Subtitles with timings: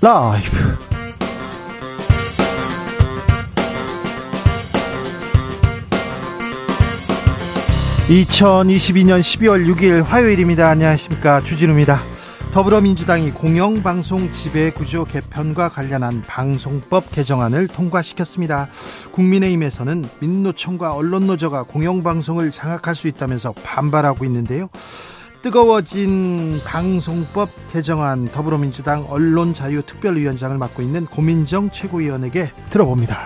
[0.00, 0.78] 라이브.
[8.08, 10.68] 2022년 12월 6일 화요일입니다.
[10.68, 11.42] 안녕하십니까.
[11.42, 12.00] 주진우입니다.
[12.52, 18.68] 더불어민주당이 공영방송 지배구조 개편과 관련한 방송법 개정안을 통과시켰습니다.
[19.10, 24.68] 국민의힘에서는 민노총과 언론노조가 공영방송을 장악할 수 있다면서 반발하고 있는데요.
[25.42, 33.18] 뜨거워진 방송법 개정안 더불어민주당 언론자유특별위원장을 맡고 있는 고민정 최고위원에게 들어봅니다.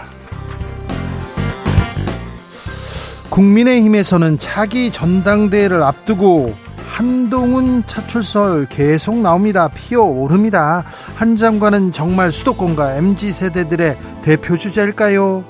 [3.30, 9.68] 국민의힘에서는 차기 전당대회를 앞두고 한동훈 차출설 계속 나옵니다.
[9.68, 10.84] 피어 오릅니다.
[11.14, 15.44] 한 장관은 정말 수도권과 MZ 세대들의 대표 주자일까요?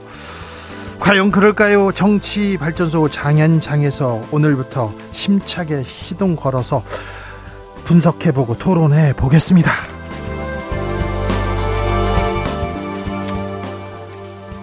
[1.02, 1.91] 과연 그럴까요?
[1.91, 6.85] 정치 발전소 장현장에서 오늘부터 심차게 시동 걸어서
[7.82, 9.73] 분석해보고 토론해 보겠습니다.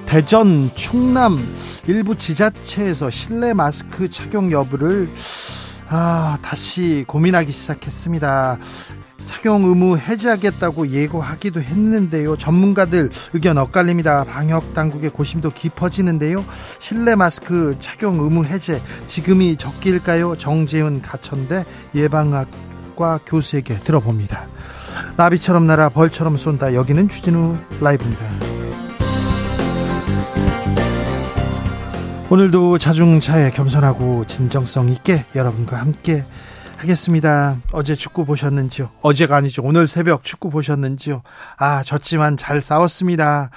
[0.06, 1.46] 대전, 충남
[1.88, 5.10] 일부 지자체에서 실내 마스크 착용 여부를
[5.90, 8.60] 아, 다시 고민하기 시작했습니다.
[9.30, 12.36] 착용 의무 해제하겠다고 예고하기도 했는데요.
[12.36, 14.24] 전문가들 의견 엇갈립니다.
[14.24, 16.44] 방역 당국의 고심도 깊어지는데요.
[16.80, 20.36] 실내 마스크 착용 의무 해제 지금이 적기일까요?
[20.36, 21.64] 정재은 가천대
[21.94, 24.48] 예방학과 교수에게 들어봅니다.
[25.16, 26.74] 나비처럼 날아 벌처럼 쏜다.
[26.74, 28.26] 여기는 주진우 라이브입니다.
[32.32, 36.26] 오늘도 자중차에 겸손하고 진정성 있게 여러분과 함께
[36.80, 37.58] 하겠습니다.
[37.74, 38.90] 어제 축구 보셨는지요?
[39.02, 39.62] 어제가 아니죠.
[39.64, 41.24] 오늘 새벽 축구 보셨는지요?
[41.58, 43.50] 아, 졌지만 잘 싸웠습니다.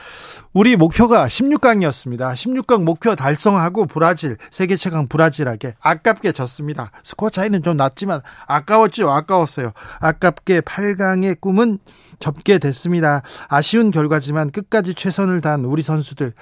[0.52, 2.34] 우리 목표가 16강이었습니다.
[2.34, 6.90] 16강 목표 달성하고 브라질, 세계 최강 브라질에게 아깝게 졌습니다.
[7.04, 9.10] 스코어 차이는 좀 났지만 아까웠죠.
[9.10, 9.72] 아까웠어요.
[10.00, 11.78] 아깝게 8강의 꿈은
[12.18, 13.22] 접게 됐습니다.
[13.48, 16.32] 아쉬운 결과지만 끝까지 최선을 다한 우리 선수들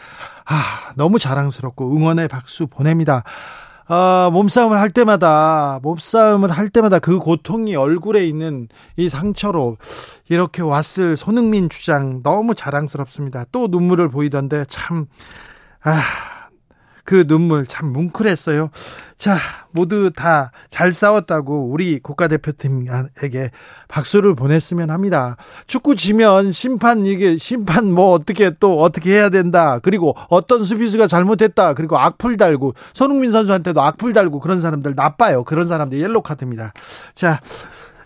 [0.47, 3.22] 아, 너무 자랑스럽고 응원의 박수 보냅니다.
[3.93, 9.78] 아, 몸싸움을 할 때마다, 몸싸움을 할 때마다 그 고통이 얼굴에 있는 이 상처로
[10.28, 13.47] 이렇게 왔을 손흥민 주장 너무 자랑스럽습니다.
[13.50, 15.06] 또 눈물을 보이던데 참,
[15.83, 16.00] 아,
[17.10, 18.71] 그 눈물 참 뭉클했어요.
[19.19, 19.37] 자,
[19.72, 23.50] 모두 다 잘 싸웠다고 우리 국가대표팀에게
[23.88, 25.37] 박수를 보냈으면 합니다.
[25.66, 29.81] 축구 지면 심판 이게 심판 뭐 어떻게 또 어떻게 해야 된다.
[29.81, 31.75] 그리고 어떤 수비수가 잘못했다.
[31.75, 35.43] 그리고 악플 달고 손흥민 선수한테도 악플 달고 그런 사람들 나빠요.
[35.43, 36.72] 그런 사람들 옐로 카드입니다.
[37.15, 37.41] 자,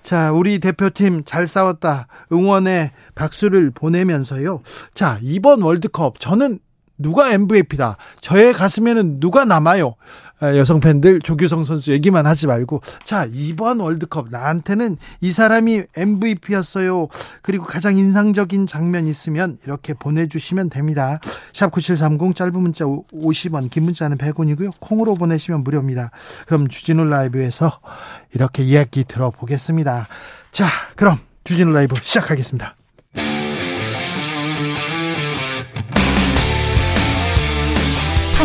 [0.02, 2.08] 자, 우리 대표팀 잘 싸웠다.
[2.32, 4.62] 응원의 박수를 보내면서요.
[4.94, 6.58] 자, 이번 월드컵 저는
[6.98, 7.96] 누가 MVP다.
[8.20, 9.94] 저의 가슴에는 누가 남아요.
[10.40, 17.06] 아, 여성 팬들 조규성 선수 얘기만 하지 말고 자 이번 월드컵 나한테는 이 사람이 MVP였어요.
[17.40, 21.18] 그리고 가장 인상적인 장면 있으면 이렇게 보내주시면 됩니다.
[21.52, 24.72] 샵 9730 짧은 문자 50원 긴 문자는 100원이고요.
[24.80, 26.10] 콩으로 보내시면 무료입니다.
[26.46, 27.80] 그럼 주진우 라이브에서
[28.34, 30.08] 이렇게 이야기 들어보겠습니다.
[30.50, 30.66] 자
[30.96, 32.76] 그럼 주진우 라이브 시작하겠습니다.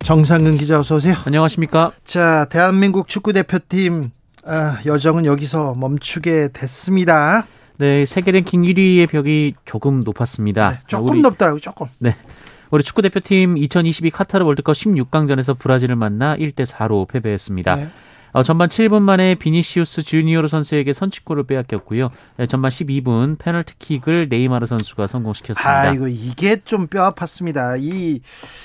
[0.00, 1.14] 정상근 기자 어서 오세요.
[1.26, 1.92] 안녕하십니까?
[2.04, 4.10] 자, 대한민국 축구 대표팀
[4.46, 7.46] 아, 여정은 여기서 멈추게 됐습니다.
[7.76, 10.70] 네, 세계 랭킹 1위의 벽이 조금 높았습니다.
[10.70, 11.86] 네, 조금 우리, 높더라고요, 조금.
[11.98, 12.16] 네.
[12.70, 17.76] 우리 축구 대표팀 2022 카타르 월드컵 16강전에서 브라질을 만나 1대 4로 패배했습니다.
[17.76, 17.88] 네.
[18.32, 22.10] 어, 전반 7분 만에 비니시우스 주니어로 선수에게 선취골을 빼앗겼고요.
[22.36, 25.80] 네, 전반 12분 페널티킥을 네이마르 선수가 성공시켰습니다.
[25.80, 27.76] 아이고 이게 좀 뼈 아팠습니다.
[27.80, 28.20] 이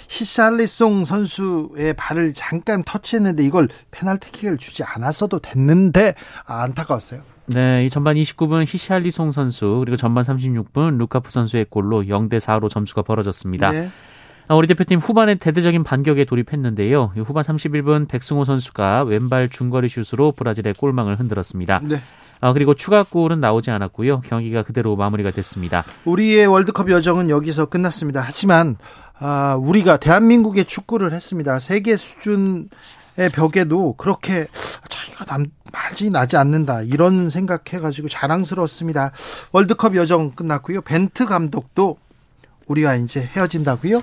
[0.10, 6.16] 히샬리송 선수의 발을 잠깐 터치했는데 이걸 페널티킥을 주지 않았어도 됐는데
[6.46, 7.22] 아, 안타까웠어요.
[7.48, 13.02] 네, 이 전반 29분 히샬리송 선수 그리고 전반 36분 루카프 선수의 골로 0대 4로 점수가
[13.02, 13.72] 벌어졌습니다.
[13.72, 13.90] 네.
[14.48, 17.14] 아, 우리 대표팀 후반에 대대적인 반격에 돌입했는데요.
[17.26, 21.82] 후반 31분 백승호 선수가 왼발 중거리 슛으로 브라질의 골망을 흔들었습니다.
[21.84, 21.98] 네.
[22.42, 24.22] 아, 그리고 추가 골은 나오지 않았고요.
[24.22, 25.84] 경기가 그대로 마무리가 됐습니다.
[26.04, 28.22] 우리의 월드컵 여정은 여기서 끝났습니다.
[28.22, 28.76] 하지만
[29.18, 31.60] 아, 우리가 대한민국의 축구를 했습니다.
[31.60, 32.70] 세계 수준
[33.34, 34.48] 벽에도 그렇게
[34.90, 36.82] 차이가 남, 많이 나지 않는다.
[36.82, 39.12] 이런 생각해가지고 자랑스러웠습니다.
[39.52, 40.82] 월드컵 여정 끝났고요.
[40.82, 41.98] 벤트 감독도
[42.68, 44.02] 우리가 이제 헤어진다고요?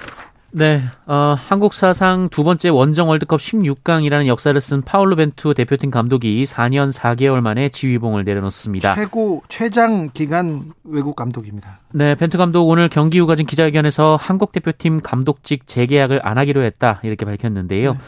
[0.53, 6.45] 네, 어, 한국 사상 두 번째 원정 월드컵 16강이라는 역사를 쓴 파울로 벤투 대표팀 감독이
[6.45, 8.97] 4년 4개월 만에 지휘봉을 내려놓습니다.
[8.97, 11.79] 최고 최장 기간 외국 감독입니다.
[11.93, 17.01] 네, 벤투 감독 오늘 경기 후 가진 기자회견에서 한국 대표팀 감독직 재계약을 안 하기로 했다
[17.05, 17.93] 이렇게 밝혔는데요.
[17.93, 17.99] 네.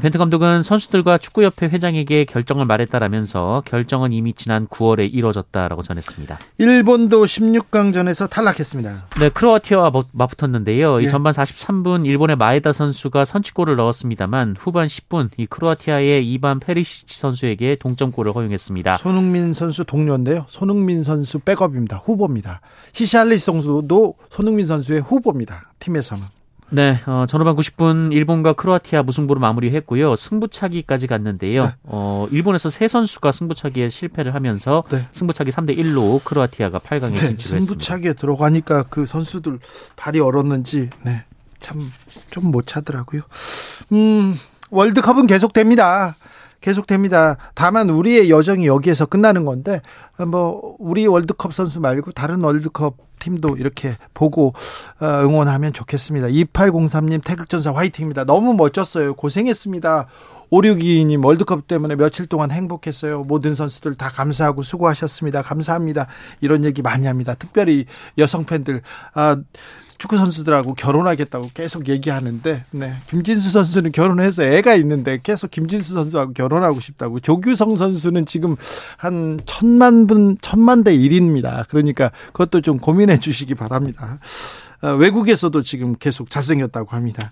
[0.00, 6.38] 벤트 감독은 선수들과 축구협회 회장에게 결정을 말했다라면서 결정은 이미 지난 9월에 이뤄졌다라고 전했습니다.
[6.58, 9.08] 일본도 16강전에서 탈락했습니다.
[9.20, 11.00] 네, 크로아티아와 맞붙었는데요.
[11.00, 11.04] 예.
[11.04, 17.76] 이 전반 43분 일본의 마에다 선수가 선취골을 넣었습니다만 후반 10분 이 크로아티아의 이반 페리시치 선수에게
[17.76, 18.98] 동점골을 허용했습니다.
[18.98, 20.46] 손흥민 선수 동료인데요.
[20.48, 21.98] 손흥민 선수 백업입니다.
[21.98, 22.60] 후보입니다.
[22.94, 25.72] 히샬리 선수도 손흥민 선수의 후보입니다.
[25.78, 26.35] 팀에서는.
[26.70, 30.16] 네, 어, 전후반 90분 일본과 크로아티아 무승부로 마무리했고요.
[30.16, 31.62] 승부차기까지 갔는데요.
[31.64, 31.70] 네.
[31.84, 35.06] 어, 일본에서 세 선수가 승부차기에 실패를 하면서 네.
[35.12, 37.66] 승부차기 3대 1로 크로아티아가 8강에 네, 진출했습니다.
[37.66, 39.60] 승부차기에 들어가니까 그 선수들
[39.96, 41.24] 발이 얼었는지 네.
[41.60, 41.90] 참
[42.30, 43.22] 좀 못 차더라고요.
[43.92, 44.36] 음,
[44.70, 46.16] 월드컵은 계속됩니다.
[46.66, 47.36] 계속됩니다.
[47.54, 49.82] 다만 우리의 여정이 여기에서 끝나는 건데
[50.26, 54.52] 뭐 우리 월드컵 선수 말고 다른 월드컵 팀도 이렇게 보고
[54.98, 56.26] 어, 응원하면 좋겠습니다.
[56.26, 58.24] 2803님 태극전사 화이팅입니다.
[58.24, 59.14] 너무 멋졌어요.
[59.14, 60.08] 고생했습니다.
[60.50, 63.22] 5622님 월드컵 때문에 며칠 동안 행복했어요.
[63.22, 65.42] 모든 선수들 다 감사하고 수고하셨습니다.
[65.42, 66.08] 감사합니다.
[66.40, 67.34] 이런 얘기 많이 합니다.
[67.38, 67.86] 특별히
[68.18, 68.82] 여성 팬들
[69.14, 69.36] 아
[69.98, 72.94] 축구 선수들하고 결혼하겠다고 계속 얘기하는데 네.
[73.08, 78.56] 김진수 선수는 결혼해서 애가 있는데 계속 김진수 선수하고 결혼하고 싶다고 조규성 선수는 지금
[78.96, 81.66] 한 천만 분 천만 대 1입니다.
[81.68, 84.18] 그러니까 그것도 좀 고민해 주시기 바랍니다.
[84.80, 87.30] 아, 외국에서도 지금 계속 잘생겼다고 합니다.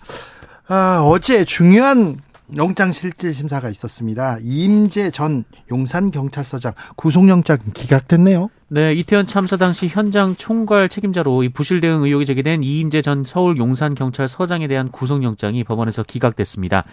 [0.69, 2.19] 아, 어제 중요한
[2.56, 4.39] 영장실질심사가 있었습니다.
[4.43, 8.49] 이임재 전 용산경찰서장 구속영장 기각됐네요.
[8.69, 13.56] 네, 이태원 참사 당시 현장 총괄 책임자로 이 부실 대응 의혹이 제기된 이임재 전 서울
[13.56, 16.85] 용산경찰서장에 대한 구속영장이 법원에서 기각됐습니다.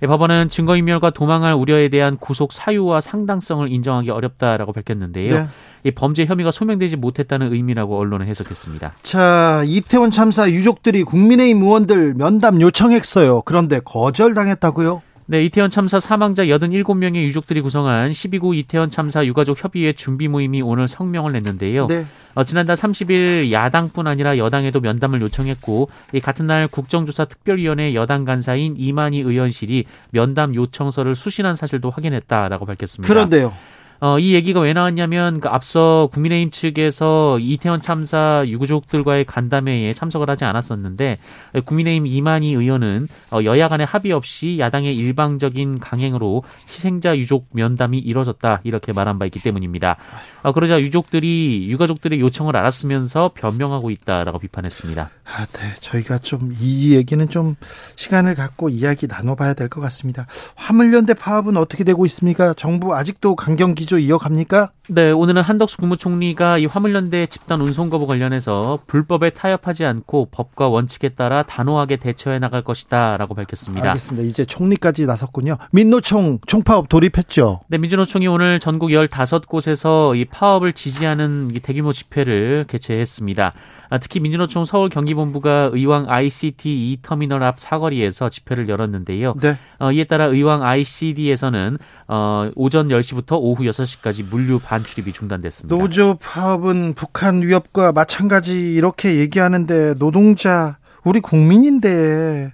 [0.00, 5.34] 법원은 증거인멸과 도망할 우려에 대한 구속 사유와 상당성을 인정하기 어렵다라고 밝혔는데요.
[5.36, 5.48] 네.
[5.84, 8.92] 이 범죄 혐의가 소명되지 못했다는 의미라고 언론은 해석했습니다.
[9.02, 13.42] 자, 이태원 참사 유족들이 국민의힘 의원들 면담 요청했어요.
[13.42, 15.02] 그런데 거절당했다고요?
[15.30, 20.88] 네, 이태원 참사 사망자 87명의 유족들이 구성한 12구 이태원 참사 유가족 협의회 준비 모임이 오늘
[20.88, 21.86] 성명을 냈는데요.
[21.86, 22.06] 네.
[22.34, 28.76] 어, 지난달 30일 야당뿐 아니라 여당에도 면담을 요청했고 이 같은 날 국정조사 특별위원회 여당 간사인
[28.78, 33.12] 이만희 의원실이 면담 요청서를 수신한 사실도 확인했다라고 밝혔습니다.
[33.12, 33.52] 그런데요.
[34.00, 40.44] 어, 이 얘기가 왜 나왔냐면 그 앞서 국민의힘 측에서 이태원 참사 유가족들과의 간담회에 참석을 하지
[40.44, 41.18] 않았었는데
[41.64, 48.60] 국민의힘 이만희 의원은 어, 여야 간의 합의 없이 야당의 일방적인 강행으로 희생자 유족 면담이 이뤄졌다
[48.62, 49.96] 이렇게 말한 바 있기 때문입니다.
[50.42, 55.10] 어, 그러자 유족들이 유가족들의 요청을 알았으면서 변명하고 있다라고 비판했습니다.
[55.24, 55.74] 아, 네.
[55.80, 57.56] 저희가 좀 이 얘기는 좀
[57.96, 60.26] 시간을 갖고 이야기 나눠봐야 될 것 같습니다.
[60.54, 62.54] 화물연대 파업은 어떻게 되고 있습니까?
[62.54, 64.70] 정부 아직도 강경 기조 이어갑니까?
[64.90, 71.08] 네, 오늘은 한덕수 국무총리가 이 화물연대 집단 운송 거부 관련해서 불법에 타협하지 않고 법과 원칙에
[71.10, 73.88] 따라 단호하게 대처해 나갈 것이다라고 밝혔습니다.
[73.88, 74.28] 알겠습니다.
[74.28, 75.56] 이제 총리까지 나섰군요.
[75.72, 77.60] 민노총 총파업 돌입했죠.
[77.68, 83.54] 네, 민주노총이 오늘 전국 15곳에서 이 파업을 지지하는 대규모 집회를 개최했습니다.
[83.90, 89.34] 아, 특히 민주노총 서울 경기본부가 의왕 ICT 2 터미널 앞 사거리에서 집회를 열었는데요.
[89.40, 89.58] 네.
[89.78, 91.78] 어, 이에 따라 의왕 ICD에서는
[92.08, 95.76] 어, 오전 10시부터 오후 6시까지 물류 반출입이 중단됐습니다.
[95.76, 102.50] 노조 파업은 북한 위협과 마찬가지 이렇게 얘기하는데 노동자 우리 국민인데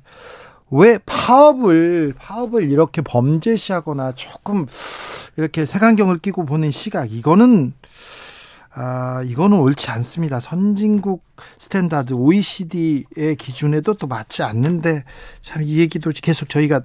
[0.70, 4.66] 왜 파업을 파업을 이렇게 범죄시하거나 조금
[5.36, 7.74] 이렇게 색안경을 끼고 보는 시각 이거는
[8.76, 10.40] 아, 이거는 옳지 않습니다.
[10.40, 11.22] 선진국
[11.58, 15.04] standard OECD의 기준에도 또 맞지 않는데
[15.40, 16.80] 참 이 얘기도 계속 저희가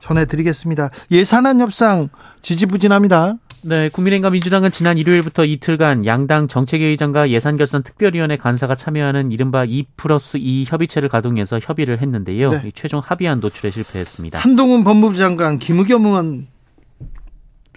[0.00, 0.90] 전해드리겠습니다.
[1.10, 2.10] 예산안 협상
[2.42, 3.36] 지지부진합니다.
[3.62, 10.38] 네, 국민의힘과 민주당은 지난 일요일부터 이틀간 양당 정책회의장과 예산결산 특별위원회 간사가 참여하는 이른바 2 플러스
[10.38, 12.50] 2 협의체를 가동해서 협의를 했는데요.
[12.50, 12.70] 네.
[12.74, 14.38] 최종 합의안 도출에 실패했습니다.
[14.38, 16.46] 한동훈 법무부 장관 김의겸 의원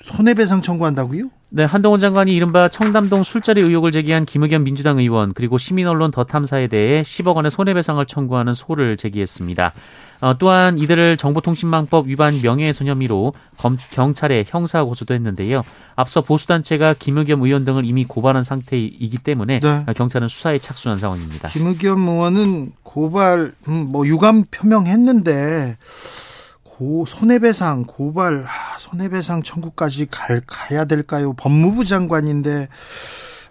[0.03, 1.29] 손해배상 청구한다고요?
[1.55, 6.65] 네, 한동훈 장관이 이른바 청담동 술자리 의혹을 제기한 김의겸 민주당 의원 그리고 시민언론 더 탐사에
[6.65, 9.71] 대해 10억 원의 손해배상을 청구하는 소를 제기했습니다.
[10.21, 15.61] 어, 또한 이들을 정보통신망법 위반 명예훼손 혐의로 검, 경찰에 형사 고소도 했는데요.
[15.95, 19.85] 앞서 보수단체가 김의겸 의원 등을 이미 고발한 상태이기 때문에 네.
[19.95, 21.49] 경찰은 수사에 착수한 상황입니다.
[21.49, 25.77] 김의겸 의원은 고발, 음, 뭐 유감 표명했는데
[26.83, 31.31] 고 손해배상 고발 아, 손해배상 청구까지 갈, 가야 될까요?
[31.33, 32.67] 법무부 장관인데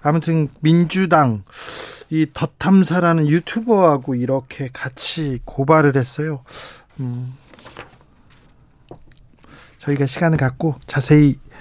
[0.03, 1.43] 아무튼 민주당
[2.11, 6.45] 이 덧탐사라는 유튜버하고 이렇게 같이 고발을 했어요.
[7.01, 7.33] 음,
[9.79, 11.51] 저희가 시간을 갖고 자세히 어,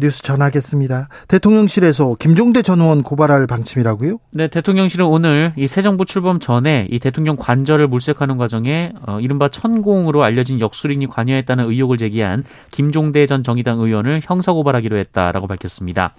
[0.00, 1.08] 뉴스 전하겠습니다.
[1.28, 4.18] 대통령실에서 김종대 전 의원 고발할 방침이라고요?
[4.32, 9.48] 네, 대통령실은 오늘 이 새 정부 출범 전에 이 대통령 관절을 물색하는 과정에 어, 이른바
[9.48, 16.14] 천공으로 알려진 역술인이 관여했다는 의혹을 제기한 김종대 전 정의당 의원을 형사 고발하기로 했다라고 밝혔습니다.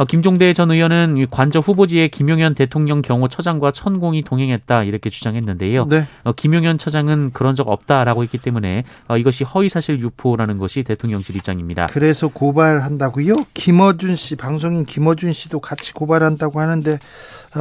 [0.00, 5.88] 어, 김종대 전 의원은 관저 후보지에 김용현 대통령 경호 처장과 천공이 동행했다 이렇게 주장했는데요.
[5.90, 6.06] 네.
[6.24, 11.84] 어, 김용현 처장은 그런 적 없다라고 했기 때문에 어, 이것이 허위사실 유포라는 것이 대통령실 입장입니다.
[11.90, 13.44] 그래서 고발한다고요?
[13.52, 16.98] 김어준 씨 방송인 김어준 씨도 같이 고발한다고 하는데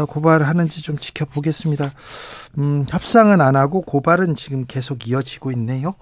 [0.07, 1.91] 고발하는지 좀 지켜보겠습니다.
[2.57, 5.93] 음, 협상은 안 하고 고발은 지금 계속 이어지고 있네요.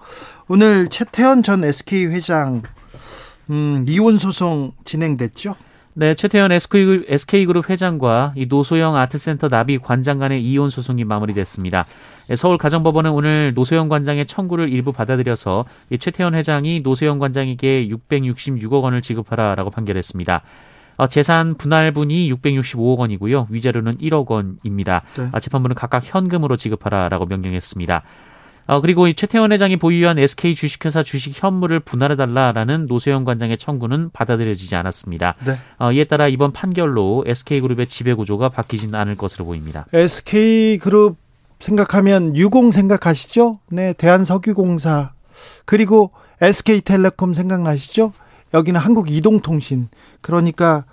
[0.46, 2.62] 오늘 최태원 전 SK 회장
[3.50, 5.56] 음, 이혼 소송 진행됐죠?
[6.00, 11.86] 네, 최태현 SK그룹 회장과 이 노소영 아트센터 나비 관장 간의 이혼 소송이 마무리됐습니다.
[12.28, 18.84] 네, 서울 가정법원은 오늘 노소영 관장의 청구를 일부 받아들여서 이 최태현 회장이 노소영 관장에게 666억
[18.84, 20.42] 원을 지급하라라고 판결했습니다.
[20.98, 23.48] 어, 재산 분할분이 665억 원이고요.
[23.50, 25.02] 위자료는 1억 원입니다.
[25.16, 25.28] 네.
[25.32, 28.04] 아, 재판부는 각각 현금으로 지급하라라고 명령했습니다.
[28.68, 34.76] 어, 그리고 이 최태원 회장이 보유한 SK 주식회사 주식 현물을 분할해달라라는 노세영 관장의 청구는 받아들여지지
[34.76, 35.36] 않았습니다.
[35.46, 35.52] 네.
[35.78, 39.86] 어, 이에 따라 이번 판결로 SK그룹의 지배구조가 바뀌지는 않을 것으로 보입니다.
[39.94, 41.16] SK그룹
[41.58, 43.58] 생각하면 유공 생각하시죠?
[43.70, 45.12] 네, 대한석유공사
[45.64, 46.10] 그리고
[46.42, 48.12] SK텔레콤 생각나시죠?
[48.52, 49.88] 여기는 한국이동통신
[50.20, 50.84] 그러니까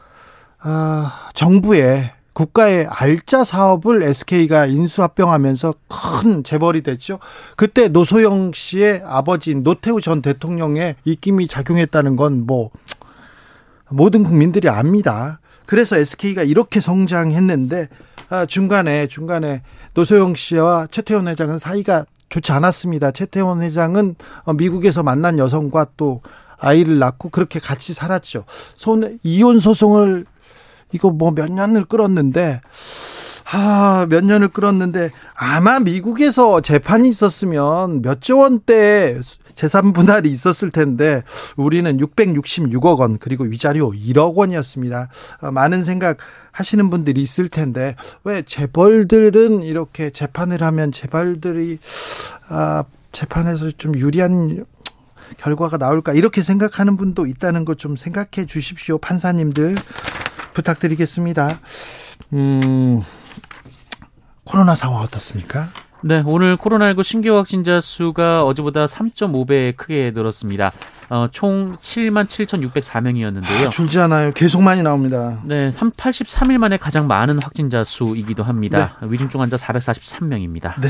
[0.61, 5.73] 아, 정부의 국가의 알짜 사업을 SK가 인수합병하면서
[6.21, 7.19] 큰 재벌이 됐죠.
[7.55, 12.69] 그때 노소영 씨의 아버지인 노태우 전 대통령의 입김이 작용했다는 건 뭐
[13.89, 15.39] 모든 국민들이 압니다.
[15.65, 17.87] 그래서 SK가 이렇게 성장했는데
[18.29, 19.61] 아, 중간에 중간에
[19.93, 23.11] 노소영 씨와 최태원 회장은 사이가 좋지 않았습니다.
[23.11, 26.21] 최태원 회장은 어, 미국에서 만난 여성과 또
[26.57, 28.45] 아이를 낳고 그렇게 같이 살았죠.
[28.75, 30.25] 손 이혼 소송을
[30.95, 32.61] 이거 뭐 몇 년을 끌었는데
[33.51, 39.19] 아, 몇 년을 끌었는데 아마 미국에서 재판이 있었으면 몇 조 원대
[39.53, 41.21] 재산 분할이 있었을 텐데
[41.55, 45.09] 우리는 666억 원 그리고 위자료 1억 원이었습니다.
[45.41, 46.17] 어, 많은 생각
[46.51, 51.77] 하시는 분들이 있을 텐데 왜 재벌들은 이렇게 재판을 하면 재벌들이
[52.49, 54.65] 아, 재판에서 좀 유리한
[55.37, 59.75] 결과가 나올까 이렇게 생각하는 분도 있다는 것 좀 생각해 주십시오 판사님들
[60.55, 61.59] 부탁드리겠습니다.
[62.33, 63.03] 음,
[64.43, 65.67] 코로나 상황 어떻습니까?
[66.07, 70.71] 네, 오늘 코로나19 신규 확진자 수가 어제보다 3.5배 크게 늘었습니다.
[71.09, 73.65] 어, 총 7만 7,604명이었는데요.
[73.65, 74.31] 아, 줄지 않아요.
[74.33, 75.41] 계속 많이 나옵니다.
[75.45, 78.99] 네, 83일 만에 가장 많은 확진자 수이기도 합니다.
[79.01, 79.07] 네.
[79.09, 80.79] 위중증 환자 443명입니다.
[80.79, 80.89] 네.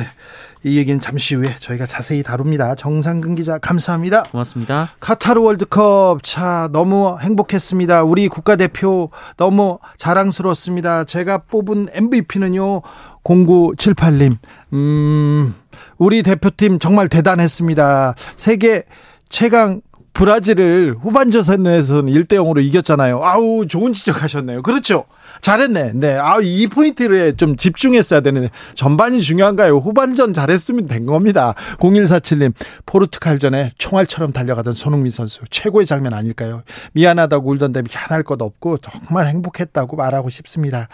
[0.65, 2.75] 이 얘기는 잠시 후에 저희가 자세히 다룹니다.
[2.75, 4.23] 정상근 기자 감사합니다.
[4.23, 4.89] 고맙습니다.
[4.99, 8.03] 카타르 월드컵 차 너무 행복했습니다.
[8.03, 11.05] 우리 국가대표 너무 자랑스러웠습니다.
[11.05, 12.81] 제가 뽑은 MVP는요.
[13.23, 14.37] 0978님.
[14.75, 15.55] 음,
[15.97, 18.15] 우리 대표팀 정말 대단했습니다.
[18.35, 18.83] 세계
[19.29, 19.81] 최강
[20.15, 23.21] 브라질을 후반전에서는 1대 0으로 이겼잖아요.
[23.21, 24.63] 아우, 좋은 지적하셨네요.
[24.63, 25.03] 그렇죠.
[25.41, 25.91] 잘했네.
[25.93, 26.17] 네.
[26.17, 29.77] 아, 이 포인트를 좀 집중했어야 되는데 전반이 중요한가요?
[29.77, 31.53] 후반전 잘했으면 된 겁니다.
[31.79, 32.53] 0147님,
[32.85, 36.63] 포르투갈전에 총알처럼 달려가던 손흥민 선수 최고의 장면 아닐까요?
[36.93, 40.87] 미안하다고 울던데 미안할 것 없고 정말 행복했다고 말하고 싶습니다.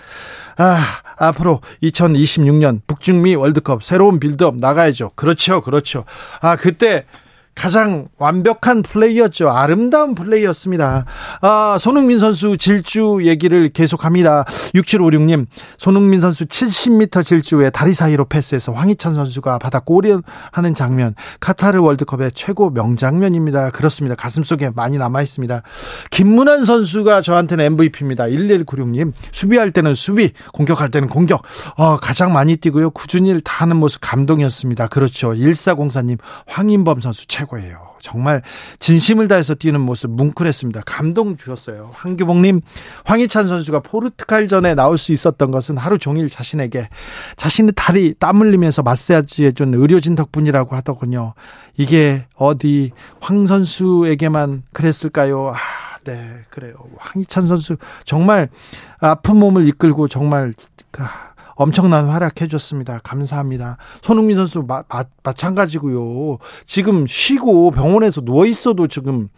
[0.58, 0.84] 아,
[1.20, 5.12] 앞으로 2026년 북중미 월드컵 새로운 빌드업 나가야죠.
[5.16, 5.62] 그렇죠.
[5.62, 6.06] 그렇죠.
[6.42, 7.06] 아, 그때
[7.62, 9.52] 가장 완벽한 플레이였죠.
[9.52, 11.06] 아름다운 플레이였습니다.
[11.42, 14.46] 아, 손흥민 선수 질주 얘기를 계속합니다.
[14.74, 15.46] 6756님,
[15.78, 22.72] 손흥민 선수 70m 질주에 다리 사이로 패스해서 황희찬 선수가 받아 골인하는 장면, 카타르 월드컵의 최고
[22.72, 23.70] 명장면입니다.
[23.70, 24.16] 그렇습니다.
[24.16, 25.62] 가슴 속에 많이 남아 있습니다.
[26.10, 28.24] 김문환 선수가 저한테는 MVP입니다.
[28.26, 31.44] 1196님, 수비할 때는 수비, 공격할 때는 공격.
[31.78, 32.90] 어, 가장 많이 뛰고요.
[32.90, 34.88] 꾸준히 다 하는 모습 감동이었습니다.
[34.88, 35.34] 그렇죠.
[35.34, 37.92] 1404님, 황인범 선수 최고 예요.
[38.02, 38.42] 정말
[38.80, 40.82] 진심을 다해서 뛰는 모습 뭉클했습니다.
[40.86, 41.92] 감동 주셨어요.
[41.94, 42.62] 황규봉님,
[43.06, 46.90] 황희찬 선수가 포르투갈전에 나올 수 있었던 것은 하루 종일 자신에게
[47.36, 51.34] 자신의 다리 땀 흘리면서 마사지 해준 의료진 덕분이라고 하더군요.
[51.78, 55.50] 이게 어디 황 선수에게만 그랬을까요?
[55.50, 55.58] 아,
[56.04, 56.76] 네, 그래요.
[56.98, 58.50] 황희찬 선수 정말
[59.00, 60.54] 아픈 몸을 이끌고 정말
[60.98, 61.31] 아,
[61.62, 63.00] 엄청난 활약해 줬습니다.
[63.04, 63.78] 감사합니다.
[64.02, 66.40] 손흥민 선수 마, 마, 마 찬가지고요.
[66.66, 69.30] 지금 쉬고 병원에서 누워 있어도 지금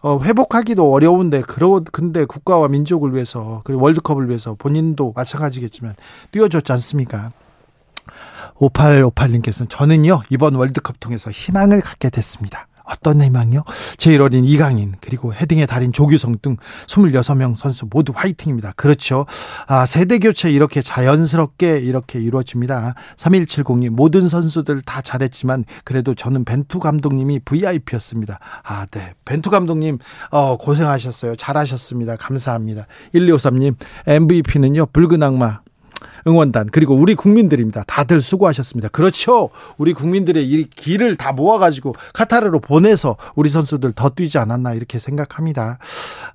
[0.00, 5.94] 어, 회복하기도 어려운데 그러 근데 국가와 민족을 위해서 그리고 월드컵을 위해서 본인도 마찬가지겠지만
[6.30, 7.32] 뛰어줬지 않습니까?
[8.56, 12.68] 5858님께서는 저는요 이번 월드컵 통해서 희망을 갖게 됐습니다.
[12.86, 13.62] 어떤 희망이요?
[13.96, 18.72] 제일 어린 이강인 그리고 헤딩의 달인 조규성 등 26명 선수 모두 화이팅입니다.
[18.76, 19.26] 그렇죠.
[19.66, 22.94] 아, 세대 교체 이렇게 자연스럽게 이렇게 이루어집니다.
[23.16, 28.38] 3170님 모든 선수들 다 잘했지만 그래도 저는 벤투 감독님이 VIP였습니다.
[28.62, 29.14] 아, 네.
[29.24, 29.98] 벤투 감독님
[30.30, 31.36] 어, 고생하셨어요.
[31.36, 32.16] 잘하셨습니다.
[32.16, 32.86] 감사합니다.
[33.14, 33.74] 1253님
[34.06, 34.86] MVP는요.
[34.86, 35.60] 붉은 악마
[36.26, 37.84] 응원단 그리고 우리 국민들입니다.
[37.86, 38.88] 다들 수고하셨습니다.
[38.88, 39.50] 그렇죠.
[39.76, 45.78] 우리 국민들의 이 길을 다 모아가지고 카타르로 보내서 우리 선수들 더 뛰지 않았나 이렇게 생각합니다.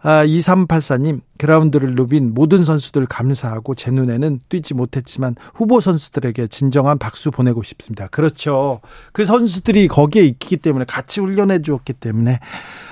[0.01, 7.31] 아, 2384님 그라운드를 누빈 모든 선수들 감사하고 제 눈에는 뛰지 못했지만 후보 선수들에게 진정한 박수
[7.31, 8.07] 보내고 싶습니다.
[8.07, 8.81] 그렇죠.
[9.12, 12.39] 그 선수들이 거기에 있기 때문에 같이 훈련해 주었기 때문에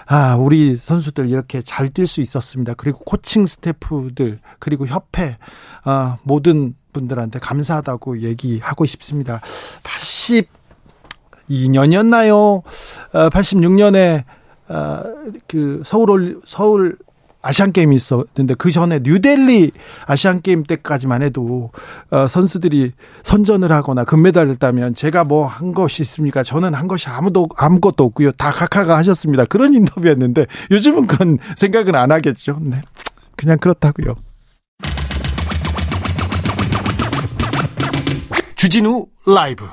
[0.07, 2.73] 아, 우리 선수들 이렇게 잘 뛸 수 있었습니다.
[2.75, 5.37] 그리고 코칭 스태프들, 그리고 협회,
[5.83, 9.41] 아, 모든 분들한테 감사하다고 얘기하고 싶습니다.
[11.49, 12.63] 82년이었나요?
[13.11, 14.23] 86년에,
[14.67, 15.03] 아,
[15.47, 16.97] 그, 서울, 서울
[17.41, 19.71] 아시안 게임이 있었는데 그 전에 뉴델리
[20.05, 21.71] 아시안 게임 때까지만 해도
[22.11, 22.91] 어, 선수들이
[23.23, 26.43] 선전을 하거나 금메달을 따면 제가 뭐 한 것이 있습니까?
[26.43, 28.33] 저는 한 것이 아무도 아무것도 없고요.
[28.33, 29.45] 다 각하가 하셨습니다.
[29.45, 32.59] 그런 인터뷰였는데 요즘은 그런 생각은 안 하겠죠.
[32.61, 32.81] 네.
[33.37, 34.15] 그냥 그렇다고요.
[38.59, 39.69] 주진우 라이브.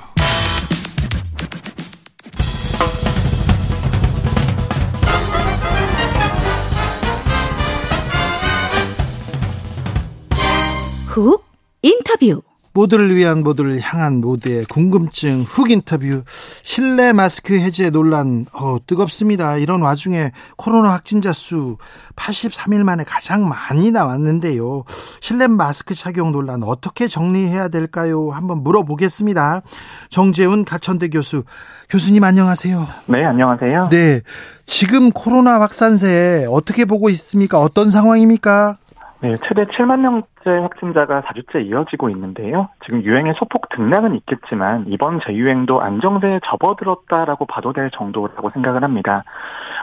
[11.09, 11.45] 훅
[11.83, 12.45] 인터뷰
[12.76, 16.25] 모두를 위한 모두를 향한 모두의 궁금증 훅 인터뷰
[16.62, 19.57] 실내 마스크 해제 논란 어, 뜨겁습니다.
[19.57, 21.79] 이런 와중에 코로나 확진자 수
[22.16, 24.85] 83일 만에 가장 많이 나왔는데요.
[25.20, 28.31] 실내 마스크 착용 논란 어떻게 정리해야 될까요?
[28.31, 29.62] 한번 물어보겠습니다.
[30.11, 31.44] 정재훈 가천대 교수
[31.88, 32.87] 교수님 안녕하세요.
[33.07, 33.88] 네, 안녕하세요.
[33.90, 34.20] 네.
[34.66, 37.59] 지금 코로나 확산세 어떻게 보고 있습니까?
[37.59, 38.77] 어떤 상황입니까?
[39.20, 42.68] 네, 최대 7만 명째 확진자가 4주째 이어지고 있는데요.
[42.85, 49.24] 지금 유행의 소폭 등락은 있겠지만 이번 재유행도 안정세에 접어들었다라고 봐도 될 정도라고 생각을 합니다.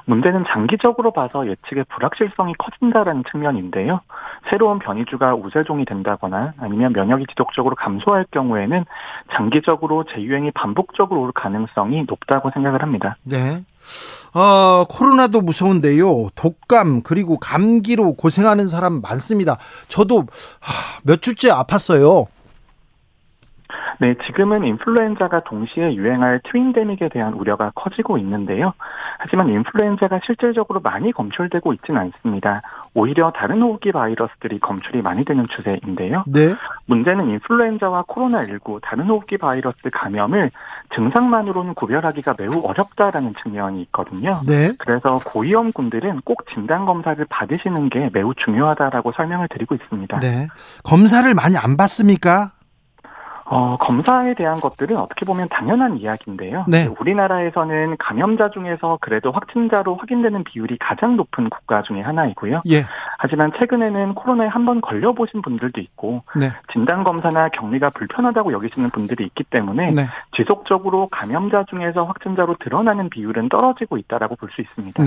[0.05, 4.01] 문제는 장기적으로 봐서 예측의 불확실성이 커진다라는 측면인데요.
[4.49, 8.85] 새로운 변이주가 우세종이 된다거나 아니면 면역이 지속적으로 감소할 경우에는
[9.31, 13.17] 장기적으로 재유행이 반복적으로 올 가능성이 높다고 생각을 합니다.
[13.23, 13.63] 네.
[14.33, 16.29] 어, 코로나도 무서운데요.
[16.35, 19.57] 독감 그리고 감기로 고생하는 사람 많습니다.
[19.87, 20.25] 저도
[21.03, 22.27] 몇 주째 아팠어요.
[23.99, 28.73] 네, 지금은 인플루엔자가 동시에 유행할 트윈데믹에 대한 우려가 커지고 있는데요.
[29.19, 32.61] 하지만 인플루엔자가 실질적으로 많이 검출되고 있지는 않습니다.
[32.93, 36.23] 오히려 다른 호흡기 바이러스들이 검출이 많이 되는 추세인데요.
[36.27, 36.53] 네.
[36.87, 40.51] 문제는 인플루엔자와 코로나19 다른 호흡기 바이러스 감염을
[40.95, 44.41] 증상만으로는 구별하기가 매우 어렵다라는 측면이 있거든요.
[44.45, 44.73] 네.
[44.77, 50.19] 그래서 고위험군들은 꼭 진단 검사를 받으시는 게 매우 중요하다라고 설명을 드리고 있습니다.
[50.19, 50.47] 네.
[50.83, 52.51] 검사를 많이 안 받습니까?
[53.53, 56.65] 어, 검사에 대한 것들은 어떻게 보면 당연한 이야기인데요.
[56.67, 56.87] 네.
[56.99, 62.63] 우리나라에서는 감염자 중에서 그래도 확진자로 확인되는 비율이 가장 높은 국가 중에 하나이고요.
[62.65, 62.85] 예.
[63.19, 66.51] 하지만 최근에는 코로나에 한 번 걸려보신 분들도 있고 네.
[66.71, 70.07] 진단검사나 격리가 불편하다고 여기시는 분들이 있기 때문에 네.
[70.37, 75.03] 지속적으로 감염자 중에서 확진자로 드러나는 비율은 떨어지고 있다라고 볼 수 있습니다.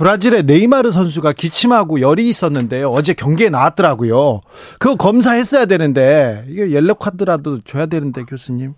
[0.00, 0.04] 네.
[0.04, 2.88] 브라질의 네이마르 선수가 기침하고 열이 있었는데요.
[2.88, 4.40] 어제 경기에 나왔더라고요.
[4.78, 8.74] 그거 검사했어야 되는데 이게 옐로 카드라도 줘야 되는데 교수님.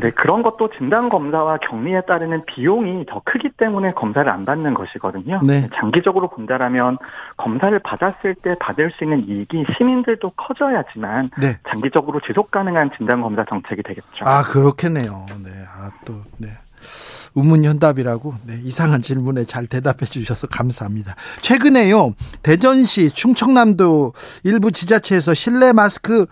[0.00, 5.40] 네, 그런 것도 진단 검사와 격리에 따르는 비용이 더 크기 때문에 검사를 안 받는 것이거든요.
[5.42, 5.68] 네.
[5.74, 6.98] 장기적으로 본다라면
[7.38, 11.58] 검사를 받았을 때 받을 수 있는 이익이 시민들도 커져야지만 네.
[11.68, 14.24] 장기적으로 지속 가능한 진단 검사 정책이 되겠죠.
[14.24, 15.26] 아 그렇겠네요.
[15.42, 15.50] 네.
[15.80, 16.48] 아 또 네.
[17.38, 21.14] 우문현답이라고 네, 이상한 질문에 잘 대답해 주셔서 감사합니다.
[21.40, 24.12] 최근에요 대전시 충청남도
[24.44, 26.26] 일부 지자체에서 실내 마스크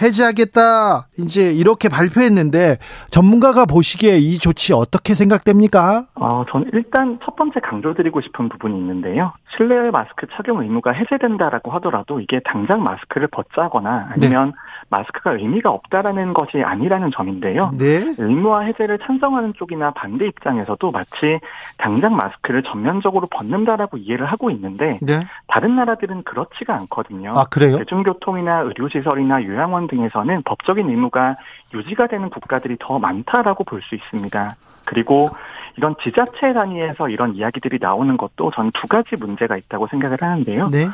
[0.00, 2.78] 해제하겠다 이제 이렇게 발표했는데
[3.10, 6.06] 전문가가 보시기에 이 조치 어떻게 생각됩니까?
[6.14, 9.32] 어, 저는 일단 첫 번째 강조드리고 싶은 부분이 있는데요.
[9.56, 14.52] 실내 마스크 착용 의무가 해제된다라고 하더라도 이게 당장 마스크를 벗자거나 아니면 네.
[14.90, 17.70] 마스크가 의미가 없다라는 것이 아니라는 점인데요.
[17.78, 18.02] 네.
[18.18, 21.38] 의무화 해제를 찬성하는 쪽이나 반대 입장에서도 마치
[21.78, 25.20] 당장 마스크를 전면적으로 벗는다라고 이해를 하고 있는데 네.
[25.46, 27.32] 다른 나라들은 그렇지가 않거든요.
[27.36, 27.78] 아 그래요?
[27.78, 31.36] 대중교통이나 의료시설이나 요양원 등에서는 법적인 의무가
[31.72, 34.56] 유지가 되는 국가들이 더 많다라고 볼 수 있습니다.
[34.84, 35.30] 그리고
[35.76, 40.68] 이런 지자체 단위에서 이런 이야기들이 나오는 것도 전두 가지 문제가 있다고 생각을 하는데요.
[40.70, 40.86] 네.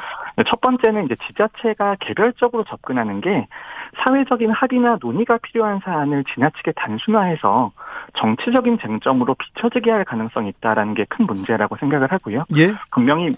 [0.47, 3.47] 첫 번째는 이제 지자체가 개별적으로 접근하는 게
[4.05, 7.73] 사회적인 합의나 논의가 필요한 사안을 지나치게 단순화해서
[8.19, 12.45] 정치적인 쟁점으로 비춰지게 할 가능성이 있다라는 게 큰 문제라고 생각을 하고요.
[12.57, 12.73] 예?
[12.91, 13.33] 분명히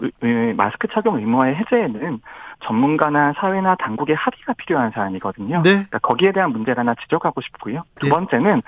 [0.55, 2.19] 마스크 착용 의무화의 해제에는
[2.61, 5.61] 전문가나 사회나 당국의 합의가 필요한 사안이거든요.
[5.63, 5.69] 네.
[5.71, 7.83] 그러니까 거기에 대한 문제를 하나 지적하고 싶고요.
[7.99, 8.09] 두 예.
[8.09, 8.61] 번째는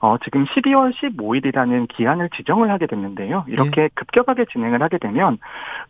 [0.00, 3.44] 어, 지금 12월 15일이라는 기한을 지정을 하게 됐는데요.
[3.46, 3.88] 이렇게 네.
[3.94, 5.38] 급격하게 진행을 하게 되면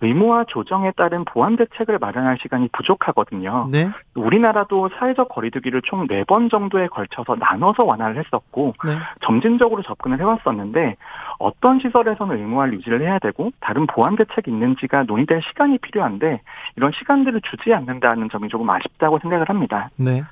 [0.00, 3.68] 의무화 조정에 따른 보완 대책을 마련할 시간이 부족하거든요.
[3.70, 3.86] 네.
[4.14, 8.92] 우리나라도 사회적 거리두기를 총 4번 정도에 걸쳐서 나눠서 완화를 했었고 네.
[9.22, 10.96] 점진적으로 접근을 해왔었는데
[11.38, 16.40] 어떤 시설에서는 의무화를 유지를 해야 되고 다른 보완 대책이 있는지가 논의될 시간이 필요한데
[16.76, 19.90] 이런 시간들을 주지 않는다는 점이 조금 아쉽다고 생각을 합니다.
[19.96, 20.22] 네.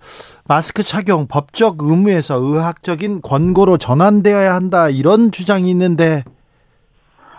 [0.46, 6.24] 마스크 착용 법적 의무에서 의학적인 권고 로 전환되어야 한다 이런 주장이 있는데.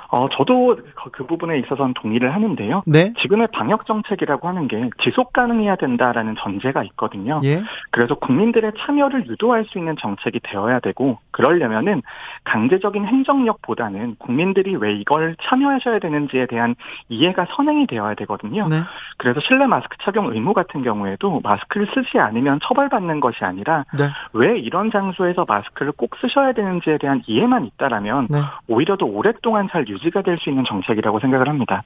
[0.10, 0.78] 어, 저도
[1.12, 2.84] 그 부분에 있어서는 동의를 하는데요.
[2.86, 3.14] 네?
[3.22, 7.42] 지금의 방역 정책이라고 하는 게 지속 가능해야 된다라는 전제가 있거든요.
[7.44, 7.64] 예?
[7.92, 12.02] 그래서 국민들의 참여를 유도할 수 있는 정책이 되어야 되고 그러려면은
[12.44, 16.76] 강제적인 행정력보다는 국민들이 왜 이걸 참여하셔야 되는지에 대한
[17.10, 18.68] 이해가 선행이 되어야 되거든요.
[18.68, 18.78] 네?
[19.18, 24.06] 그래서 실내 마스크 착용 의무 같은 경우에도 마스크를 쓰지 않으면 처벌받는 것이 아니라 네.
[24.34, 28.40] 왜 이런 장소에서 마스크를 꼭 쓰셔야 되는지에 대한 이해만 있다라면 네.
[28.68, 31.84] 오히려 더 오랫동안 잘 유지 유지가 될 수 있는 정책 이라고 생각을 합니다.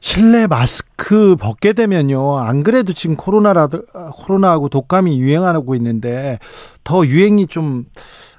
[0.00, 2.38] 실내 마스크 벗게 되면요.
[2.38, 3.68] 안 그래도 지금 코로나라
[4.12, 6.38] 코로나하고 독감이 유행하고 있는데
[6.84, 7.84] 더 유행이 좀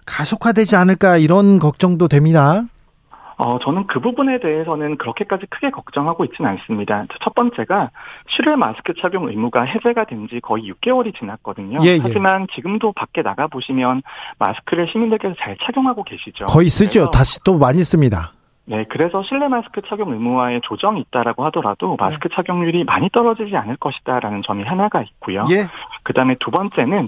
[0.05, 2.63] 가속화되지 않을까 이런 걱정도 됩니다.
[3.41, 7.05] 어, 저는 그 부분에 대해서는 그렇게까지 크게 걱정하고 있지는 않습니다.
[7.23, 7.89] 첫 번째가
[8.29, 11.77] 실외 마스크 착용 의무가 해제가 된 지 거의 6개월이 지났거든요.
[11.83, 11.99] 예, 예.
[12.01, 14.01] 하지만 지금도 밖에 나가 보시면
[14.39, 16.47] 마스크를 시민들께서 잘 착용하고 계시죠.
[16.47, 17.11] 거의 쓰죠.
[17.11, 18.33] 다시 또 많이 씁니다.
[18.69, 22.35] 네, 그래서 실내 마스크 착용 의무화에 조정이 있다라고 하더라도 마스크 네.
[22.35, 25.43] 착용률이 많이 떨어지지 않을 것이다라는 점이 하나가 있고요.
[25.49, 25.65] 예.
[26.03, 27.07] 그다음에 두 번째는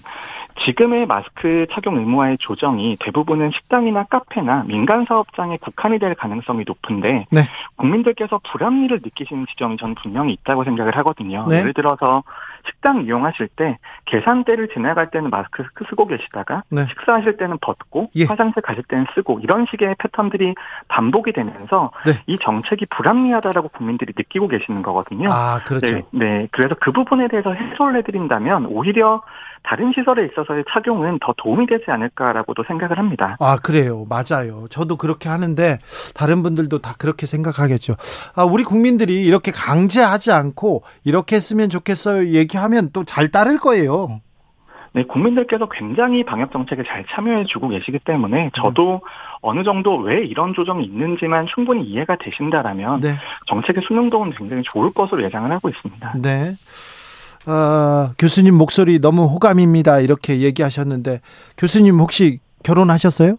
[0.66, 7.42] 지금의 마스크 착용 의무화의 조정이 대부분은 식당이나 카페나 민간 사업장에 국한이 될 가능성이 높은데 네.
[7.76, 11.46] 국민들께서 불합리를 느끼시는 지점이 저는 분명히 있다고 생각을 하거든요.
[11.48, 11.60] 네.
[11.60, 12.24] 예를 들어서
[12.66, 16.86] 식당 이용하실 때 계산대를 지나갈 때는 마스크 쓰고 계시다가 네.
[16.86, 18.26] 식사하실 때는 벗고 예.
[18.26, 20.56] 화장실 가실 때는 쓰고 이런 식의 패턴들이
[20.88, 22.14] 반복이 되면 서 네.
[22.26, 25.30] 이 정책이 불합리하다라고 국민들이 느끼고 계시는 거거든요.
[25.32, 25.86] 아, 그렇죠.
[25.86, 26.48] 네, 네.
[26.52, 29.22] 그래서 그 부분에 대해서 해소를 해드린다면 오히려
[29.64, 33.38] 다른 시설에 있어서의 착용은 더 도움이 되지 않을까라고도 생각을 합니다.
[33.40, 34.08] 아, 그래요.
[34.10, 34.66] 맞아요.
[34.72, 35.78] 저도 그렇게 하는데
[36.16, 37.94] 다른 분들도 다 그렇게 생각하겠죠.
[38.36, 42.30] 아, 우리 국민들이 이렇게 강제하지 않고 이렇게 했으면 좋겠어요.
[42.30, 44.22] 얘기하면 또 잘 따를 거예요.
[44.94, 49.12] 네, 국민들께서 굉장히 방역 정책에 잘 참여해 주고 계시기 때문에 저도 네.
[49.42, 53.16] 어느 정도 왜 이런 조정이 있는지만 충분히 이해가 되신다라면 네.
[53.48, 56.14] 정책의 수능도는 굉장히 좋을 것으로 예상을 하고 있습니다.
[56.18, 56.56] 네.
[57.48, 60.00] 어, 교수님 목소리 너무 호감입니다.
[60.00, 61.22] 이렇게 얘기하셨는데
[61.58, 63.36] 교수님 혹시 결혼하셨어요?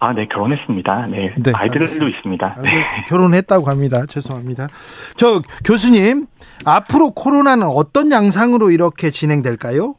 [0.00, 1.06] 아, 네, 결혼했습니다.
[1.08, 1.34] 네.
[1.38, 2.54] 네 아이들도 있습니다.
[2.56, 2.70] 아, 네.
[3.08, 4.06] 결혼했다고 합니다.
[4.06, 4.68] 죄송합니다.
[5.16, 6.26] 저 교수님,
[6.64, 9.94] 앞으로 코로나는 어떤 양상으로 이렇게 진행될까요?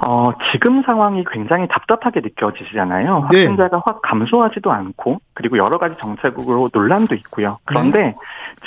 [0.00, 3.28] 어, 지금 상황이 굉장히 답답하게 느껴지잖아요.
[3.30, 3.44] 네.
[3.44, 7.58] 확진자가 확 감소하지도 않고, 그리고 여러 가지 정책으로 논란도 있고요.
[7.64, 8.14] 그런데 네.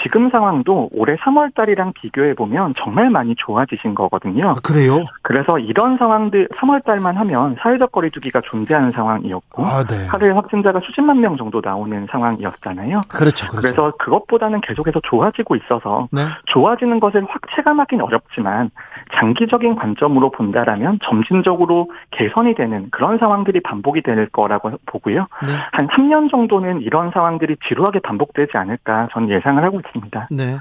[0.03, 4.51] 지금 상황도 올해 3월 달이랑 비교해 보면 정말 많이 좋아지신 거거든요.
[4.51, 5.05] 아, 그래요?
[5.21, 10.07] 그래서 이런 상황들 3월 달만 하면 사회적 거리두기가 존재하는 상황이었고 아, 네.
[10.07, 13.01] 하루에 확진자가 수십만 명 정도 나오는 상황이었잖아요.
[13.09, 13.47] 그렇죠.
[13.47, 13.61] 그렇죠.
[13.61, 16.21] 그래서 그것보다는 계속해서 좋아지고 있어서 네.
[16.45, 18.69] 좋아지는 것을 확 체감하기는 어렵지만
[19.13, 25.27] 장기적인 관점으로 본다라면 점 진적으로 개선이 되는 그런 상황들이 반복이 될 거라고 보고요.
[25.45, 25.53] 네.
[25.71, 30.27] 한 3년 정도는 이런 상황들이 지루하게 반복되지 않을까 저는 예상을 하고 있습니다.
[30.31, 30.57] 네.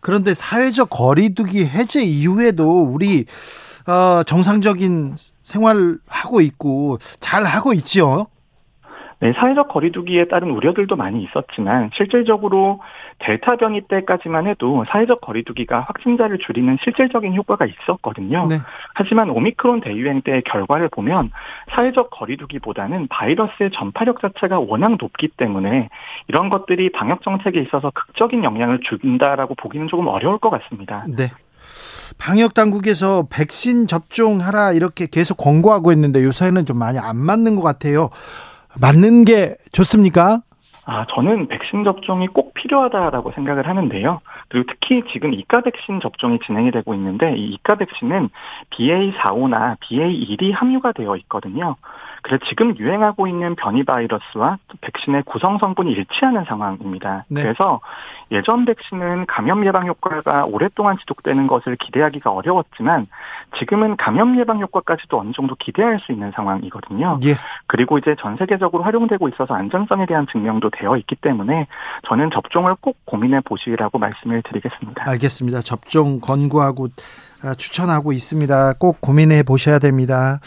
[0.00, 3.24] 그런데 사회적 거리두기 해제 이후에도 우리
[3.88, 8.26] 어, 정상적인 생활하고 있고 잘 하고 있지요.
[9.20, 12.80] 네, 사회적 거리두기에 따른 우려들도 많이 있었지만 실질적으로
[13.18, 18.46] 델타 변이 때까지만 해도 사회적 거리두기가 확진자를 줄이는 실질적인 효과가 있었거든요.
[18.46, 18.60] 네.
[18.94, 21.32] 하지만 오미크론 대유행 때의 결과를 보면
[21.74, 25.88] 사회적 거리두기보다는 바이러스의 전파력 자체가 워낙 높기 때문에
[26.28, 31.04] 이런 것들이 방역 정책에 있어서 극적인 영향을 준다라고 보기는 조금 어려울 것 같습니다.
[31.08, 31.24] 네.
[32.18, 38.10] 방역 당국에서 백신 접종하라 이렇게 계속 권고하고 있는데 요새는 좀 많이 안 맞는 것 같아요.
[38.76, 40.40] 맞는 게 좋습니까?
[40.90, 44.20] 아, 저는 백신 접종이 꼭 필요하다라고 생각을 하는데요.
[44.48, 48.30] 그리고 특히 지금 이가 백신 접종이 진행이 되고 있는데 이 이가 백신은
[48.70, 51.76] BA45나 BA1이 함유가 되어 있거든요.
[52.22, 57.24] 그래서 지금 유행하고 있는 변이 바이러스와 백신의 구성 성분이 일치하는 상황입니다.
[57.28, 57.42] 네.
[57.42, 57.80] 그래서
[58.30, 63.06] 예전 백신은 감염 예방 효과가 오랫동안 지속되는 것을 기대하기가 어려웠지만
[63.58, 67.20] 지금은 감염 예방 효과까지도 어느 정도 기대할 수 있는 상황이거든요.
[67.24, 67.34] 예.
[67.66, 71.66] 그리고 이제 전 세계적으로 활용되고 있어서 안전성에 대한 증명도 되어 있기 때문에
[72.08, 75.04] 저는 접종을 꼭 고민해 보시라고 말씀을 드리겠습니다.
[75.06, 75.60] 알겠습니다.
[75.60, 76.88] 접종 권고하고 아,
[77.56, 78.74] 추천하고 있습니다.
[78.78, 80.40] 꼭 고민해 보셔야 됩니다.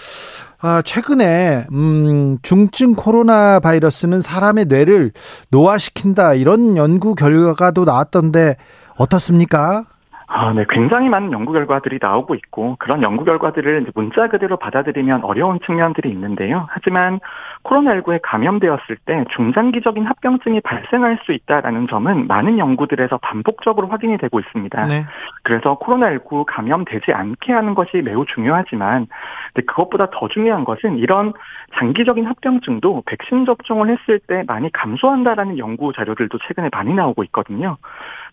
[0.60, 5.12] 아, 최근에 음, 중증 코로나 바이러스는 사람의 뇌를
[5.49, 8.58] 노화시킨다 이런 연구 결과도 나왔던데
[8.95, 9.86] 어떻습니까?
[10.34, 10.63] 아, 네.
[10.70, 16.10] 굉장히 많은 연구 결과들이 나오고 있고, 그런 연구 결과들을 이제 문자 그대로 받아들이면 어려운 측면들이
[16.10, 16.67] 있는데요.
[16.70, 17.20] 하지만
[17.63, 24.86] 코로나19에 감염되었을 때 중장기적인 합병증이 발생할 수 있다라는 점은 많은 연구들에서 반복적으로 확인이 되고 있습니다.
[24.86, 25.02] 네.
[25.44, 29.08] 그래서 코로나19 감염되지 않게 하는 것이 매우 중요하지만,
[29.54, 31.34] 근데 그것보다 더 중요한 것은 이런
[31.78, 37.76] 장기적인 합병증도 백신 접종을 했을 때 많이 감소한다라는 연구 자료들도 최근에 많이 나오고 있거든요.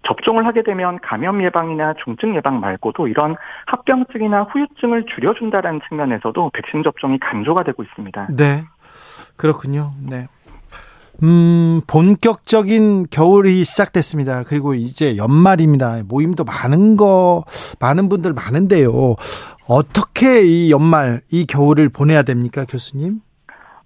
[0.05, 7.19] 접종을 하게 되면 감염 예방이나 중증 예방 말고도 이런 합병증이나 후유증을 줄여준다라는 측면에서도 백신 접종이
[7.19, 8.29] 강조가 되고 있습니다.
[8.37, 8.65] 네.
[9.37, 9.93] 그렇군요.
[10.09, 10.27] 네.
[11.23, 14.45] 음, 본격적인 겨울이 시작됐습니다.
[14.45, 16.03] 그리고 이제 연말입니다.
[16.07, 17.45] 모임도 많은 거,
[17.81, 19.17] 많은 분들 많은데요.
[19.69, 23.21] 어떻게 이 연말, 이 겨울을 보내야 됩니까, 교수님?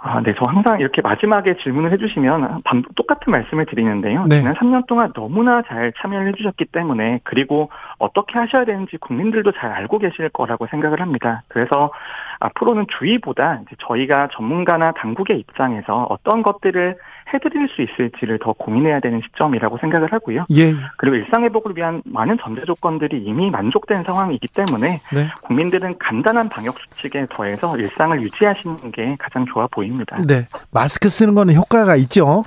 [0.04, 0.34] 아, 네.
[0.36, 4.26] 저 항상 이렇게 마지막에 질문을 해주시면 반 똑같은 말씀을 드리는데요.
[4.28, 4.38] 네.
[4.38, 9.98] 지난 3년 동안 너무나 잘 참여를 해주셨기 때문에 그리고 어떻게 하셔야 되는지 국민들도 잘 알고
[9.98, 11.44] 계실 거라고 생각을 합니다.
[11.46, 11.92] 그래서
[12.40, 16.96] 앞으로는 주의보다 이제 저희가 전문가나 당국의 입장에서 어떤 것들을
[17.32, 20.46] 해드릴 수 있을지를 더 고민해야 되는 시점이라고 생각을 하고요.
[20.52, 20.72] 예.
[20.98, 25.28] 그리고 일상회복을 위한 많은 전제 조건들이 이미 만족된 상황이기 때문에 네.
[25.42, 30.18] 국민들은 간단한 방역 수칙에 더해서 일상을 유지하시는 게 가장 좋아 보입니다.
[30.26, 30.46] 네.
[30.70, 32.44] 마스크 쓰는 거는 효과가 있죠?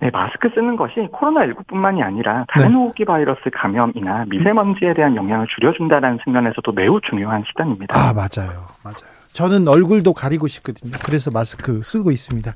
[0.00, 2.74] 네, 마스크 쓰는 것이 코로나19뿐만이 아니라 다른 네.
[2.74, 7.94] 호흡기 바이러스 감염이나 미세먼지에 대한 영향을 줄여준다는 측면에서도 매우 중요한 수단입니다.
[7.94, 8.66] 아, 맞아요.
[8.82, 9.20] 맞아요.
[9.32, 10.92] 저는 얼굴도 가리고 싶거든요.
[11.04, 12.52] 그래서 마스크 쓰고 있습니다.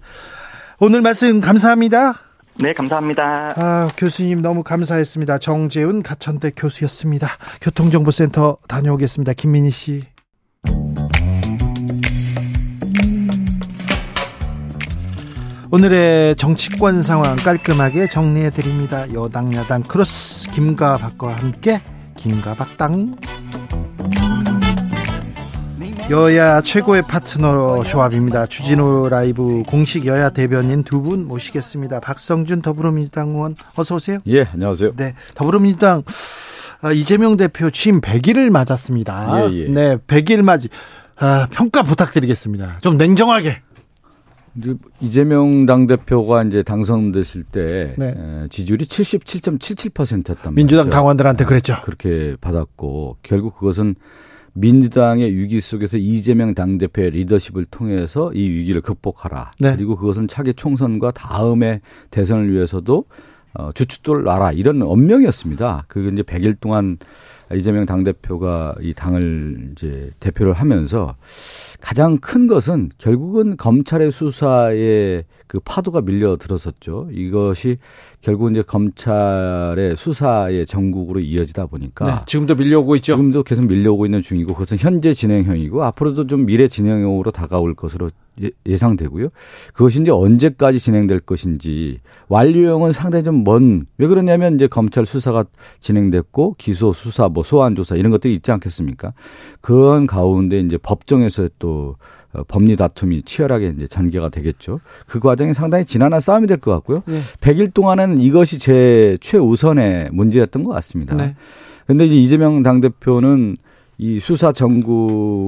[0.81, 2.15] 오늘 말씀 감사합니다.
[2.57, 3.55] 네, 감사합니다.
[3.57, 5.39] 아, 교수님 너무 감사했습니다.
[5.39, 7.29] 정재훈 가천대 교수였습니다.
[7.61, 9.33] 교통정보센터 다녀오겠습니다.
[9.35, 10.03] 김민희 씨.
[15.71, 19.13] 오늘의 정치권 상황 깔끔하게 정리해 드립니다.
[19.13, 21.81] 여당 야당 크로스 김과 박과 함께
[22.17, 23.17] 김과 박당.
[26.11, 28.47] 여야 최고의 파트너 조합입니다.
[28.47, 32.01] 주진우 라이브 공식 여야 대변인 두 분 모시겠습니다.
[32.01, 34.19] 박성준 더불어민주당 의원 어서 오세요.
[34.27, 34.93] 예, 안녕하세요.
[34.97, 36.03] 네, 더불어민주당
[36.83, 39.51] 아, 이재명 대표 취임 100일을 맞았습니다.
[39.51, 39.69] 예, 예.
[39.69, 40.69] 네, 100일 맞이
[41.17, 42.79] 아, 평가 부탁드리겠습니다.
[42.83, 43.63] 좀 냉정하게.
[45.01, 48.15] 이재명 당대표가 이제 당선되실 때 네.
[48.51, 51.77] 지지율이 77.77%였단 민주당 당원들한테 그랬죠.
[51.83, 53.97] 그렇게 받았고 결국 그것은
[54.55, 59.53] 민주당의 위기 속에서 이재명 당대표의 리더십을 통해서 이 위기를 극복하라.
[59.59, 59.75] 네.
[59.75, 63.05] 그리고 그것은 차기 총선과 다음의 대선을 위해서도
[63.55, 64.53] 어, 주춧돌 놔라.
[64.53, 65.85] 이런 엄명이었습니다.
[65.87, 66.99] 그게 이제 100일 동안
[67.55, 71.15] 이재명 당대표가 이 당을 이제 대표를 하면서
[71.81, 77.09] 가장 큰 것은 결국은 검찰의 수사에 그 파도가 밀려 들었었죠.
[77.13, 77.77] 이것이
[78.21, 83.13] 결국 이제 검찰의 수사의 전국으로 이어지다 보니까 네, 지금도 밀려오고 있죠.
[83.13, 88.11] 지금도 계속 밀려오고 있는 중이고 그것은 현재 진행형이고 앞으로도 좀 미래 진행형으로 다가올 것으로
[88.43, 89.29] 예, 예상되고요.
[89.75, 95.45] 그것이 이제 언제까지 진행될 것인지 완료형은 상당히 좀 먼 왜 그러냐면 이제 검찰 수사가
[95.81, 99.13] 진행됐고 기소 수사 뭐 소환 조사 이런 것들이 있지 않겠습니까?
[99.61, 101.97] 그런 가운데 이제 법정에서 또
[102.33, 104.81] 어, 법리 다툼이 치열하게 이제 전개가 되겠죠.
[105.07, 107.03] 그 과정이 상당히 지난한 싸움이 될 것 같고요.
[107.07, 107.21] 네.
[107.41, 111.15] 100일 동안은 이것이 제 최우선의 문제였던 것 같습니다.
[111.15, 111.37] 네.
[111.87, 113.57] 근데 이제 이재명 당대표는
[113.99, 114.51] 이 수사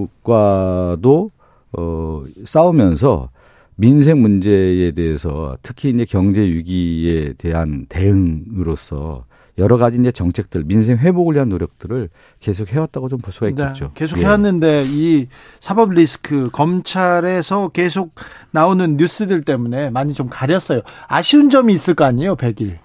[0.07, 1.31] 정국과도
[1.77, 3.31] 어 싸우면서
[3.77, 9.25] 민생 문제에 대해서 특히 이제 경제 위기에 대한 대응으로서
[9.59, 12.11] 여러 가지 이제 정책들 민생 회복을 위한 노력들을
[12.41, 13.87] 계속 해왔다고 좀 볼 수가 네, 있겠죠.
[13.87, 14.87] 네, 계속 해왔는데 예.
[14.87, 15.27] 이
[15.61, 18.15] 사법 리스크 검찰에서 계속
[18.51, 20.83] 나오는 뉴스들 때문에 많이 좀 가렸어요.
[21.09, 22.77] 아쉬운 점이 있을 거 아니에요, 100일.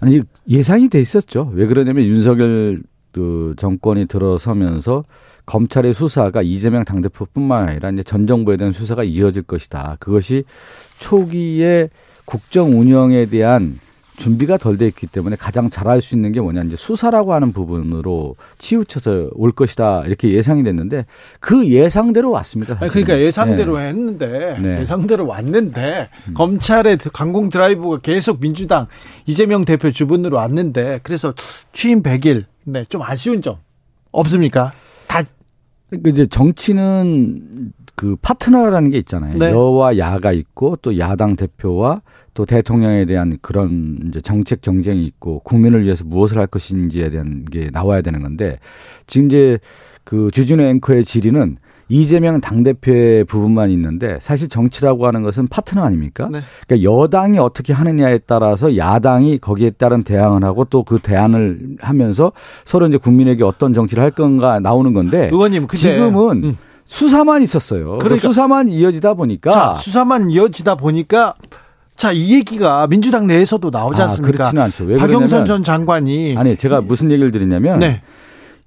[0.00, 1.52] 아니 예상이 돼 있었죠.
[1.54, 5.04] 왜 그러냐면 윤석열 그 정권이 들어서면서
[5.46, 9.96] 검찰의 수사가 이재명 당대표뿐만 아니라 이제 전 정부에 대한 수사가 이어질 것이다.
[10.00, 10.44] 그것이
[10.98, 11.88] 초기에
[12.24, 13.78] 국정 운영에 대한
[14.16, 18.36] 준비가 덜 돼 있기 때문에 가장 잘할 수 있는 게 뭐냐 이제 수사라고 하는 부분으로
[18.58, 21.06] 치우쳐서 올 것이다 이렇게 예상이 됐는데
[21.40, 22.76] 그 예상대로 왔습니다.
[22.80, 23.88] 아니, 그러니까 예상대로 네.
[23.88, 24.80] 했는데 네.
[24.80, 26.34] 예상대로 왔는데 음.
[26.34, 28.86] 검찰의 강공 드라이브가 계속 민주당
[29.26, 31.34] 이재명 대표 주변으로 왔는데 그래서
[31.72, 33.56] 취임 100일 네, 좀 아쉬운 점
[34.12, 34.72] 없습니까?
[35.92, 39.38] 다그 이제 정치는 그 파트너라는 게 있잖아요.
[39.38, 39.50] 네.
[39.50, 42.00] 여와 야가 있고 또 야당 대표와
[42.34, 47.68] 또 대통령에 대한 그런 이제 정책 경쟁이 있고 국민을 위해서 무엇을 할 것인지에 대한 게
[47.70, 48.58] 나와야 되는 건데
[49.06, 49.58] 지금 이제
[50.04, 51.58] 그 주진우 앵커의 질의는
[51.92, 56.26] 이재명 당대표의 부분만 있는데 사실 정치라고 하는 것은 파트너 아닙니까?
[56.32, 56.40] 네.
[56.66, 62.32] 그러니까 여당이 어떻게 하느냐에 따라서 야당이 거기에 따른 대항을 하고 또 그 대안을 하면서
[62.64, 66.56] 서로 이제 국민에게 어떤 정치를 할 건가 나오는 건데 의원님 지금은 음.
[66.84, 67.98] 수사만 있었어요.
[67.98, 71.34] 그러니까 수사만 이어지다 보니까 자, 수사만 이어지다 보니까
[71.96, 74.28] 자, 이 얘기가 민주당 내에서도 나오지 아, 않습니까?
[74.28, 74.84] 아, 그렇지는 않죠.
[74.84, 78.02] 왜 박영선 전 장관이 아니, 제가 무슨 얘기를 드리냐면 네.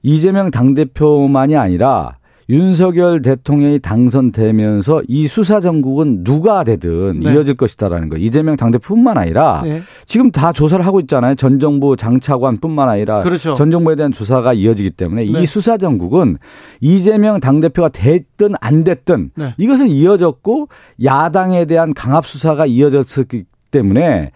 [0.02, 2.18] 이재명 당대표만이 아니라
[2.50, 7.34] 윤석열 대통령이 당선되면서 이 수사 전국은 누가 되든 네.
[7.34, 8.18] 이어질 것이다라는 거.
[8.18, 9.82] 이재명 당대표뿐만 아니라 네.
[10.06, 11.36] 지금 다 조사를 하고 있잖아요.
[11.36, 13.56] 전 정부 장차관뿐만 아니라 그렇죠.
[13.56, 15.42] 전 정부에 대한 조사가 이어지기 때문에 네.
[15.42, 16.38] 이 수사 전국은
[16.82, 19.56] 이재명 당대표가 됐든 안 됐든 네.
[19.58, 20.68] 이것은 이어졌고
[21.04, 24.32] 야당에 대한 강압 수사가 이어졌기 때문에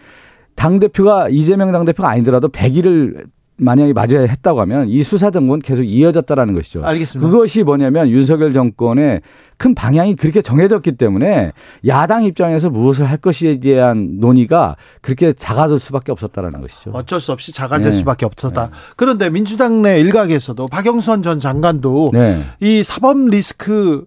[0.55, 3.27] 당 대표가 이재명 당 대표가 아니더라도 100일을
[3.59, 6.83] 만약에 맞아야 했다고 하면 이 수사 등은 계속 이어졌다라는 것이죠.
[6.83, 7.29] 알겠습니다.
[7.29, 9.21] 그것이 뭐냐면 윤석열 정권의
[9.57, 11.51] 큰 방향이 그렇게 정해졌기 때문에
[11.85, 16.91] 야당 입장에서 무엇을 할 것에 대한 논의가 그렇게 작아질 수밖에 없었다라는 것이죠.
[16.93, 17.97] 어쩔 수 없이 작아질 네.
[17.97, 18.67] 수밖에 없었다.
[18.67, 18.71] 네.
[18.95, 22.43] 그런데 민주당 내 일각에서도 박영선 전 장관도 네.
[22.61, 24.05] 이 사법 리스크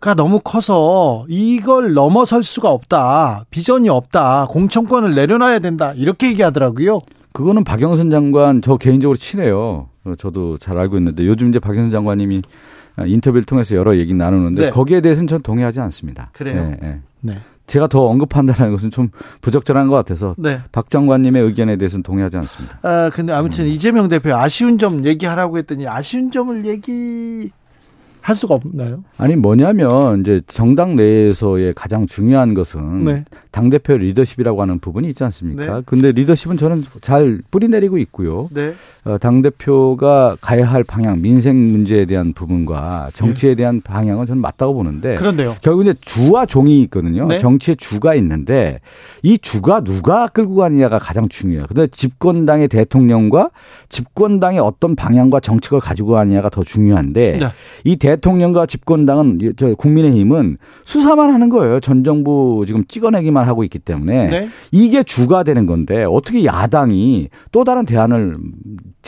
[0.00, 3.44] 가 너무 커서 이걸 넘어설 수가 없다.
[3.50, 4.46] 비전이 없다.
[4.48, 5.92] 공천권을 내려놔야 된다.
[5.96, 7.00] 이렇게 얘기하더라고요.
[7.32, 9.88] 그거는 박영선 장관 저 개인적으로 친해요.
[10.18, 12.42] 저도 잘 알고 있는데 요즘 이제 박영선 장관님이
[13.06, 14.70] 인터뷰를 통해서 여러 얘기 나누는데 네.
[14.70, 16.30] 거기에 대해서는 전 동의하지 않습니다.
[16.32, 16.64] 그래요.
[16.64, 17.00] 네, 네.
[17.20, 17.34] 네.
[17.66, 19.10] 제가 더 언급한다는 것은 좀
[19.42, 20.60] 부적절한 것 같아서 네.
[20.72, 22.78] 박 장관님의 의견에 대해서는 동의하지 않습니다.
[22.82, 23.68] 아 근데 아무튼 음.
[23.68, 27.50] 이재명 대표 아쉬운 점 얘기하라고 했더니 아쉬운 점을 얘기
[28.20, 29.04] 할 수가 없나요?
[29.18, 33.24] 아니 뭐냐면 이제 정당 내에서의 가장 중요한 것은 네.
[33.50, 35.76] 당 대표 리더십이라고 하는 부분이 있지 않습니까?
[35.76, 35.82] 네.
[35.86, 38.48] 근데 리더십은 저는 잘 뿌리 내리고 있고요.
[38.52, 38.74] 네.
[39.04, 44.74] 어, 당 대표가 가야 할 방향, 민생 문제에 대한 부분과 정치에 대한 방향은 저는 맞다고
[44.74, 45.14] 보는데.
[45.14, 45.56] 그런데요.
[45.62, 47.26] 결국 이제 주와 종이 있거든요.
[47.26, 47.38] 네.
[47.38, 48.80] 정치의 주가 있는데
[49.22, 51.66] 이 주가 누가 끌고 가느냐가 가장 중요해요.
[51.68, 53.50] 근데 집권당의 대통령과
[53.88, 57.46] 집권당의 어떤 방향과 정책을 가지고 가느냐가 더 중요한데 네.
[57.84, 61.80] 이 대통령과 집권당은 저 국민의힘은 수사만 하는 거예요.
[61.80, 64.48] 전 정부 지금 찍어내기만 하고 있기 때문에 네.
[64.72, 68.36] 이게 주가 되는 건데 어떻게 야당이 또 다른 대안을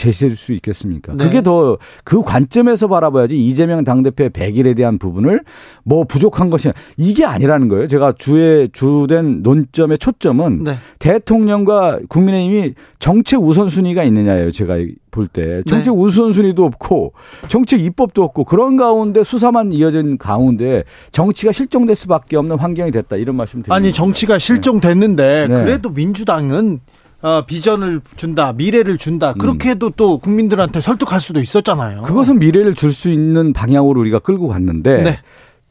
[0.01, 1.15] 제시할 수 있겠습니까?
[1.15, 1.25] 네.
[1.25, 5.43] 그게 더 그 관점에서 바라봐야지 이재명 당대표의 100일에 대한 부분을
[5.85, 7.89] 뭐 부족한 것이 이게 아니라는 거예요.
[7.89, 10.75] 제가 주의 주된 논점의 초점은 네.
[10.99, 14.51] 대통령과 국민의힘이 정책 우선순위가 있느냐예요.
[14.51, 14.79] 제가
[15.11, 16.01] 볼때 정책 네.
[16.01, 17.13] 우선순위도 없고
[17.49, 23.37] 정책 입법도 없고 그런 가운데 수사만 이어진 가운데 정치가 실종될 수밖에 없는 환경이 됐다 이런
[23.37, 23.75] 말씀 드립니다.
[23.75, 25.55] 아니 정치가 실종됐는데 네.
[25.55, 26.81] 그래도 민주당은
[27.23, 29.35] 어, 비전을 준다, 미래를 준다.
[29.35, 29.71] 그렇게 음.
[29.71, 32.03] 해도 또 국민들한테 설득할 수도 있었잖아요.
[32.03, 35.19] 그것은 미래를 줄 수 있는 방향으로 우리가 끌고 갔는데 네.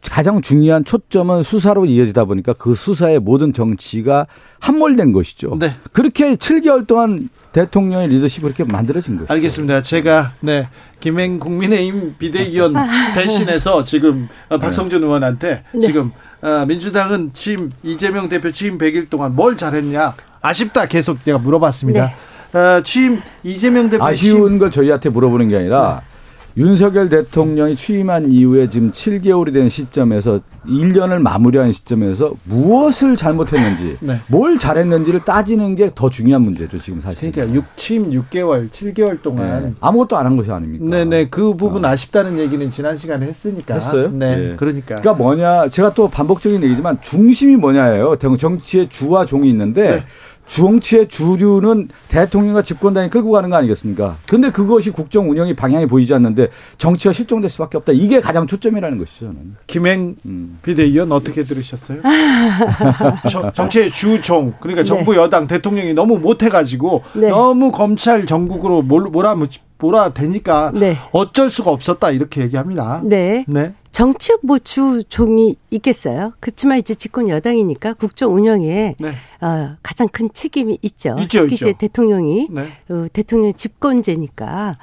[0.10, 4.26] 가장 중요한 초점은 수사로 이어지다 보니까 그 수사의 모든 정치가
[4.62, 5.58] 함몰된 것이죠.
[5.60, 5.76] 네.
[5.92, 9.34] 그렇게 7개월 동안 대통령의 리더십을 이렇게 만들어진 거죠.
[9.34, 9.82] 알겠습니다.
[9.82, 10.70] 제가 네
[11.02, 12.74] 김행 국민의힘 비대위원
[13.16, 15.80] 대신해서 지금 어, 박성준 의원한테 네.
[15.82, 22.06] 지금 어, 민주당은 취임 이재명 대표 취임 100일 동안 뭘 잘했냐 아쉽다 계속 제가 물어봤습니다.
[22.54, 22.58] 네.
[22.58, 26.10] 어, 취임 이재명 대표 아쉬운 걸 저희한테 물어보는 게 아니라 네.
[26.58, 34.16] 윤석열 대통령이 취임한 이후에 지금 7개월이 된 시점에서 1년을 마무리한 시점에서 무엇을 잘못했는지, 네.
[34.28, 37.32] 뭘 잘했는지를 따지는 게 더 중요한 문제죠, 지금 사실.
[37.32, 39.74] 그러니까 6, 취임 6개월, 7개월 동안 네.
[39.80, 40.84] 아무것도 안 한 것이 아닙니까?
[40.86, 41.28] 네, 네.
[41.30, 41.88] 그 부분 어.
[41.90, 43.76] 아쉽다는 얘기는 지난 시간에 했으니까.
[43.76, 44.10] 했어요?
[44.12, 44.36] 네.
[44.36, 44.56] 네.
[44.58, 45.00] 그러니까.
[45.00, 48.16] 그러니까 뭐냐, 제가 또 반복적인 얘기지만 중심이 뭐냐예요.
[48.18, 50.04] 정치의 주와 종이 있는데 네.
[50.50, 54.18] 주홍치의 주류는 대통령과 집권당이 끌고 가는 거 아니겠습니까?
[54.28, 56.48] 근데 그것이 국정 운영의 방향이 보이지 않는데
[56.78, 57.94] 정치가 실종될 수밖에 없다.
[57.94, 59.28] 이게 가장 초점이라는 것이죠.
[59.28, 59.56] 저는.
[59.68, 60.58] 김행 음.
[60.64, 62.02] 비대위원 어떻게 들으셨어요?
[63.54, 65.20] 정치의 주종 그러니까 정부 네.
[65.20, 67.30] 여당 대통령이 너무 못해가지고 네.
[67.30, 69.36] 너무 검찰 전국으로 몰아
[69.78, 70.98] 몰아 대니까 네.
[71.12, 73.02] 어쩔 수가 없었다 이렇게 얘기합니다.
[73.04, 73.46] 네.
[73.48, 73.74] 네.
[74.00, 76.34] 정치업 뭐 주종이 있겠어요.
[76.40, 79.14] 그렇지만 이제 집권 여당이니까 국정 운영에 네.
[79.42, 81.16] 어, 가장 큰 책임이 있죠.
[81.20, 81.70] 있죠, 특히 있죠.
[81.70, 82.68] 이제 대통령이 네.
[82.90, 84.78] 어, 대통령 집권제니까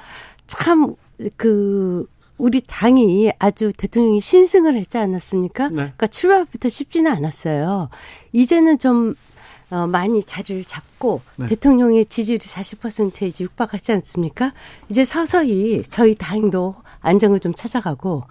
[0.47, 0.95] 참
[1.35, 2.05] 그
[2.37, 5.69] 우리 당이 아주 대통령이 신승을 했지 않았습니까?
[5.69, 5.75] 네.
[5.75, 7.89] 그러니까 출발부터 쉽지는 않았어요.
[8.31, 9.15] 이제는 좀
[9.69, 11.47] 어, 많이 자리를 잡고 네.
[11.47, 14.53] 대통령의 지지율이 40%에 이제 육박하지 않습니까?
[14.89, 18.23] 이제 서서히 저희 당도 안정을 좀 찾아가고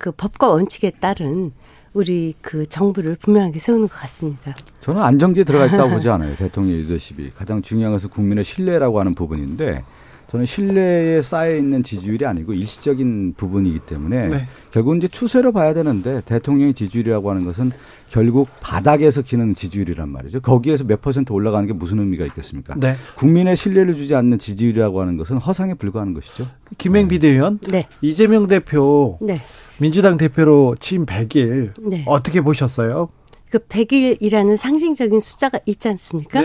[0.00, 1.52] 그 법과 원칙에 따른
[1.92, 4.56] 우리 그 정부를 분명하게 세우는 것 같습니다.
[4.80, 6.34] 저는 안정기에 들어가 있다고 보지 않아요.
[6.36, 7.32] 대통령 리더십이.
[7.36, 9.84] 가장 중요한 것은 국민의 신뢰라고 하는 부분인데
[10.30, 14.48] 저는 신뢰에 쌓여 있는 지지율이 아니고 일시적인 부분이기 때문에 네.
[14.70, 17.72] 결국 이제 추세로 봐야 되는데 대통령의 지지율이라고 하는 것은
[18.10, 20.40] 결국 바닥에서 기는 지지율이란 말이죠.
[20.40, 22.74] 거기에서 몇 퍼센트 올라가는 게 무슨 의미가 있겠습니까?
[22.76, 22.94] 네.
[23.16, 26.46] 국민의 신뢰를 주지 않는 지지율이라고 하는 것은 허상에 불과한 것이죠.
[26.78, 27.88] 김행 비대위원, 네.
[28.00, 29.40] 이재명 대표, 네.
[29.78, 32.04] 민주당 대표로 취임 100일 네.
[32.06, 33.08] 어떻게 보셨어요?
[33.50, 36.40] 그 100일이라는 상징적인 숫자가 있지 않습니까?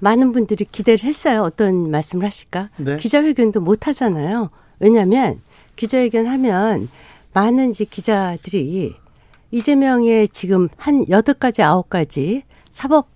[0.00, 0.10] 네.
[0.10, 1.42] 많은 분들이 기대를 했어요.
[1.42, 2.70] 어떤 말씀을 하실까?
[2.78, 2.96] 네.
[2.96, 4.50] 기자회견도 못 하잖아요.
[4.78, 5.40] 왜냐하면
[5.76, 6.88] 기자회견 하면
[7.32, 8.94] 많은 이제 기자들이
[9.50, 13.08] 이재명의 지금 한 여덟 가지 아홉 가지 사법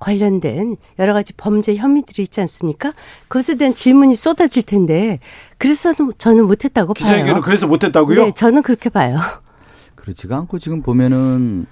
[0.00, 2.94] 관련된 여러 가지 범죄 혐의들이 있지 않습니까?
[3.28, 5.18] 그것에 대한 질문이 쏟아질 텐데
[5.58, 7.04] 그래서 저는 못했다고 봐요.
[7.04, 8.24] 기자회견은 그래서 못했다고요?
[8.24, 9.18] 네, 저는 그렇게 봐요.
[9.94, 11.66] 그렇지가 않고 지금 보면은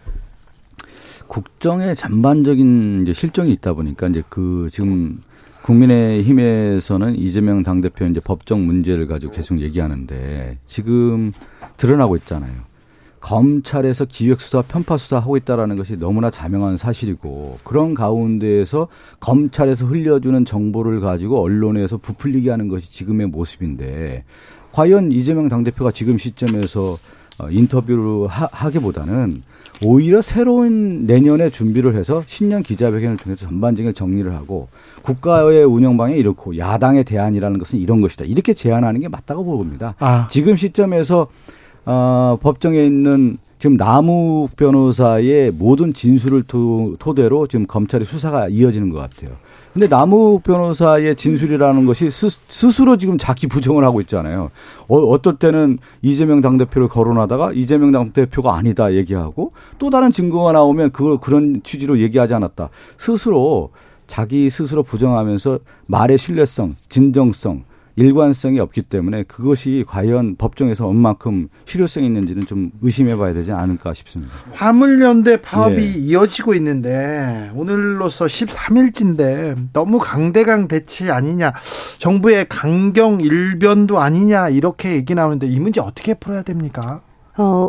[1.28, 5.20] 국정의 전반적인 이제 실정이 있다 보니까 이제 그 지금
[5.62, 11.32] 국민의힘에서는 이재명 당대표 이제 법적 문제를 가지고 계속 얘기하는데 지금
[11.76, 12.52] 드러나고 있잖아요.
[13.20, 18.88] 검찰에서 기획수사, 편파수사 하고 있다라는 것이 너무나 자명한 사실이고 그런 가운데에서
[19.20, 24.24] 검찰에서 흘려주는 정보를 가지고 언론에서 부풀리게 하는 것이 지금의 모습인데
[24.72, 26.96] 과연 이재명 당대표가 지금 시점에서
[27.40, 29.42] 어, 인터뷰를 하, 하기보다는
[29.84, 34.68] 오히려 새로운 내년에 준비를 해서 신년 기자회견을 통해서 전반적인 정리를 하고
[35.02, 38.24] 국가의 운영방에 이렇고 야당의 대안이라는 것은 이런 것이다.
[38.24, 39.94] 이렇게 제안하는 게 맞다고 봅니다.
[39.98, 40.26] 아.
[40.30, 41.28] 지금 시점에서
[41.84, 48.98] 어, 법정에 있는 지금 남욱 변호사의 모든 진술을 토, 토대로 지금 검찰의 수사가 이어지는 것
[48.98, 49.36] 같아요.
[49.78, 54.50] 근데 남욱 변호사의 진술이라는 것이 스, 스로 지금 자기 부정을 하고 있잖아요.
[54.88, 61.18] 어, 어떨 때는 이재명 당대표를 거론하다가 이재명 당대표가 아니다 얘기하고 또 다른 증거가 나오면 그걸
[61.18, 62.70] 그런 취지로 얘기하지 않았다.
[62.96, 63.70] 스스로
[64.08, 67.62] 자기 스스로 부정하면서 말의 신뢰성, 진정성,
[67.98, 74.32] 일관성이 없기 때문에 그것이 과연 법정에서 얼만큼 실효성이 있는지는 좀 의심해 봐야 되지 않을까 싶습니다.
[74.52, 75.86] 화물연대 파업이 예.
[75.86, 81.52] 이어지고 있는데 오늘로서 13일째인데 너무 강대강 대치 아니냐
[81.98, 87.00] 정부의 강경 일변도 아니냐 이렇게 얘기 나오는데 이 문제 어떻게 풀어야 됩니까?
[87.36, 87.68] 어,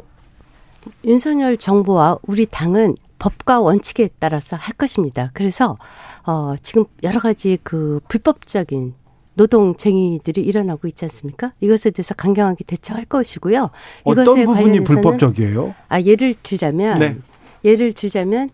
[1.05, 5.31] 윤석열 정부와 우리 당은 법과 원칙에 따라서 할 것입니다.
[5.33, 5.77] 그래서
[6.23, 8.93] 어, 지금 여러 가지 그 불법적인
[9.39, 11.53] 노동쟁이들이 일어나고 있지 않습니까?
[11.61, 13.69] 이것에 대해서 강경하게 대처할 것이고요.
[14.03, 15.73] 어떤 부분이 불법적이에요?
[15.87, 17.15] 아 예를 들자면 네.
[17.63, 18.49] 예를 들자면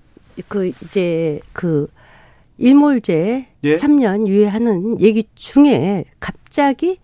[0.48, 1.88] 그 이제 그
[2.60, 3.76] 일몰제 예?
[3.76, 7.00] 3년 유예하는 얘기 중에 갑자기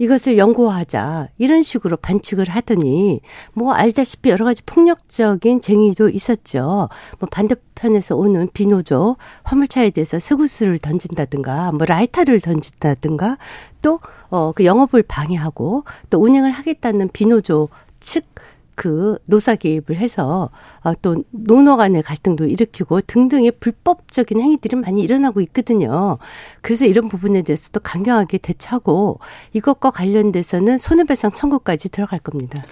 [0.00, 3.20] 이것을 연구하자 이런 식으로 반칙을 하더니
[3.52, 6.88] 뭐 알다시피 여러 가지 폭력적인 쟁의도 있었죠.
[7.20, 13.38] 뭐 반대편에서 오는 비노조 화물차에 대해서 쇠구슬을 던진다든가 뭐 라이터를 던진다든가
[13.82, 18.24] 또 어 그 영업을 방해하고 또 운행을 하겠다는 비노조 측
[18.80, 20.48] 그 노사 개입을 해서
[20.82, 26.16] 어, 또 노노 간의 갈등도 일으키고 등등의 불법적인 행위들이 많이 일어나고 있거든요.
[26.62, 29.20] 그래서 이런 부분에 대해서도 강경하게 대처하고
[29.52, 32.62] 이것과 관련돼서는 손해배상 청구까지 들어갈 겁니다.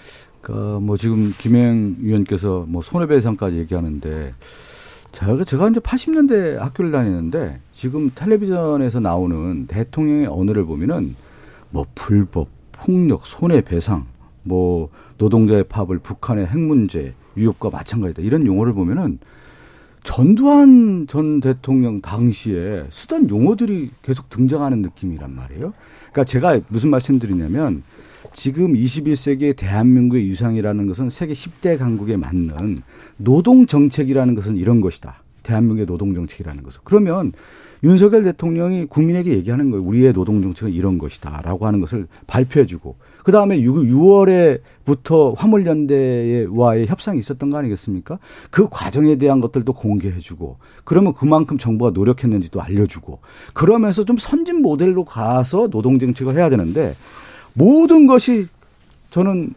[0.40, 4.32] 그뭐 지금 김행 위원께서 뭐 손해배상까지 얘기하는데
[5.12, 11.16] 제가 제가 이제 80년대 학교를 다니는데 지금 텔레비전에서 나오는 대통령의 언어를 보면은
[11.68, 14.06] 뭐 불법, 폭력, 손해배상
[14.44, 14.88] 뭐
[15.18, 18.22] 노동자의 파업을 북한의 핵 문제, 위협과 마찬가지다.
[18.22, 19.18] 이런 용어를 보면은
[20.04, 25.74] 전두환 전 대통령 당시에 쓰던 용어들이 계속 등장하는 느낌이란 말이에요.
[25.98, 27.82] 그러니까 제가 무슨 말씀드리냐면
[28.32, 32.82] 지금 21세기의 대한민국의 유상이라는 것은 세계 10대 강국에 맞는
[33.16, 35.22] 노동 정책이라는 것은 이런 것이다.
[35.42, 36.80] 대한민국의 노동 정책이라는 것은.
[36.84, 37.32] 그러면
[37.84, 39.84] 윤석열 대통령이 국민에게 얘기하는 거예요.
[39.84, 47.58] 우리의 노동 정책은 이런 것이다라고 하는 것을 발표해주고 그 다음에 6월에부터 화물연대와의 협상이 있었던 거
[47.58, 48.18] 아니겠습니까?
[48.50, 53.20] 그 과정에 대한 것들도 공개해주고 그러면 그만큼 정부가 노력했는지도 알려주고
[53.52, 56.96] 그러면서 좀 선진 모델로 가서 노동 정책을 해야 되는데
[57.52, 58.46] 모든 것이
[59.10, 59.54] 저는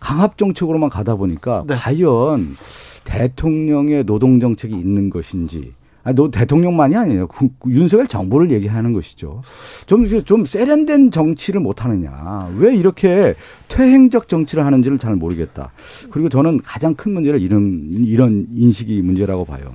[0.00, 1.74] 강압 정책으로만 가다 보니까 네.
[1.76, 2.56] 과연
[3.04, 5.74] 대통령의 노동 정책이 있는 것인지
[6.04, 7.28] 아니, 너 대통령만이 아니에요.
[7.68, 9.42] 윤석열 정부를 얘기하는 것이죠.
[9.86, 12.50] 좀, 좀 세련된 정치를 못 하느냐.
[12.56, 13.34] 왜 이렇게
[13.68, 15.70] 퇴행적 정치를 하는지를 잘 모르겠다.
[16.10, 19.74] 그리고 저는 가장 큰 문제를 이런, 이런 인식이 문제라고 봐요.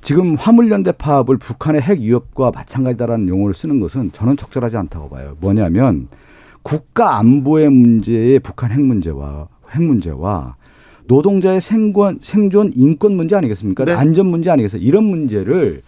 [0.00, 5.36] 지금 화물연대 파업을 북한의 핵 위협과 마찬가지다라는 용어를 쓰는 것은 저는 적절하지 않다고 봐요.
[5.40, 6.08] 뭐냐면
[6.62, 10.56] 국가 안보의 문제에 북한 핵 문제와 핵 문제와
[11.06, 13.84] 노동자의 생권, 생존 인권 문제 아니겠습니까?
[13.84, 13.92] 네.
[13.92, 14.82] 안전 문제 아니겠어요?
[14.82, 15.82] 이런 문제를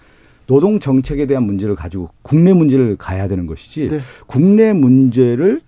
[0.47, 4.01] 노동 정책에 대한 문제를 가지고 국내 문제를 가야 되는 것이지 네.
[4.27, 5.61] 국내 문제를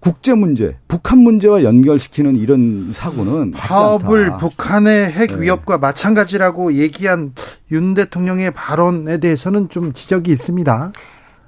[0.00, 5.40] 국제 문제, 북한 문제와 연결시키는 이런 사고는 파업을 북한의 핵 네.
[5.42, 5.80] 위협과 네.
[5.80, 7.32] 마찬가지라고 얘기한
[7.72, 10.92] 윤 대통령의 발언에 대해서는 좀 지적이 있습니다.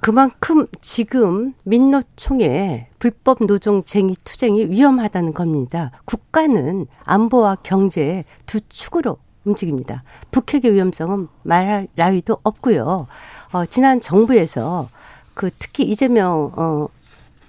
[0.01, 5.91] 그만큼 지금 민노총의 불법 노동쟁이 투쟁이 위험하다는 겁니다.
[6.05, 10.03] 국가는 안보와 경제 두 축으로 움직입니다.
[10.31, 13.05] 북핵의 위험성은 말할 나위도 없고요.
[13.51, 14.89] 어, 지난 정부에서
[15.35, 16.87] 그 특히 이재명 어,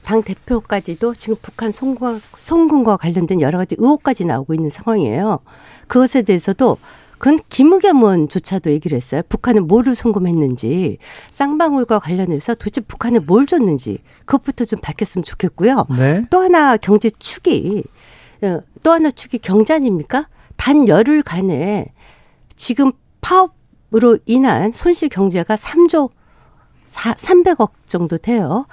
[0.05, 5.39] 당 대표까지도 지금 북한 송군과 관련된 여러 가지 의혹까지 나오고 있는 상황이에요.
[5.87, 6.77] 그것에 대해서도
[7.23, 9.23] 그건 기무겸원조차도 얘기를 했어요.
[9.29, 10.99] 북한은 뭐를 송금했는지
[11.31, 15.87] 쌍방울과 관련해서 도대체 북한에 뭘 줬는지 그것부터 좀 밝혔으면 좋겠고요.
[15.97, 16.25] 네.
[16.31, 17.85] 또 하나 경제 축이
[18.43, 20.27] 어, 또 하나 축이 경제 아닙니까?
[20.57, 21.93] 단 열흘간에
[22.57, 26.11] 지금 파업으로 인한 손실 경제가 3조
[26.87, 28.67] 4, 300억 정도 돼요.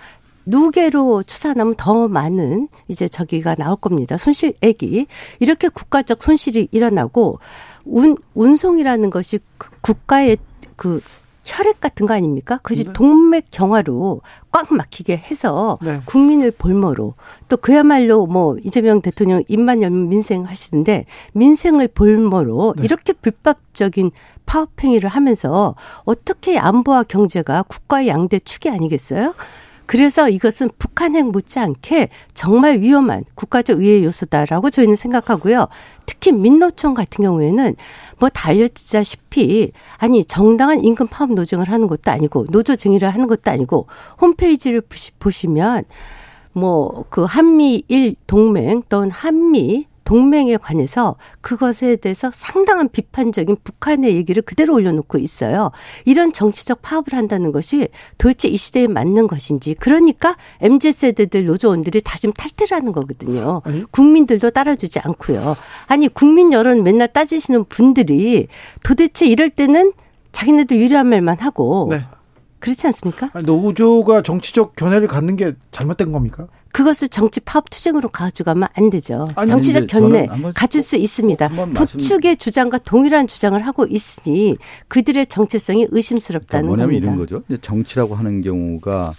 [0.47, 4.17] 누계로 추산하면 더 많은 이제 저기가 나올 겁니다.
[4.17, 5.05] 손실액이
[5.39, 7.39] 이렇게 국가적 손실이 일어나고
[7.89, 10.37] 운 운송이라는 것이 그 국가의
[10.75, 11.01] 그
[11.49, 12.57] 혈액 같은 거 아닙니까?
[12.57, 12.93] 그것이 네.
[12.93, 14.21] 동맥 경화로
[14.51, 15.99] 꽉 막히게 해서 네.
[16.05, 17.15] 국민을 볼모로
[17.47, 22.83] 또 그야말로 뭐 이재명 대통령 입만 열면 민생 하시는데 민생을 볼모로 네.
[22.83, 24.11] 이렇게 불법적인
[24.45, 25.75] 파업 행위를 하면서
[26.05, 29.33] 어떻게 안보와 경제가 국가의 양대 축이 아니겠어요?
[29.89, 35.67] 그래서 이것은 북한 핵 못지않게 정말 위험한 국가적 위해 요소다라고 저희는 생각하고요.
[36.05, 37.75] 특히 민노총 같은 경우에는
[38.19, 43.87] 뭐 달려지다시피 아니 정당한 임금 파업 노정을 하는 것도 아니고 노조 증의를 하는 것도 아니고
[44.21, 44.83] 홈페이지를
[45.17, 45.85] 보시면
[46.53, 54.73] 뭐 그 한미일 동맹 또는 한미 동맹에 관해서 그것에 대해서 상당한 비판적인 북한의 얘기를 그대로
[54.73, 55.69] 올려놓고 있어요.
[56.03, 62.17] 이런 정치적 파업을 한다는 것이 도대체 이 시대에 맞는 것인지 그러니까 MZ 세대들 노조원들이 다
[62.17, 63.61] 지금 탈퇴를 하는 거거든요.
[63.91, 65.55] 국민들도 따라주지 않고요.
[65.85, 68.47] 아니 국민 여론 맨날 따지시는 분들이
[68.83, 69.93] 도대체 이럴 때는
[70.31, 72.03] 자기네들 유리한 말만 하고 네.
[72.57, 73.29] 그렇지 않습니까?
[73.43, 76.47] 노조가 정치적 견해를 갖는 게 잘못된 겁니까?
[76.71, 79.25] 그것을 정치 파업 투쟁으로 가져가면 안 되죠.
[79.35, 81.49] 아니, 정치적 견해 가질 수 있습니다.
[81.73, 84.57] 북측의 주장과 동일한 주장을 하고 있으니
[84.87, 87.35] 그들의 정체성이 의심스럽다는 그러니까 뭐냐면 겁니다.
[87.35, 87.61] 이런 거죠.
[87.61, 89.13] 정치라고 하는 경우가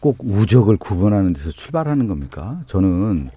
[0.00, 2.60] 꼭 우적을 구분하는 데서 출발하는 겁니까?
[2.66, 3.30] 저는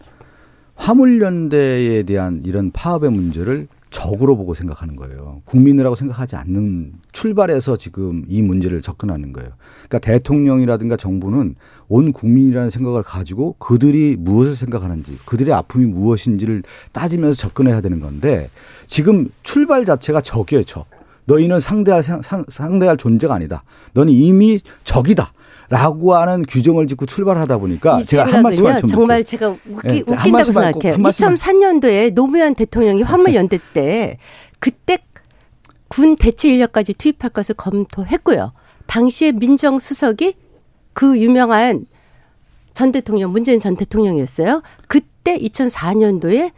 [0.75, 5.43] 화물연대에 대한 이런 파업의 문제를 적으로 보고 생각하는 거예요.
[5.45, 9.51] 국민이라고 생각하지 않는 출발해서 지금 이 문제를 접근하는 거예요.
[9.87, 11.55] 그러니까 대통령이라든가 정부는
[11.89, 18.49] 온 국민이라는 생각을 가지고 그들이 무엇을 생각하는지, 그들의 아픔이 무엇인지를 따지면서 접근해야 되는 건데
[18.87, 20.87] 지금 출발 자체가 적이에요, 적.
[21.25, 23.63] 너희는 상대할 상, 상대할 존재가 아니다.
[23.93, 25.33] 너는 이미 적이다.
[25.73, 30.43] 라고 하는 규정을 짓고 출발하다 보니까 제가 한 말씀만 좀 정말 제가 웃기, 네, 웃긴다고
[30.43, 30.97] 생각해요.
[30.97, 34.19] 2003년도에 노무현 대통령이 화물연대 때
[34.59, 34.99] 그때
[35.87, 38.53] 군 대체 인력까지 투입할 것을 검토했고요.
[38.85, 40.35] 당시에 민정수석이
[40.93, 41.87] 그 유명한
[42.73, 44.61] 전 대통령 문재인 전 대통령이었어요.
[44.87, 46.51] 그때 2004년도에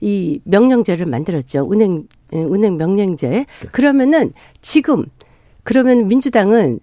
[0.00, 1.66] 이 명령제를 만들었죠.
[1.68, 3.28] 운행 예, 운행 명령제.
[3.28, 3.46] 네.
[3.70, 5.04] 그러면은 지금
[5.62, 6.80] 그러면 민주당은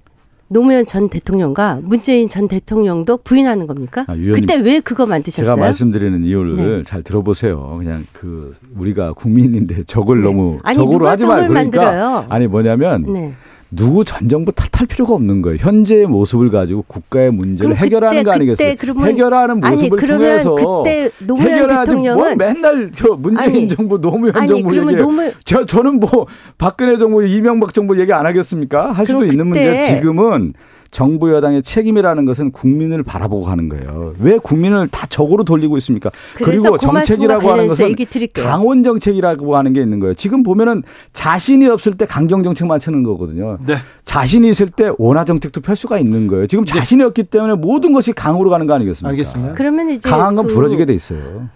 [0.50, 4.06] 노무현 전 대통령과 문재인 전 대통령도 부인하는 겁니까?
[4.08, 5.45] 아, 그때 왜 그거 만드셨어요?
[5.45, 6.84] 제가 말씀드리는 이유를 네.
[6.84, 7.76] 잘 들어보세요.
[7.78, 10.24] 그냥 그 우리가 국민인데 적을 네.
[10.28, 12.26] 너무 아니, 적으로 하지 말고 그러니까 만들어요?
[12.30, 13.34] 아니 뭐냐면 네.
[13.72, 15.57] 누구 전 정부 탓할 필요가 없는 거예요.
[15.59, 18.70] 현재의 모습을 가지고 국가의 문제를 해결하는 거 아니겠어요?
[18.70, 24.01] 해결하는 모습을 아니, 통해서 그때 노무현 해결하지 뭐 대통령은 뭐 맨날 저 문재인 아니, 정부
[24.01, 25.32] 노무현 아니, 정부 얘기 노무...
[25.45, 26.26] 저 저는 뭐
[26.57, 28.91] 박근혜 정부 이명박 정부 얘기 안 하겠습니까?
[28.91, 30.53] 할 수도 있는 문제 지금은
[30.92, 34.14] 정부 여당의 책임이라는 것은 국민을 바라보고 가는 거예요.
[34.20, 36.10] 왜 국민을 다 적으로 돌리고 있습니까?
[36.36, 37.96] 그리고 정책이라고 하는 것은
[38.34, 40.16] 강원 정책이라고 하는 게 있는 거예요.
[40.16, 40.82] 지금 보면은
[41.14, 43.60] 자신이 없을 때 강경 정책만 치는 거거든요.
[43.66, 43.76] 네.
[44.04, 46.48] 자신이 있을 때 원화 정책도 펼 수가 있는 거예요.
[46.48, 49.10] 지금 자신이 없기 때문에 모든 것이 강으로 가는 거 아니겠습니까?
[49.10, 49.54] 알겠습니다.
[49.54, 51.50] 그러면 이제 강한 건 그 부러지게 돼 있어요.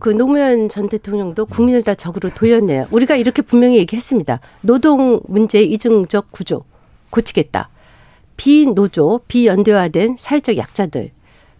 [0.00, 2.86] 그 노무현 전 대통령도 국민을 다 적으로 돌렸네요.
[2.90, 4.40] 우리가 이렇게 분명히 얘기했습니다.
[4.62, 6.64] 노동 문제 이중적 구조
[7.10, 7.68] 고치겠다.
[8.36, 11.10] 비노조, 비연대화된 사회적 약자들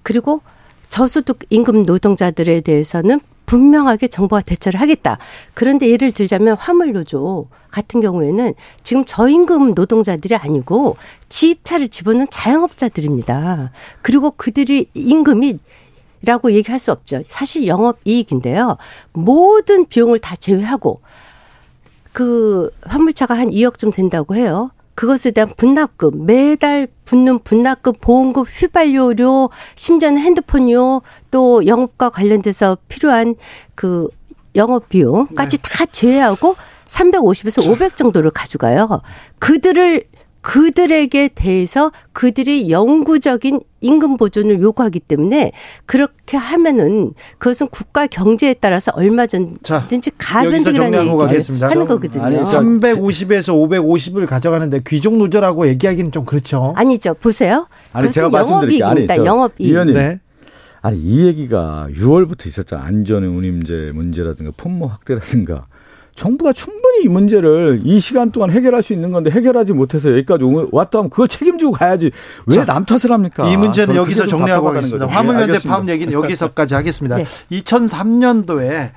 [0.03, 0.41] 그리고
[0.89, 5.19] 저소득 임금 노동자들에 대해서는 분명하게 정부가 대처를 하겠다.
[5.55, 10.97] 그런데 예를 들자면 화물노조 같은 경우에는 지금 저임금 노동자들이 아니고
[11.29, 13.73] 지입차를 집어넣은 자영업자들입니다.
[14.01, 15.59] 그리고 그들이 임금이
[16.25, 17.23] 라고 얘기할 수 없죠.
[17.25, 18.77] 사실 영업 이익인데요.
[19.13, 21.01] 모든 비용을 다 제외하고
[22.13, 24.71] 그 화물차가 한 2억 좀 된다고 해요.
[24.95, 33.35] 그것에 대한 분납금, 매달 붙는 분납금, 보험금, 휘발유료, 심지어는 핸드폰료, 또 영업과 관련돼서 필요한
[33.75, 34.09] 그
[34.55, 35.63] 영업 비용까지 네.
[35.63, 39.01] 다 제외하고 350에서 500 정도를 가져가요.
[39.39, 40.05] 그들을
[40.43, 45.53] 그들에게 대해서 그들이 영구적인 임금 보존을 요구하기 때문에
[45.87, 52.25] 그렇게 하면은 그것은 국가 경제에 따라서 얼마든지 가변적이라는 얘기를 하는 거거든요.
[52.25, 56.75] 아니, 350에서 550을 가져가는데 귀족 노조라고 얘기하기는 좀 그렇죠.
[56.77, 57.15] 아니죠.
[57.15, 57.67] 보세요.
[57.93, 58.87] 아니 제가 말씀드릴게요.
[58.87, 59.71] 아니, 영업이익.
[59.71, 59.95] 위원님.
[59.95, 60.21] 네.
[60.81, 62.83] 아니 이 얘기가 6월부터 있었잖아.
[62.85, 65.67] 안전의 운임제 문제라든가 품목 확대라든가
[66.15, 70.99] 정부가 충분히 이 문제를 이 시간 동안 해결할 수 있는 건데 해결하지 못해서 여기까지 왔다
[70.99, 72.11] 하면 그걸 책임지고 가야지
[72.47, 73.49] 왜 남 탓을 합니까?
[73.49, 75.07] 이 문제는 여기서 정리하고 가겠습니다.
[75.07, 77.17] 화물연대 네, 파업 얘기는 여기서까지 하겠습니다.
[77.23, 77.25] 네.
[77.51, 78.91] 2003년도에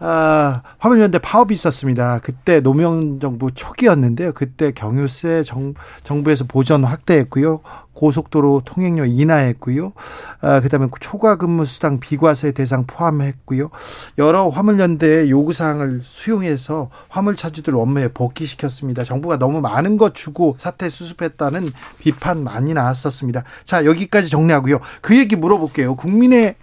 [0.00, 2.18] 아, 화물연대 파업이 있었습니다.
[2.22, 4.32] 그때 노무현 정부 초기였는데요.
[4.32, 7.60] 그때 경유세 정, 정부에서 보전 확대했고요.
[7.94, 9.92] 고속도로 통행료 인하했고요.
[10.40, 13.70] 아, 그다음에 초과 근무 수당 비과세 대상 포함했고요.
[14.18, 19.04] 여러 화물연대의 요구 사항을 수용해서 화물 차주들 업무에 복귀시켰습니다.
[19.04, 23.44] 정부가 너무 많은 것 주고 사태 수습했다는 비판 많이 나왔었습니다.
[23.64, 24.80] 자, 여기까지 정리하고요.
[25.00, 25.96] 그 얘기 물어볼게요.
[25.96, 26.56] 국민의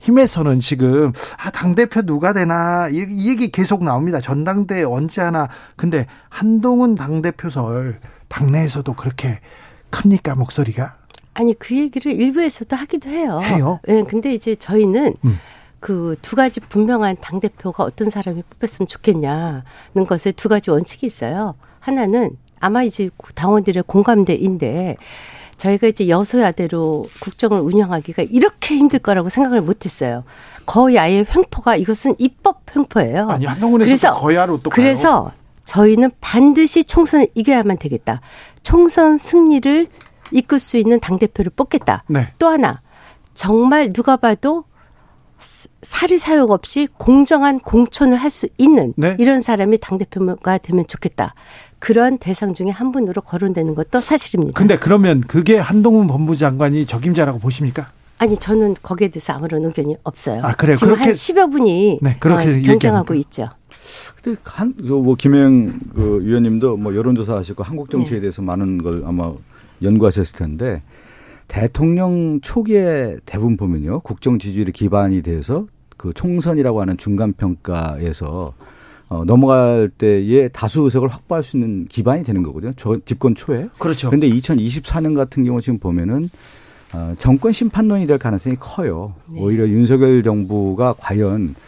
[0.00, 4.20] 힘에서는 지금 아 당 대표 누가 되나 이, 이 얘기 계속 나옵니다.
[4.20, 5.48] 전당대 언제 하나.
[5.76, 9.40] 근데 한동훈 당 대표설 당내에서도 그렇게
[9.94, 10.96] 큽니까 목소리가?
[11.34, 13.40] 아니 그 얘기를 일부에서도 하기도 해요.
[13.42, 13.80] 해요?
[13.86, 15.38] 네, 근데 이제 저희는 음.
[15.80, 19.62] 그두 가지 분명한 당 대표가 어떤 사람이 뽑혔으면 좋겠냐는
[20.08, 21.54] 것에 두 가지 원칙이 있어요.
[21.80, 24.96] 하나는 아마 이제 당원들의 공감대인데
[25.56, 30.24] 저희가 이제 여소야대로 국정을 운영하기가 이렇게 힘들 거라고 생각을 못했어요.
[30.66, 33.28] 거의 아예 횡포가 이것은 입법 횡포예요.
[33.28, 35.30] 아니 한동훈에서 거야로 또 그래서
[35.64, 38.20] 저희는 반드시 총선을 이겨야만 되겠다.
[38.62, 39.86] 총선 승리를
[40.30, 42.04] 이끌 수 있는 당 대표를 뽑겠다.
[42.08, 42.28] 네.
[42.38, 42.80] 또 하나
[43.34, 44.64] 정말 누가 봐도
[45.82, 49.14] 사리 사욕 없이 공정한 공천을 할 수 있는 네.
[49.18, 51.34] 이런 사람이 당 대표가 되면 좋겠다.
[51.78, 54.58] 그런 대상 중에 한 분으로 거론되는 것도 사실입니다.
[54.58, 60.40] 근데 그러면 그게 한동훈 법무부 장관이 적임자라고 보시니까 아니 저는 거기에 대해서 아무런 의견이 없어요.
[60.42, 60.76] 아 그래요.
[60.76, 63.50] 지금 그렇게 한 10여 분이 네, 그렇게 어, 경쟁하고 있죠.
[64.24, 68.20] 근데 한뭐 김영 그 위원님도 뭐 여론조사 하시고 한국 정치에 네.
[68.22, 69.34] 대해서 많은 걸 아마
[69.82, 70.82] 연구하셨을 텐데
[71.46, 75.66] 대통령 초기에 대부분 보면요 국정 지지율이 기반이 돼서
[75.98, 78.54] 그 총선이라고 하는 중간 평가에서
[79.10, 82.72] 어, 넘어갈 때에 다수 의석을 확보할 수 있는 기반이 되는 거거든요.
[82.78, 83.68] 저 집권 초에.
[83.78, 84.08] 그렇죠.
[84.08, 86.30] 그런데 2024년 같은 경우 지금 보면은
[86.94, 89.14] 어, 정권 심판론이 될 가능성이 커요.
[89.28, 89.40] 네.
[89.40, 91.64] 오히려 윤석열 정부가 과연 어,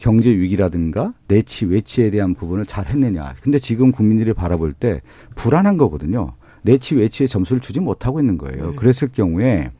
[0.00, 3.34] 경제 위기라든가 내치 외치에 대한 부분을 잘 했느냐.
[3.40, 5.00] 근데 지금 국민들이 바라볼 때
[5.36, 6.32] 불안한 거거든요.
[6.62, 8.70] 내치 외치에 점수를 주지 못하고 있는 거예요.
[8.70, 8.76] 네.
[8.76, 9.70] 그랬을 경우에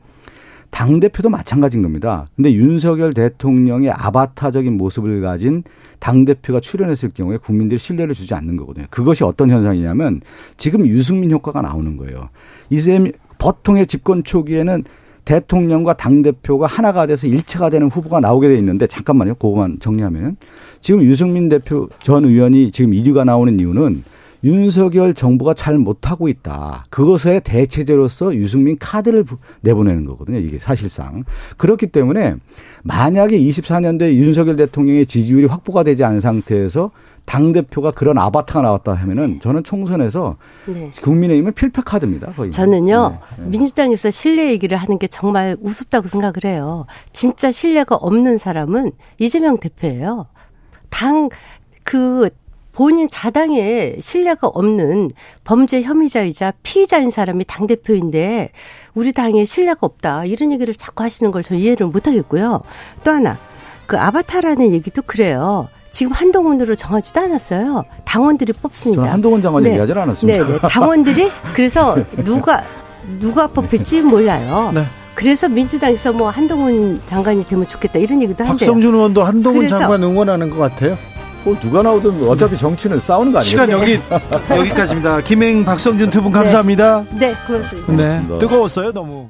[0.69, 2.27] 당 대표도 마찬가지인 겁니다.
[2.35, 5.63] 근데 윤석열 대통령의 아바타적인 모습을 가진
[5.99, 8.85] 당 대표가 출연했을 경우에 국민들이 신뢰를 주지 않는 거거든요.
[8.89, 10.21] 그것이 어떤 현상이냐면
[10.55, 12.29] 지금 유승민 효과가 나오는 거예요.
[12.69, 14.83] 이셈 보통의 집권 초기에는
[15.27, 19.35] 대통령과 당 대표가 하나가 돼서 일체가 되는 후보가 나오게 돼 있는데 잠깐만요.
[19.35, 20.37] 그거만 정리하면
[20.79, 24.03] 지금 유승민 대표 전 의원이 지금 1위가 나오는 이유는
[24.45, 26.85] 윤석열 정부가 잘 못하고 있다.
[26.89, 29.25] 그것에 대체제로서 유승민 카드를
[29.61, 30.39] 내보내는 거거든요.
[30.39, 31.23] 이게 사실상.
[31.57, 32.35] 그렇기 때문에
[32.83, 36.91] 만약에 24년도에 윤석열 대통령의 지지율이 확보가 되지 않은 상태에서
[37.27, 40.89] 당 대표가 그런 아바타가 나왔다 하면은 저는 총선에서 네.
[41.03, 42.31] 국민의힘은 필패 카드입니다.
[42.31, 42.51] 거의.
[42.51, 43.43] 저는요, 네.
[43.43, 43.49] 네.
[43.49, 46.85] 민주당에서 신뢰 얘기를 하는 게 정말 우습다고 생각을 해요.
[47.11, 50.27] 진짜 신뢰가 없는 사람은 이재명 대표예요.
[50.89, 51.27] 당,
[51.83, 52.29] 그,
[52.71, 55.09] 본인 자당에 신뢰가 없는
[55.43, 58.51] 범죄 혐의자이자 피의자인 사람이 당대표인데
[58.93, 60.23] 우리 당에 신뢰가 없다.
[60.25, 62.61] 이런 얘기를 자꾸 하시는 걸 저 이해를 못 하겠고요.
[63.03, 63.37] 또 하나,
[63.85, 65.67] 그 아바타라는 얘기도 그래요.
[65.97, 67.83] 지금 한동훈으로 정하지도 않았어요.
[68.05, 69.01] 당원들이 뽑습니다.
[69.01, 69.71] 저는 한동훈 장관 네.
[69.71, 70.45] 얘기하지 않았습니다.
[70.45, 70.59] 네, 네.
[70.67, 72.63] 당원들이 그래서 누가
[73.19, 74.69] 누가 뽑힐지 몰라요.
[74.75, 74.83] 네.
[75.15, 78.59] 그래서 민주당에서 뭐 한동훈 장관이 되면 좋겠다 이런 얘기도 한대요.
[78.59, 80.95] 박성준 의원도 한동훈 장관 응원하는 것 같아요.
[81.43, 83.49] 뭐 누가 나오든 어차피 정치는 싸우는 거 아니에요?
[83.49, 83.99] 시간 여기
[84.51, 85.21] 여기까지입니다.
[85.21, 87.05] 김행 박성준 두 분 감사합니다.
[87.13, 87.93] 네, 네 고맙습니다.
[87.93, 89.29] 네, 뜨거웠어요 너무.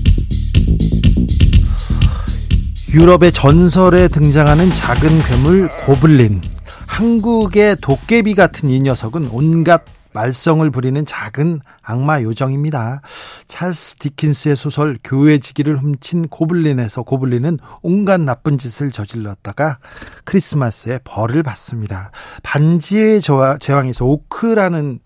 [2.93, 6.41] 유럽의 전설에 등장하는 작은 괴물 고블린
[6.87, 13.01] 한국의 도깨비 같은 이 녀석은 온갖 말썽을 부리는 작은 악마 요정입니다.
[13.47, 19.79] 찰스 디킨스의 소설 교회지기를 훔친 고블린에서 고블린은 온갖 나쁜 짓을 저질렀다가
[20.25, 22.11] 크리스마스에 벌을 받습니다.
[22.43, 24.99] 반지의 제왕에서 오크라는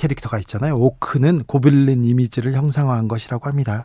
[0.00, 0.76] 캐릭터가 있잖아요.
[0.76, 3.84] 오크는 고블린 이미지를 형상화한 것이라고 합니다.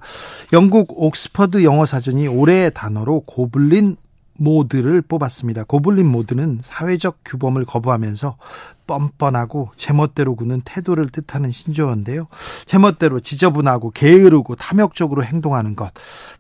[0.53, 3.97] 영국 옥스퍼드 영어 사전이 올해의 단어로 고블린
[4.37, 5.63] 모드를 뽑았습니다.
[5.63, 8.37] 고블린 모드는 사회적 규범을 거부하면서
[8.85, 12.27] 뻔뻔하고 제멋대로 구는 태도를 뜻하는 신조어인데요.
[12.65, 15.91] 제멋대로 지저분하고 게으르고 탐욕적으로 행동하는 것.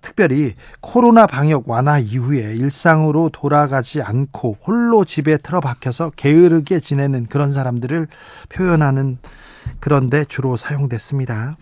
[0.01, 8.07] 특별히 코로나 방역 완화 이후에 일상으로 돌아가지 않고 홀로 집에 틀어박혀서 게으르게 지내는 그런 사람들을
[8.49, 9.17] 표현하는
[9.79, 11.57] 그런데 주로 사용됐습니다.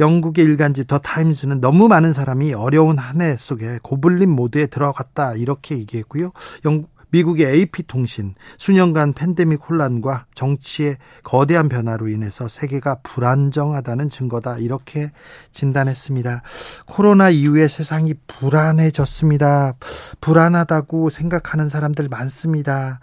[0.00, 5.76] 영국의 일간지 더 타임즈는 너무 많은 사람이 어려운 한 해 속에 고블린 모드에 들어갔다 이렇게
[5.76, 6.32] 얘기했고요.
[6.64, 15.10] 영국 미국의 AP통신 수년간 팬데믹 혼란과 정치의 거대한 변화로 인해서 세계가 불안정하다는 증거다 이렇게
[15.52, 16.42] 진단했습니다.
[16.86, 19.74] 코로나 이후에 세상이 불안해졌습니다.
[20.20, 23.00] 불안하다고 생각하는 사람들 많습니다.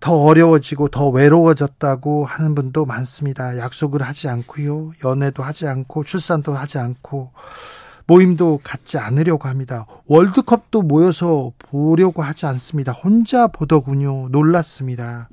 [0.00, 3.58] 더 어려워지고 더 외로워졌다고 하는 분도 많습니다.
[3.58, 4.92] 약속을 하지 않고요.
[5.04, 7.30] 연애도 하지 않고 출산도 하지 않고
[8.10, 9.86] 모임도 갖지 않으려고 합니다.
[10.06, 12.90] 월드컵도 모여서 보려고 하지 않습니다.
[12.90, 14.26] 혼자 보더군요.
[14.30, 15.28] 놀랐습니다.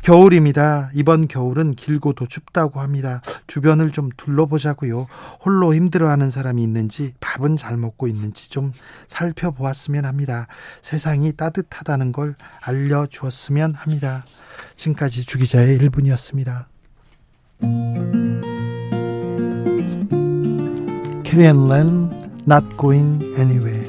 [0.00, 0.88] 겨울입니다.
[0.94, 3.20] 이번 겨울은 길고도 춥다고 합니다.
[3.48, 5.08] 주변을 좀 둘러보자고요.
[5.44, 8.72] 홀로 힘들어하는 사람이 있는지 밥은 잘 먹고 있는지 좀
[9.08, 10.46] 살펴보았으면 합니다.
[10.80, 14.24] 세상이 따뜻하다는 걸 알려주었으면 합니다.
[14.76, 16.64] 지금까지 주기자의 1분이었습니다.
[21.24, 23.86] 캐리앤 랜 Not Going Anywhere.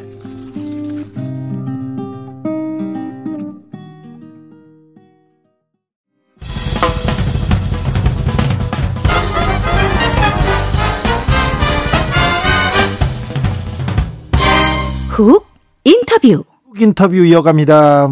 [15.10, 15.46] 훅
[15.84, 16.44] 인터뷰.
[16.68, 18.10] 훅 인터뷰 이어갑니다.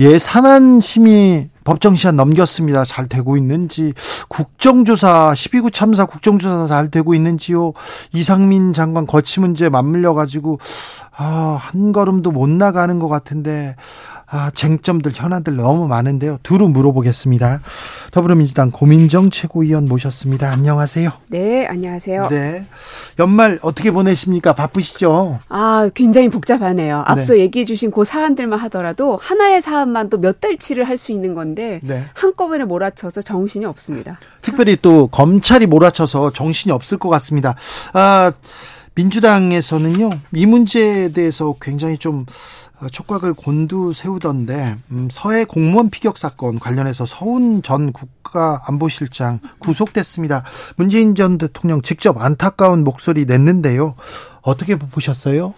[0.00, 2.84] 예, 산안심이 법정 시한 넘겼습니다.
[2.84, 3.94] 잘 되고 있는지
[4.28, 7.72] 국정조사 12구 참사 국정조사 잘 되고 있는지요.
[8.12, 10.58] 이상민 장관 거치 문제 맞물려 가지고
[11.16, 13.76] 아, 한 걸음도 못 나가는 것 같은데
[14.34, 16.38] 아, 쟁점들 현안들 너무 많은데요.
[16.42, 17.60] 두루 물어보겠습니다.
[18.12, 20.50] 더불어민주당 고민정 최고위원 모셨습니다.
[20.50, 21.10] 안녕하세요.
[21.28, 22.28] 네, 안녕하세요.
[22.30, 22.64] 네.
[23.18, 24.54] 연말 어떻게 보내십니까?
[24.54, 25.40] 바쁘시죠?
[25.50, 27.04] 아, 굉장히 복잡하네요.
[27.06, 27.40] 앞서 네.
[27.40, 32.04] 얘기해 주신 그 사안들만 하더라도 하나의 사안만 또 몇 달치를 할 수 있는 건데 네.
[32.14, 34.18] 한꺼번에 몰아쳐서 정신이 없습니다.
[34.40, 37.56] 특별히 또 검찰이 몰아쳐서 정신이 없을 것 같습니다.
[37.92, 38.32] 아,
[38.94, 42.26] 민주당에서는요, 이 문제에 대해서 굉장히 좀
[42.80, 50.44] 어, 촉각을 곤두 세우던데 음, 서해 공무원 피격 사건 관련해서 서훈 전 국가안보실장 구속됐습니다.
[50.76, 53.94] 문재인 전 대통령 직접 안타까운 목소리 냈는데요.
[54.42, 55.54] 어떻게 보셨어요?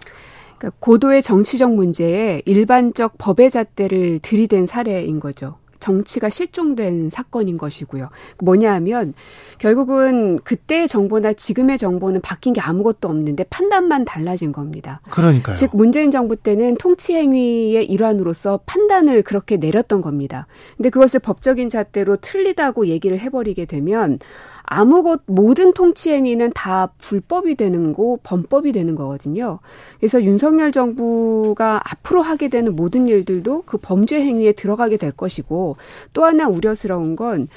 [0.57, 5.57] 그러니까 고도의 정치적 문제에 일반적 법의 잣대를 들이댄 사례인 거죠.
[5.79, 8.09] 정치가 실종된 사건인 것이고요.
[8.39, 9.13] 뭐냐 하면
[9.57, 15.01] 결국은 그때의 정보나 지금의 정보는 바뀐 게 아무것도 없는데 판단만 달라진 겁니다.
[15.09, 15.55] 그러니까요.
[15.55, 20.47] 즉 문재인 정부 때는 통치 행위의 일환으로서 판단을 그렇게 내렸던 겁니다.
[20.77, 24.19] 근데 그것을 법적인 잣대로 틀리다고 얘기를 해버리게 되면
[24.67, 29.59] 아무것 모든 통치 행위는 다 불법이 되는 거, 범법이 되는 거거든요.
[29.99, 35.77] 그래서 윤석열 정부가 앞으로 하게 되는 모든 일들도 그 범죄 행위에 들어가게 될 것이고
[36.13, 37.47] 또 하나 우려스러운 건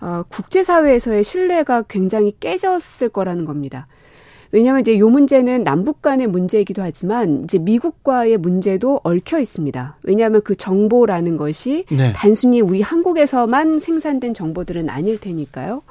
[0.00, 3.86] 어, 국제사회에서의 신뢰가 굉장히 깨졌을 거라는 겁니다.
[4.54, 9.98] 왜냐하면 이제 요 문제는 남북 간의 문제이기도 하지만 이제 미국과의 문제도 얽혀 있습니다.
[10.04, 12.12] 왜냐하면 그 정보라는 것이 네.
[12.14, 15.82] 단순히 우리 한국에서만 생산된 정보들은 아닐 테니까요.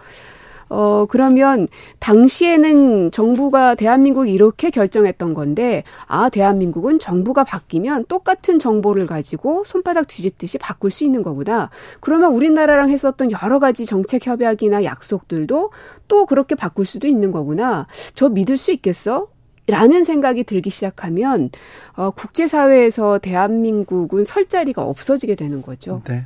[0.69, 1.67] 어, 그러면
[1.99, 10.57] 당시에는 정부가 대한민국이 이렇게 결정했던 건데, 아, 대한민국은 정부가 바뀌면 똑같은 정보를 가지고 손바닥 뒤집듯이
[10.57, 11.69] 바꿀 수 있는 거구나.
[11.99, 15.71] 그러면 우리나라랑 했었던 여러 가지 정책 협약이나 약속들도
[16.07, 17.87] 또 그렇게 바꿀 수도 있는 거구나.
[18.13, 19.27] 저 믿을 수 있겠어?
[19.67, 21.49] 라는 생각이 들기 시작하면
[21.95, 26.01] 어, 국제사회에서 대한민국은 설 자리가 없어지게 되는 거죠.
[26.05, 26.25] 네.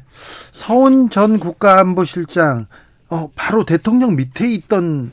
[0.52, 2.66] 서훈 전 국가안보실장
[3.10, 5.12] 어, 바로 대통령 밑에 있던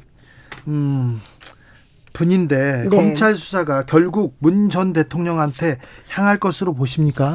[0.67, 1.21] 음,
[2.13, 2.97] 분인데 네.
[2.97, 5.79] 검찰 수사가 결국 문 전 대통령한테
[6.09, 7.35] 향할 것으로 보십니까?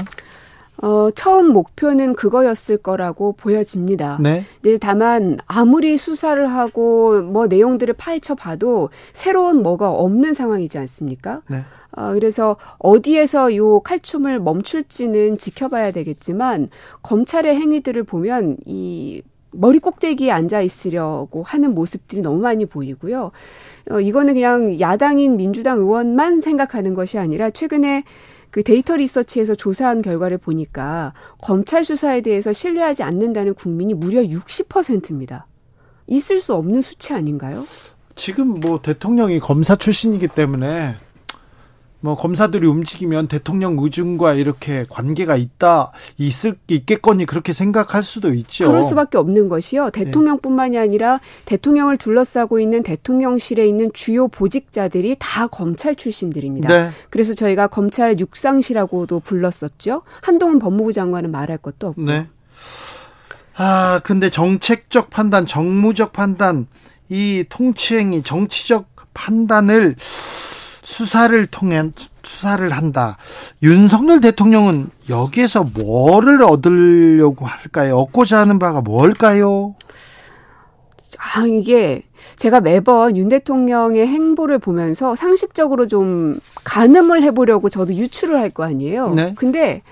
[0.82, 4.18] 어, 처음 목표는 그거였을 거라고 보여집니다.
[4.22, 4.46] 네.
[4.62, 11.42] 네, 다만 아무리 수사를 하고 뭐 내용들을 파헤쳐 봐도 새로운 뭐가 없는 상황이지 않습니까?
[11.50, 11.66] 네.
[11.92, 16.70] 어, 그래서 어디에서 요 칼춤을 멈출지는 지켜봐야 되겠지만
[17.04, 19.22] 검찰의 행위들을 보면 이
[19.52, 23.32] 머리 꼭대기에 앉아 있으려고 하는 모습들이 너무 많이 보이고요.
[23.92, 28.04] 어, 이거는 그냥 야당인 민주당 의원만 생각하는 것이 아니라 최근에
[28.52, 35.48] 그 데이터 리서치에서 조사한 결과를 보니까 검찰 수사에 대해서 신뢰하지 않는다는 국민이 무려 60%입니다.
[36.08, 37.66] 있을 수 없는 수치 아닌가요?
[38.16, 40.96] 지금 뭐 대통령이 검사 출신이기 때문에
[42.02, 48.68] 뭐 검사들이 움직이면 대통령 의중과 이렇게 관계가 있다 있을 있겠거니 그렇게 생각할 수도 있죠.
[48.68, 49.90] 그럴 수밖에 없는 것이요.
[49.92, 56.68] 대통령뿐만이 아니라 대통령을 둘러싸고 있는 대통령실에 있는 주요 보직자들이 다 검찰 출신들입니다.
[56.70, 56.90] 네.
[57.10, 60.04] 그래서 저희가 검찰 육상시라고도 불렀었죠.
[60.22, 62.02] 한동훈 법무부 장관은 말할 것도 없고.
[62.02, 62.28] 네.
[63.56, 66.68] 아 근데 정책적 판단, 정무적 판단,
[67.10, 69.96] 이 통치행위, 정치적 판단을
[70.90, 71.84] 수사를 통해
[72.24, 73.18] 수사를 한다.
[73.62, 77.98] 윤석열 대통령은 여기에서 뭐를 얻으려고 할까요?
[78.00, 79.76] 얻고자 하는 바가 뭘까요?
[81.20, 82.02] 아, 이게
[82.38, 89.14] 제가 매번 윤 대통령의 행보를 보면서 상식적으로 좀 가늠을 해보려고 저도 유추를 할 거 아니에요.
[89.14, 89.34] 네.
[89.38, 89.84] 근데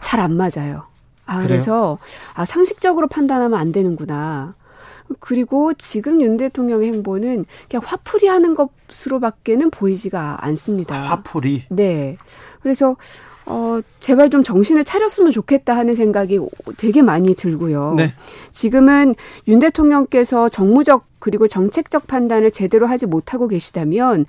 [0.00, 0.84] 잘 안 맞아요.
[1.26, 1.48] 아, 그래요?
[1.48, 1.98] 그래서
[2.34, 4.54] 아, 상식적으로 판단하면 안 되는구나.
[5.20, 11.00] 그리고 지금 윤 대통령의 행보는 그냥 화풀이 하는 것으로밖에는 보이지가 않습니다.
[11.00, 11.64] 화풀이?
[11.70, 12.16] 네.
[12.60, 12.96] 그래서
[13.46, 16.40] 어, 제발 좀 정신을 차렸으면 좋겠다 하는 생각이
[16.76, 17.94] 되게 많이 들고요.
[17.96, 18.12] 네.
[18.50, 19.14] 지금은
[19.46, 24.26] 윤 대통령께서 정무적 그리고 정책적 판단을 제대로 하지 못하고 계시다면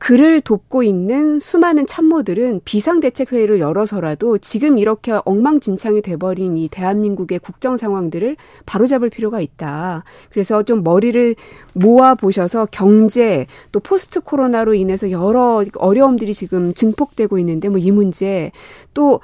[0.00, 8.36] 그를 돕고 있는 수많은 참모들은 비상대책회의를 열어서라도 지금 이렇게 엉망진창이 돼버린 이 대한민국의 국정 상황들을
[8.64, 10.04] 바로잡을 필요가 있다.
[10.30, 11.36] 그래서 좀 머리를
[11.74, 18.52] 모아 보셔서 경제 또 post 코로나로 인해서 여러 어려움들이 지금 증폭되고 있는데 뭐 이 문제
[18.94, 19.20] 또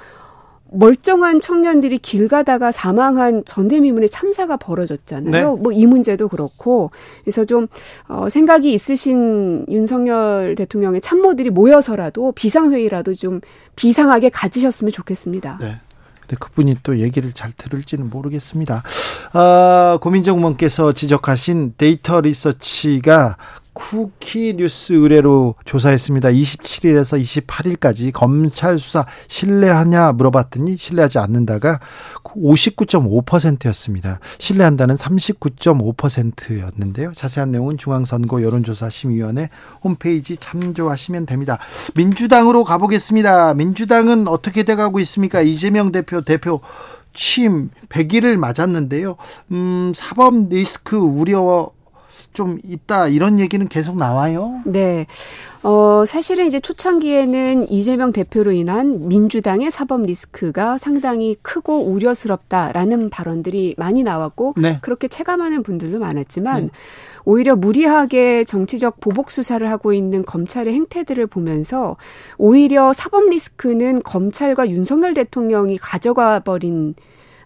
[0.71, 5.55] 멀쩡한 청년들이 길 가다가 사망한 전대미문의 참사가 벌어졌잖아요.
[5.55, 5.61] 네.
[5.61, 6.91] 뭐이 문제도 그렇고
[7.23, 7.67] 그래서 좀
[8.07, 13.41] 어, 생각이 있으신 윤석열 대통령의 참모들이 모여서라도 비상회의라도 좀
[13.75, 15.57] 비상하게 가지셨으면 좋겠습니다.
[15.61, 15.79] 네.
[16.21, 18.83] 근데 그분이 또 얘기를 잘 들을지는 모르겠습니다.
[19.33, 23.37] 아, 고민정 의원께서 지적하신 데이터 리서치가
[23.77, 26.29] 쿠키 뉴스 의뢰로 조사했습니다.
[26.29, 31.79] 27일에서 28일까지 검찰 수사 신뢰하냐 물어봤더니 신뢰하지 않는다가
[32.23, 34.19] 59.5%였습니다.
[34.39, 37.13] 신뢰한다는 39.5%였는데요.
[37.13, 39.49] 자세한 내용은 중앙선거 여론조사심의위원회
[39.83, 41.59] 홈페이지 참조하시면 됩니다.
[41.95, 43.53] 민주당으로 가보겠습니다.
[43.53, 45.41] 민주당은 어떻게 돼가고 있습니까?
[45.41, 46.61] 이재명 대표 대표
[47.13, 49.17] 취임 100일을 맞았는데요.
[49.51, 51.69] 음, 사법 리스크 우려
[52.33, 54.61] 좀 있다 이런 얘기는 계속 나와요.
[54.65, 55.07] 네.
[55.63, 64.03] 어, 사실은 이제 초창기에는 이재명 대표로 인한 민주당의 사법 리스크가 상당히 크고 우려스럽다라는 발언들이 많이
[64.03, 64.79] 나왔고 네.
[64.81, 66.69] 그렇게 체감하는 분들도 많았지만 네.
[67.25, 71.97] 오히려 무리하게 정치적 보복 수사를 하고 있는 검찰의 행태들을 보면서
[72.37, 76.95] 오히려 사법 리스크는 검찰과 윤석열 대통령이 가져가 버린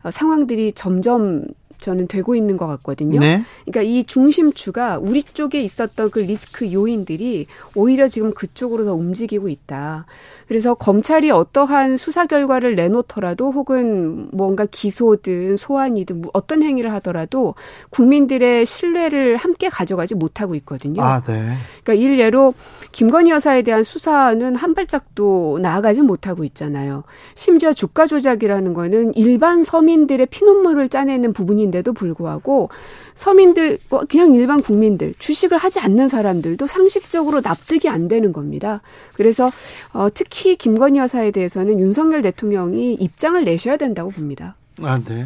[0.03, 1.45] 어, 상황들이 점점
[1.82, 3.19] 저는 되고 있는 것 같거든요.
[3.19, 3.41] 네.
[3.65, 10.05] 그러니까 이 중심추가 우리 쪽에 있었던 그 리스크 요인들이 오히려 지금 그쪽으로 더 움직이고 있다.
[10.47, 17.55] 그래서 검찰이 어떠한 수사 결과를 내놓더라도 혹은 뭔가 기소든 소환이든 어떤 행위를 하더라도
[17.89, 21.01] 국민들의 신뢰를 함께 가져가지 못하고 있거든요.
[21.01, 21.53] 아, 네.
[21.84, 22.53] 그러니까 일례로
[22.91, 27.03] 김건희 여사에 대한 수사는 한 발짝도 나아가지 못하고 있잖아요.
[27.34, 32.69] 심지어 주가 조작이라는 거는 일반 서민들의 피눈물을 짜내는 부분 인데도 불구하고
[33.15, 38.82] 서민들 뭐 그냥 일반 국민들 주식을 하지 않는 사람들도 상식적으로 납득이 안 되는 겁니다.
[39.13, 39.49] 그래서
[39.93, 44.55] 어, 특히 김건희 여사에 대해서는 윤석열 대통령이 입장을 내셔야 된다고 봅니다.
[44.82, 45.26] 아, 네.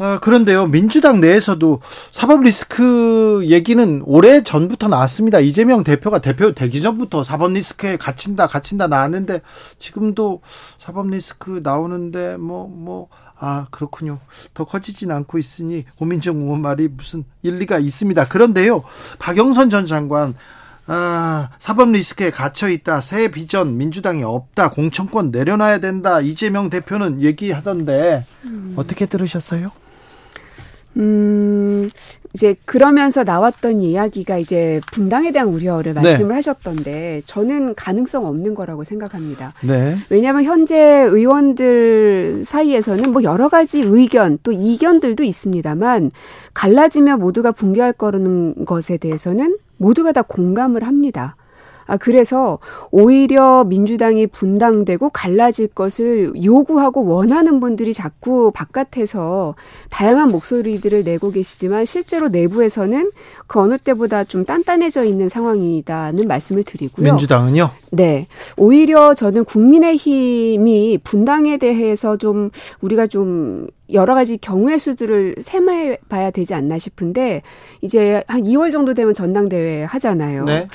[0.00, 1.80] 아, 그런데요, 민주당 내에서도
[2.12, 5.40] 사법 리스크 얘기는 오래 전부터 나왔습니다.
[5.40, 9.42] 이재명 대표가 대표 되기 전부터 사법 리스크에 갇힌다, 갇힌다 나왔는데,
[9.80, 10.40] 지금도
[10.78, 13.08] 사법 리스크 나오는데, 뭐, 뭐,
[13.40, 14.18] 아, 그렇군요.
[14.54, 18.28] 더 커지진 않고 있으니, 고민정 의원 말이 무슨 일리가 있습니다.
[18.28, 18.82] 그런데요,
[19.18, 20.34] 박영선 전 장관,
[20.86, 23.02] 아, 사법 리스크에 갇혀 있다.
[23.02, 24.70] 새 비전 민주당이 없다.
[24.70, 26.20] 공천권 내려놔야 된다.
[26.20, 28.72] 이재명 대표는 얘기하던데 음.
[28.74, 29.70] 어떻게 들으셨어요?
[30.96, 31.88] 음,
[32.34, 36.00] 이제 그러면서 나왔던 이야기가 이제 분당에 대한 우려를 네.
[36.00, 36.34] 말씀을 네.
[36.34, 39.54] 하셨던데 저는 가능성 없는 거라고 생각합니다.
[39.62, 39.96] 네.
[40.10, 46.10] 왜냐하면 현재 의원들 사이에서는 뭐 여러 가지 의견 또 이견들도 있습니다만
[46.54, 51.36] 갈라지며 모두가 붕괴할 거라는 것에 대해서는 모두가 다 공감을 합니다.
[51.88, 52.58] 아, 그래서
[52.90, 59.54] 오히려 민주당이 분당되고 갈라질 것을 요구하고 원하는 분들이 자꾸 바깥에서
[59.88, 63.10] 다양한 목소리들을 내고 계시지만 실제로 내부에서는
[63.46, 67.06] 그 어느 때보다 좀 단단해져 있는 상황이다는 말씀을 드리고요.
[67.06, 67.70] 민주당은요?
[67.90, 68.26] 네.
[68.58, 72.50] 오히려 저는 국민의힘이 분당에 대해서 좀
[72.82, 77.40] 우리가 좀 여러 가지 경우의 수들을 세마해 봐야 되지 않나 싶은데
[77.80, 80.44] 이제 한 2월 정도 되면 전당대회 하잖아요.
[80.44, 80.68] 네.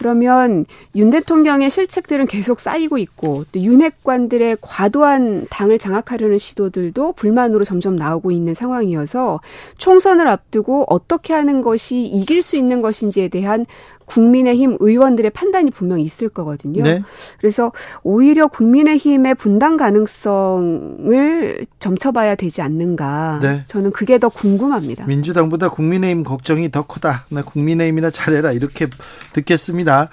[0.00, 0.64] 그러면
[0.96, 8.30] 윤 대통령의 실책들은 계속 쌓이고 있고 또 윤핵관들의 과도한 당을 장악하려는 시도들도 불만으로 점점 나오고
[8.30, 9.40] 있는 상황이어서
[9.76, 13.66] 총선을 앞두고 어떻게 하는 것이 이길 수 있는 것인지에 대한
[14.10, 16.82] 국민의힘 의원들의 판단이 분명히 있을 거거든요.
[16.82, 17.00] 네.
[17.38, 23.38] 그래서 오히려 국민의힘의 분당 가능성을 점쳐봐야 되지 않는가.
[23.40, 23.64] 네.
[23.68, 25.04] 저는 그게 더 궁금합니다.
[25.06, 27.26] 민주당보다 국민의힘 걱정이 더 크다.
[27.30, 28.88] 나 국민의힘이나 잘해라 이렇게
[29.32, 30.08] 듣겠습니다.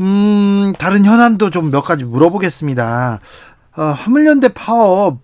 [0.00, 3.20] 음, 다른 현안도 좀 몇 가지 물어보겠습니다.
[3.76, 5.20] 어, 화물연대 파업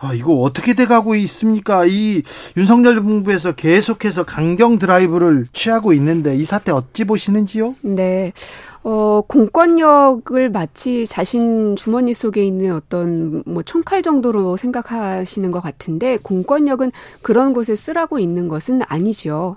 [0.00, 1.84] 아, 이거 어떻게 돼가고 있습니까?
[1.86, 2.22] 이
[2.56, 7.74] 윤석열 정부에서 계속해서 강경 드라이브를 취하고 있는데 이 사태 어찌 보시는지요?
[7.82, 8.32] 네.
[8.84, 16.92] 어, 공권력을 마치 자신 주머니 속에 있는 어떤 뭐 총칼 정도로 생각하시는 것 같은데 공권력은
[17.20, 19.56] 그런 곳에 쓰라고 있는 것은 아니죠.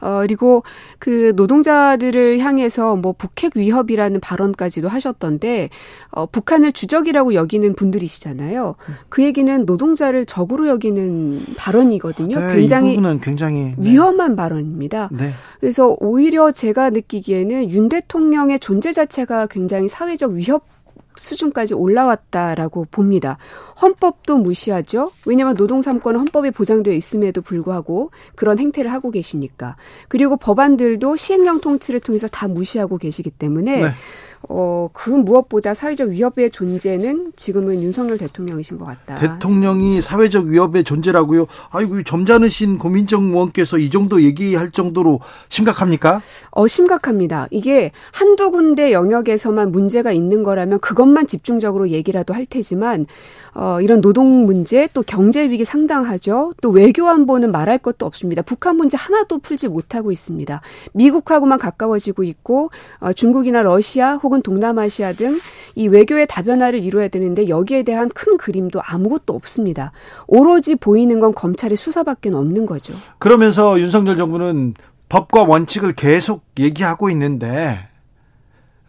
[0.00, 0.62] 어, 그리고
[0.98, 5.70] 그 노동자들을 향해서 뭐 북핵 위협이라는 발언까지도 하셨던데,
[6.10, 8.76] 어, 북한을 주적이라고 여기는 분들이시잖아요.
[9.08, 12.38] 그 얘기는 노동자를 적으로 여기는 발언이거든요.
[12.38, 13.90] 네, 굉장히, 굉장히 네.
[13.90, 15.08] 위험한 발언입니다.
[15.12, 15.30] 네.
[15.60, 20.75] 그래서 오히려 제가 느끼기에는 윤 대통령의 존재 자체가 굉장히 사회적 위협
[21.16, 23.38] 수준까지 올라왔다라고 봅니다.
[23.80, 25.12] 헌법도 무시하죠.
[25.26, 29.76] 왜냐하면 노동 3권은 헌법에 보장되어 있음에도 불구하고 그런 행태를 하고 계시니까.
[30.08, 33.90] 그리고 법안들도 시행령 통치를 통해서 다 무시하고 계시기 때문에 네.
[34.48, 39.16] 어, 그 무엇보다 사회적 위협의 존재는 지금은 윤석열 대통령이신 것 같다.
[39.16, 41.46] 대통령이 사회적 위협의 존재라고요?
[41.70, 46.22] 아이고, 점잖으신 고민정 의원께서 이 정도 얘기할 정도로 심각합니까?
[46.50, 47.48] 어, 심각합니다.
[47.50, 53.06] 이게 한두 군데 영역에서만 문제가 있는 거라면 그것만 집중적으로 얘기라도 할 테지만,
[53.58, 56.52] 어, 이런 노동 문제 또 경제 위기 상당하죠.
[56.60, 58.42] 또 외교 안보는 말할 것도 없습니다.
[58.42, 60.60] 북한 문제 하나도 풀지 못하고 있습니다.
[60.92, 62.70] 미국하고만 가까워지고 있고
[63.00, 65.40] 어, 중국이나 러시아 혹은 동남아시아 등
[65.76, 69.92] 이 외교의 다변화를 이루어야 되는데 여기에 대한 큰 그림도 아무것도 없습니다.
[70.26, 72.94] 오로지 보이는 건 검찰의 수사밖에 없는 거죠.
[73.18, 74.74] 그러면서 윤석열 정부는
[75.10, 77.78] 법과 원칙을 계속 얘기하고 있는데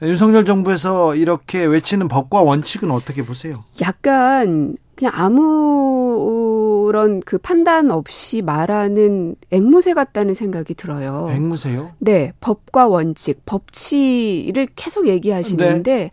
[0.02, 3.64] 윤석열 정부에서 이렇게 외치는 법과 원칙은 어떻게 보세요?
[3.82, 11.30] 약간 그냥 아무런 그 판단 없이 말하는 앵무새 같다는 생각이 들어요.
[11.32, 11.92] 앵무새요?
[12.00, 16.12] 네, 법과 원칙, 법치를 계속 얘기하시는데 네.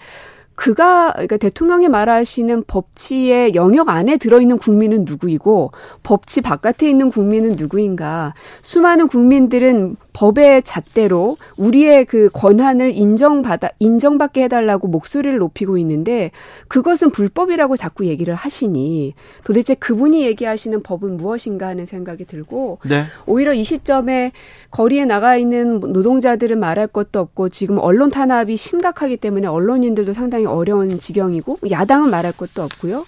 [0.54, 5.72] 그가 그러니까 대통령이 말하시는 법치의 영역 안에 들어있는 국민은 누구이고
[6.02, 14.88] 법치 바깥에 있는 국민은 누구인가 수많은 국민들은 법의 잣대로 우리의 그 권한을 인정받아 인정받게 해달라고
[14.88, 16.30] 목소리를 높이고 있는데
[16.68, 23.04] 그것은 불법이라고 자꾸 얘기를 하시니 도대체 그분이 얘기하시는 법은 무엇인가 하는 생각이 들고 네.
[23.26, 24.32] 오히려 이 시점에
[24.70, 30.98] 거리에 나가 있는 노동자들은 말할 것도 없고 지금 언론 탄압이 심각하기 때문에 언론인들도 상당히 어려운
[30.98, 33.04] 지경이고 야당은 말할 것도 없고요.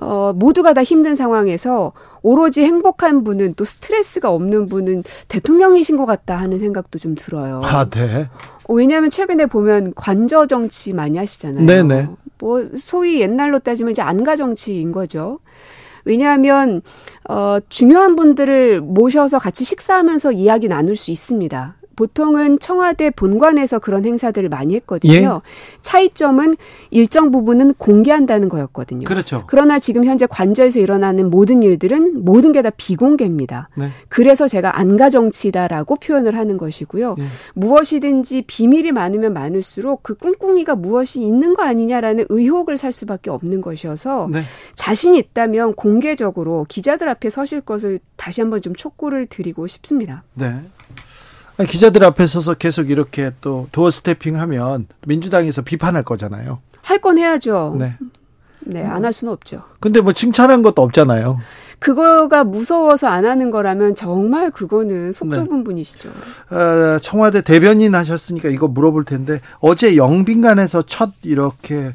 [0.00, 1.92] 어, 모두가 다 힘든 상황에서
[2.22, 7.60] 오로지 행복한 분은 또 스트레스가 없는 분은 대통령이신 것 같다 하는 생각도 좀 들어요.
[7.64, 8.28] 아, 네.
[8.68, 11.66] 어, 왜냐하면 최근에 보면 관저 정치 많이 하시잖아요.
[11.66, 12.08] 네네.
[12.38, 15.40] 뭐 소위 옛날로 따지면 이제 안가 정치인 거죠.
[16.04, 16.80] 왜냐하면
[17.28, 21.77] 어 중요한 분들을 모셔서 같이 식사하면서 이야기 나눌 수 있습니다.
[21.98, 25.12] 보통은 청와대 본관에서 그런 행사들을 많이 했거든요.
[25.12, 25.28] 예?
[25.82, 26.56] 차이점은
[26.90, 29.04] 일정 부분은 공개한다는 거였거든요.
[29.04, 29.42] 그렇죠.
[29.48, 33.68] 그러나 지금 현재 관저에서 일어나는 모든 일들은 모든 게 다 비공개입니다.
[33.76, 33.88] 네.
[34.08, 37.14] 그래서 제가 안가 정치다라고 표현을 하는 것이고요.
[37.18, 37.22] 예.
[37.54, 44.28] 무엇이든지 비밀이 많으면 많을수록 그 꿍꿍이가 무엇이 있는 거 아니냐라는 의혹을 살 수밖에 없는 것이어서
[44.32, 44.40] 네.
[44.74, 50.24] 자신이 있다면 공개적으로 기자들 앞에 서실 것을 다시 한번 좀 촉구를 드리고 싶습니다.
[50.34, 50.60] 네.
[51.66, 56.60] 기자들 앞에 서서 계속 이렇게 또 도어 스태핑 하면 민주당에서 비판할 거잖아요.
[56.82, 57.76] 할 건 해야죠.
[57.78, 57.96] 네.
[58.60, 59.62] 네, 안 할 수는 없죠.
[59.80, 61.38] 근데 뭐 칭찬한 것도 없잖아요.
[61.78, 65.64] 그거가 무서워서 안 하는 거라면 정말 그거는 속 좁은 네.
[65.64, 66.08] 분이시죠.
[66.50, 71.94] 어, 청와대 대변인 하셨으니까 이거 물어볼 텐데 어제 영빈관에서 첫 이렇게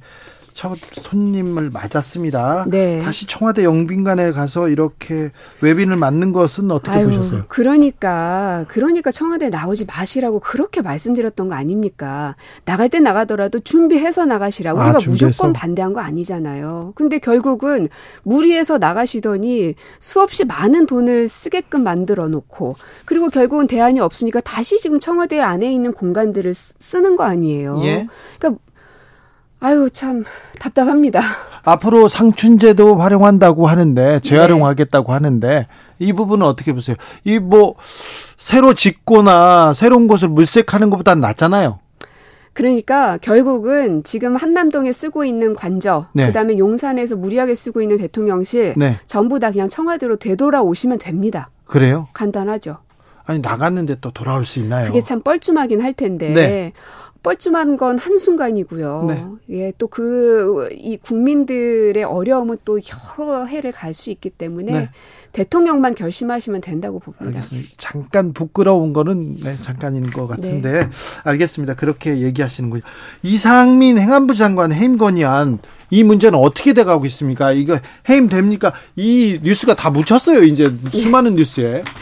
[0.53, 2.65] 첫 손님을 맞았습니다.
[2.69, 2.99] 네.
[2.99, 5.31] 다시 청와대 영빈관에 가서 이렇게
[5.61, 7.43] 외빈을 맞는 것은 어떻게 아유, 보셨어요?
[7.47, 12.35] 그러니까 그러니까 청와대 나오지 마시라고 그렇게 말씀드렸던 거 아닙니까?
[12.65, 14.73] 나갈 때 나가더라도 준비해서 나가시라.
[14.73, 16.93] 우리가 아, 무조건 반대한 거 아니잖아요.
[16.95, 17.89] 근데 결국은
[18.23, 22.75] 무리해서 나가시더니 수없이 많은 돈을 쓰게끔 만들어 놓고
[23.05, 27.81] 그리고 결국은 대안이 없으니까 다시 지금 청와대 안에 있는 공간들을 쓰는 거 아니에요.
[27.83, 28.07] 예?
[28.39, 28.61] 그러니까
[29.63, 30.25] 아유 참
[30.59, 31.21] 답답합니다.
[31.63, 35.13] 앞으로 상춘제도 활용한다고 하는데 재활용하겠다고 네.
[35.13, 35.67] 하는데
[35.99, 36.97] 이 부분은 어떻게 보세요?
[37.23, 37.75] 이 뭐
[38.37, 41.79] 새로 짓거나 새로운 곳을 물색하는 것보다 낫잖아요.
[42.51, 46.27] 그러니까 결국은 지금 한남동에 쓰고 있는 관저, 네.
[46.27, 48.99] 그다음에 용산에서 무리하게 쓰고 있는 대통령실 네.
[49.07, 51.49] 전부 다 그냥 청와대로 되돌아오시면 됩니다.
[51.65, 52.05] 그래요?
[52.13, 52.77] 간단하죠.
[53.25, 54.87] 아니 나갔는데 또 돌아올 수 있나요?
[54.87, 56.29] 그게 참 뻘쭘하긴 할 텐데.
[56.33, 56.73] 네.
[57.23, 59.05] 뻘쭘한 건 한순간이고요.
[59.07, 59.25] 네.
[59.57, 62.79] 예, 또 그, 이 국민들의 어려움은 또
[63.17, 64.89] 여러 해를 갈 수 있기 때문에 네.
[65.33, 67.25] 대통령만 결심하시면 된다고 봅니다.
[67.25, 67.69] 알겠습니다.
[67.77, 70.89] 잠깐 부끄러운 거는 네, 잠깐인 것 같은데 네.
[71.23, 71.75] 알겠습니다.
[71.75, 72.81] 그렇게 얘기하시는군요.
[73.23, 75.59] 이상민 행안부 장관 해임 건의안
[75.91, 77.51] 이 문제는 어떻게 돼가고 있습니까?
[77.51, 78.73] 이거 해임 됩니까?
[78.95, 80.43] 이 뉴스가 다 묻혔어요.
[80.43, 81.83] 이제 수많은 뉴스에.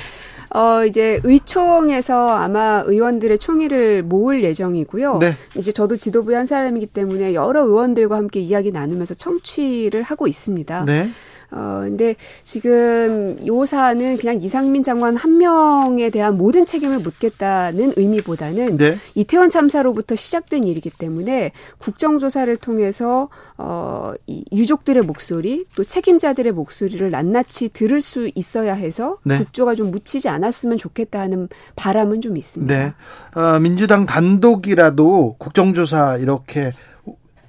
[0.54, 5.20] 어, 이제 의총에서 아마 의원들의 총의를 모을 예정이고요.
[5.20, 5.34] 네.
[5.58, 10.86] 이제 저도 지도부의 한 사람이기 때문에 여러 의원들과 함께 이야기 나누면서 청취를 하고 있습니다.
[10.86, 11.10] 네.
[11.52, 18.78] 어, 근데 지금 요 사안은 그냥 이상민 장관 한 명에 대한 모든 책임을 묻겠다는 의미보다는
[18.78, 18.98] 네.
[19.16, 23.28] 이태원 참사로부터 시작된 일이기 때문에 국정조사를 통해서
[23.58, 29.38] 어, 이 유족들의 목소리 또 책임자들의 목소리를 낱낱이 들을 수 있어야 해서 네.
[29.38, 32.74] 국조가 좀 묻히지 않았으면 좋겠다는 바람은 좀 있습니다.
[32.74, 32.94] 네.
[33.40, 36.72] 어, 민주당 단독이라도 국정조사 이렇게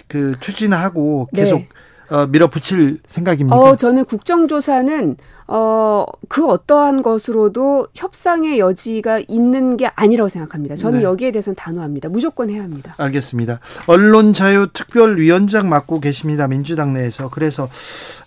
[0.08, 1.68] 그 추진하고 계속 네.
[2.12, 3.56] 어, 밀어붙일 생각입니까?
[3.56, 5.16] 어, 저는 국정조사는
[5.48, 10.76] 어, 그 어떠한 것으로도 협상의 여지가 있는 게 아니라고 생각합니다.
[10.76, 11.04] 저는 네.
[11.04, 12.10] 여기에 대해서는 단호합니다.
[12.10, 12.94] 무조건 해야 합니다.
[12.98, 13.60] 알겠습니다.
[13.86, 16.48] 언론자유특별위원장 맡고 계십니다.
[16.48, 17.30] 민주당 내에서.
[17.30, 17.68] 그래서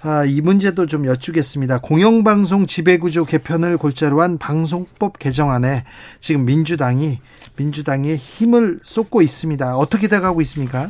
[0.02, 1.80] 아, 이 문제도 좀 여쭈겠습니다.
[1.80, 5.84] 공영방송 지배구조 개편을 골자로 한 방송법 개정안에
[6.20, 7.20] 지금 민주당이
[7.56, 9.78] 민주당이 힘을 쏟고 있습니다.
[9.78, 10.90] 어떻게 돼가고 있습니까?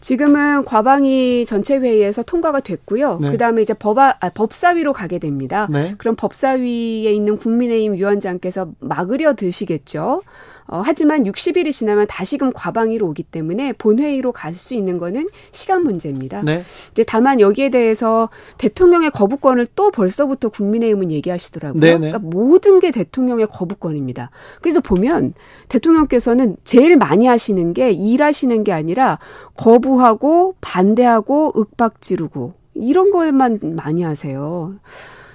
[0.00, 3.18] 지금은 과방위 전체 회의에서 통과가 됐고요.
[3.20, 3.30] 네.
[3.30, 5.66] 그다음에 이제 법아, 아, 법사위로 가게 됩니다.
[5.70, 5.94] 네.
[5.98, 10.22] 그럼 법사위에 있는 국민의힘 위원장께서 막으려 드시겠죠.
[10.68, 16.42] 어, 하지만 60일이 지나면 다시금 과방위로 오기 때문에 본회의로 갈 수 있는 거는 시간 문제입니다.
[16.42, 16.64] 네.
[16.90, 21.80] 이제 다만 여기에 대해서 대통령의 거부권을 또 벌써부터 국민의힘은 얘기하시더라고요.
[21.80, 21.98] 네네.
[21.98, 22.10] 네.
[22.10, 24.30] 그러니까 모든 게 대통령의 거부권입니다.
[24.60, 25.34] 그래서 보면
[25.68, 29.18] 대통령께서는 제일 많이 하시는 게 일하시는 게 아니라
[29.54, 34.74] 거부하고 반대하고 윽박 지르고 이런 거에만 많이 하세요.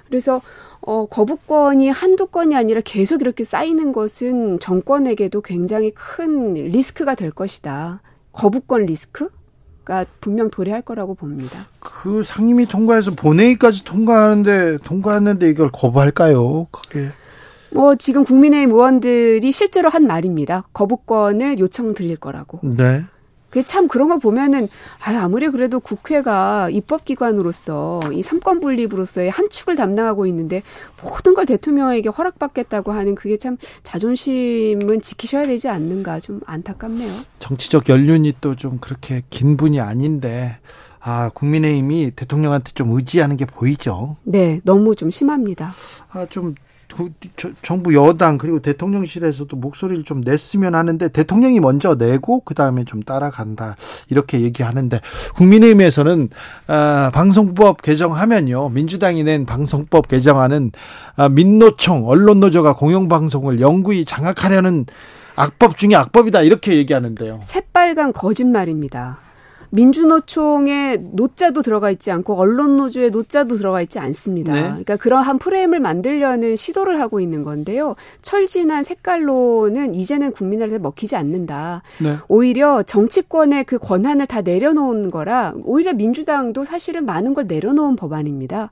[0.06, 0.42] 그래서
[0.82, 8.02] 어, 거부권이 한두 건이 아니라 계속 이렇게 쌓이는 것은 정권에게도 굉장히 큰 리스크가 될 것이다.
[8.32, 9.28] 거부권 리스크?
[9.84, 11.58] 가 분명 도래할 거라고 봅니다.
[11.80, 16.68] 그 상임위 통과해서 본회의까지 통과하는데 통과했는데 이걸 거부할까요?
[16.70, 17.08] 그게
[17.72, 20.68] 뭐 지금 국민의힘 의원들이 실제로 한 말입니다.
[20.72, 22.60] 거부권을 요청 드릴 거라고.
[22.62, 23.02] 네.
[23.52, 24.68] 그 참 그런 거 보면은
[25.04, 30.62] 아 아무리 그래도 국회가 입법기관으로서 이 삼권 분립으로서의 한 축을 담당하고 있는데
[31.02, 37.10] 모든 걸 대통령에게 허락받겠다고 하는 그게 참 자존심은 지키셔야 되지 않는가 좀 안타깝네요.
[37.38, 40.58] 정치적 연륜이 또 좀 그렇게 긴 분이 아닌데
[41.00, 44.16] 아, 국민의힘이 대통령한테 좀 의지하는 게 보이죠.
[44.22, 45.72] 네, 너무 좀 심합니다.
[46.12, 46.54] 아, 좀
[47.62, 53.76] 정부 여당 그리고 대통령실에서도 목소리를 좀 냈으면 하는데 대통령이 먼저 내고 그 다음에 좀 따라간다
[54.08, 55.00] 이렇게 얘기하는데
[55.34, 56.28] 국민의힘에서는
[56.66, 60.72] 아, 방송법 개정하면요 민주당이 낸 방송법 개정안은
[61.16, 64.86] 아, 민노총 언론노조가 공영방송을 영구히 장악하려는
[65.34, 67.40] 악법 중에 악법이다 이렇게 얘기하는데요.
[67.42, 69.18] 새빨간 거짓말입니다.
[69.72, 74.52] 민주노총의 노자도 들어가 있지 않고 언론노조의 노자도 들어가 있지 않습니다.
[74.52, 74.62] 네.
[74.62, 77.96] 그러니까 그러한 프레임을 만들려는 시도를 하고 있는 건데요.
[78.20, 81.82] 철진한 색깔로는 이제는 국민한테 먹히지 않는다.
[82.02, 82.16] 네.
[82.28, 88.70] 오히려 정치권의 그 권한을 다 내려놓은 거라 오히려 민주당도 사실은 많은 걸 내려놓은 법안입니다.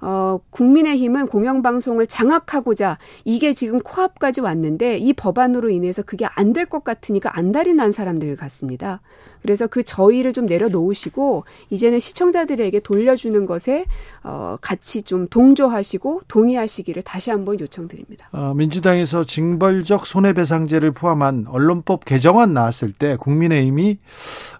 [0.00, 6.84] 어, 국민의힘은 공영방송을 장악하고자 이게 지금 코앞까지 왔는데 이 법안으로 인해서 그게 안 될 것
[6.84, 9.00] 같으니까 안달이 난 사람들 같습니다.
[9.42, 13.86] 그래서 그 저의를 좀 내려놓으시고 이제는 시청자들에게 돌려주는 것에
[14.22, 18.28] 어, 같이 좀 동조하시고 동의하시기를 다시 한번 요청드립니다.
[18.32, 23.98] 어, 민주당에서 징벌적 손해배상제를 포함한 언론법 개정안 나왔을 때 국민의힘이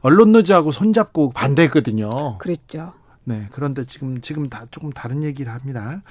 [0.01, 2.39] 언론노조하고 손잡고 반대했거든요.
[2.39, 2.93] 그랬죠.
[3.31, 3.47] 네.
[3.53, 6.03] 그런데 지금 지금 다 조금 다른 얘기를 합니다.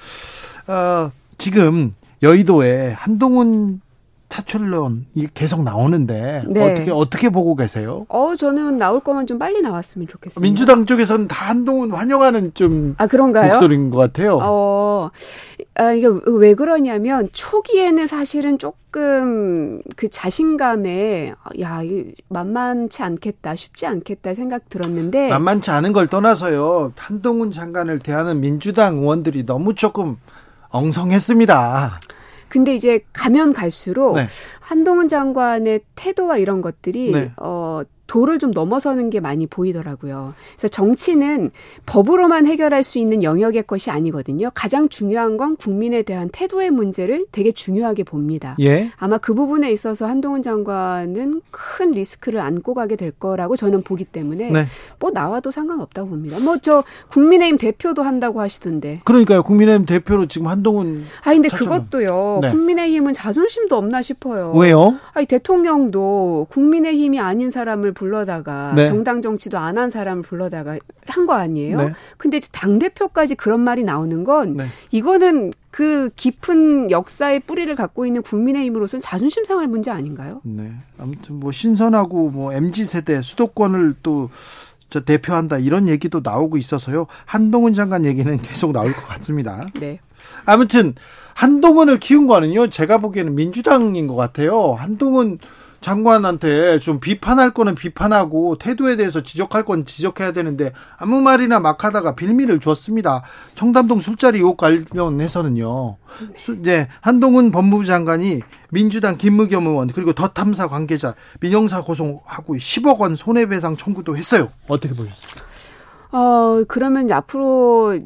[0.66, 3.82] 어, 지금 여의도에 한동훈
[4.40, 6.72] 차출론이 계속 나오는데 네.
[6.72, 8.06] 어떻게 어떻게 보고 계세요?
[8.08, 10.40] 어 저는 나올 거면 좀 빨리 나왔으면 좋겠습니다.
[10.40, 13.52] 민주당 쪽에서는 다 한동훈 환영하는 좀 아, 그런가요?
[13.52, 14.38] 목소리인 것 같아요.
[14.42, 15.10] 어
[15.76, 21.80] 아, 이게 왜 그러냐면 초기에는 사실은 조금 그 자신감에 야
[22.28, 29.46] 만만치 않겠다 쉽지 않겠다 생각 들었는데 만만치 않은 걸 떠나서요 한동훈 장관을 대하는 민주당 의원들이
[29.46, 30.16] 너무 조금
[30.70, 32.00] 엉성했습니다.
[32.50, 34.26] 근데 이제 가면 갈수록 네.
[34.60, 37.32] 한동훈 장관의 태도와 이런 것들이 네.
[37.38, 40.34] 어 도를 좀 넘어서는 게 많이 보이더라고요.
[40.56, 41.52] 그래서 정치는
[41.86, 44.50] 법으로만 해결할 수 있는 영역의 것이 아니거든요.
[44.52, 48.56] 가장 중요한 건 국민에 대한 태도의 문제를 되게 중요하게 봅니다.
[48.58, 48.90] 예?
[48.96, 54.50] 아마 그 부분에 있어서 한동훈 장관은 큰 리스크를 안고 가게 될 거라고 저는 보기 때문에
[54.50, 54.64] 네.
[54.98, 56.38] 뭐 나와도 상관없다고 봅니다.
[56.40, 59.00] 뭐 저 국민의힘 대표도 한다고 하시던데.
[59.04, 59.42] 그러니까요.
[59.44, 62.40] 국민의힘 대표로 지금 한동훈 아 근데 그것도요.
[62.42, 62.50] 네.
[62.50, 64.52] 국민의힘은 자존심도 없나 싶어요.
[64.52, 64.96] 왜요?
[65.12, 68.86] 아니 대통령도 국민의힘이 아닌 사람을 불러다가 네.
[68.86, 71.76] 정당 정치도 안 한 사람을 불러다가 한 거 아니에요?
[71.76, 71.92] 네.
[72.16, 74.66] 근데 당 대표까지 그런 말이 나오는 건 네.
[74.90, 80.40] 이거는 그 깊은 역사의 뿌리를 갖고 있는 국민의힘으로서는 자존심 상할 문제 아닌가요?
[80.44, 80.72] 네.
[80.98, 84.30] 아무튼 뭐 신선하고 뭐 MZ 세대 수도권을 또
[84.92, 87.06] 저 대표한다 이런 얘기도 나오고 있어서요.
[87.24, 89.64] 한동훈 장관 얘기는 계속 나올 것 같습니다.
[89.78, 90.00] 네.
[90.44, 90.94] 아무튼
[91.34, 92.70] 한동훈을 키운 거는요.
[92.70, 94.72] 제가 보기에는 민주당인 것 같아요.
[94.72, 95.38] 한동훈
[95.80, 102.14] 장관한테 좀 비판할 거는 비판하고 태도에 대해서 지적할 건 지적해야 되는데 아무 말이나 막 하다가
[102.14, 103.22] 빌미를 줬습니다.
[103.54, 105.96] 청담동 술자리 의혹 관련해서는요.
[106.58, 108.40] 네, 한동훈 법무부 장관이
[108.70, 114.48] 민주당 김무겸 의원 그리고 더 탐사 관계자 민영사 고송하고 10억 원 손해배상 청구도 했어요.
[114.68, 115.49] 어떻게 보셨습니까?
[116.12, 117.98] 어, 그러면 앞으로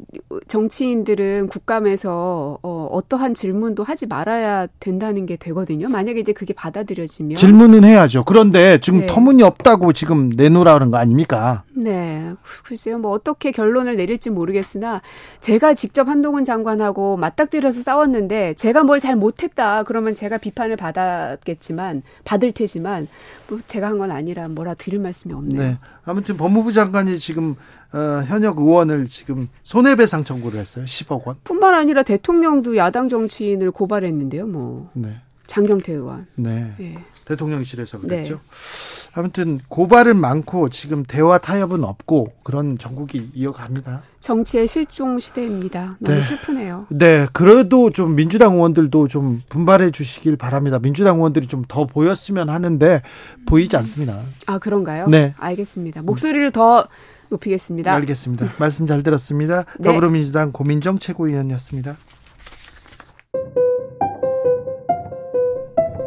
[0.47, 5.87] 정치인들은 국감에서 어, 어떠한 질문도 하지 말아야 된다는 게 되거든요.
[5.89, 7.37] 만약에 이제 그게 받아들여지면.
[7.37, 8.23] 질문은 해야죠.
[8.25, 9.05] 그런데 지금 네.
[9.07, 11.63] 터무니없다고 지금 내놓으라는 거 아닙니까?
[11.73, 12.33] 네.
[12.63, 12.97] 글쎄요.
[12.99, 15.01] 뭐 어떻게 결론을 내릴지 모르겠으나
[15.41, 19.83] 제가 직접 한동훈 장관하고 맞닥뜨려서 싸웠는데 제가 뭘 잘 못했다.
[19.83, 23.07] 그러면 제가 비판을 받았겠지만, 받을 테지만,
[23.47, 25.59] 뭐 제가 한 건 아니라 뭐라 드릴 말씀이 없네요.
[25.61, 25.77] 네.
[26.03, 27.55] 아무튼 법무부 장관이 지금
[27.93, 30.85] 어, 현역 의원을 지금 손해배상 청구를 했어요.
[30.85, 31.35] 10억 원.
[31.43, 34.47] 뿐만 아니라 대통령도 야당 정치인을 고발했는데요.
[34.47, 34.89] 뭐.
[34.93, 35.21] 네.
[35.47, 36.27] 장경태 의원.
[36.35, 36.73] 네.
[36.77, 36.97] 네.
[37.25, 38.33] 대통령실에서 그랬죠.
[38.35, 39.04] 네.
[39.17, 44.03] 아무튼 고발은 많고 지금 대화 타협은 없고 그런 전국이 이어갑니다.
[44.19, 45.95] 정치의 실종 시대입니다.
[45.99, 46.21] 너무 네.
[46.21, 46.85] 슬프네요.
[46.89, 50.79] 네, 그래도 좀 민주당 의원들도 좀 분발해 주시길 바랍니다.
[50.79, 53.01] 민주당 의원들이 좀 더 보였으면 하는데
[53.47, 54.19] 보이지 않습니다.
[54.45, 55.07] 아 그런가요?
[55.07, 56.01] 네, 알겠습니다.
[56.03, 56.87] 목소리를 더
[57.29, 57.91] 높이겠습니다.
[57.93, 58.45] 알겠습니다.
[58.59, 59.63] 말씀 잘 들었습니다.
[59.79, 59.89] 네.
[59.89, 61.97] 더불어민주당 고민정 최고위원이었습니다.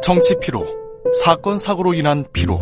[0.01, 0.65] 정치 피로,
[1.23, 2.61] 사건 사고로 인한 피로,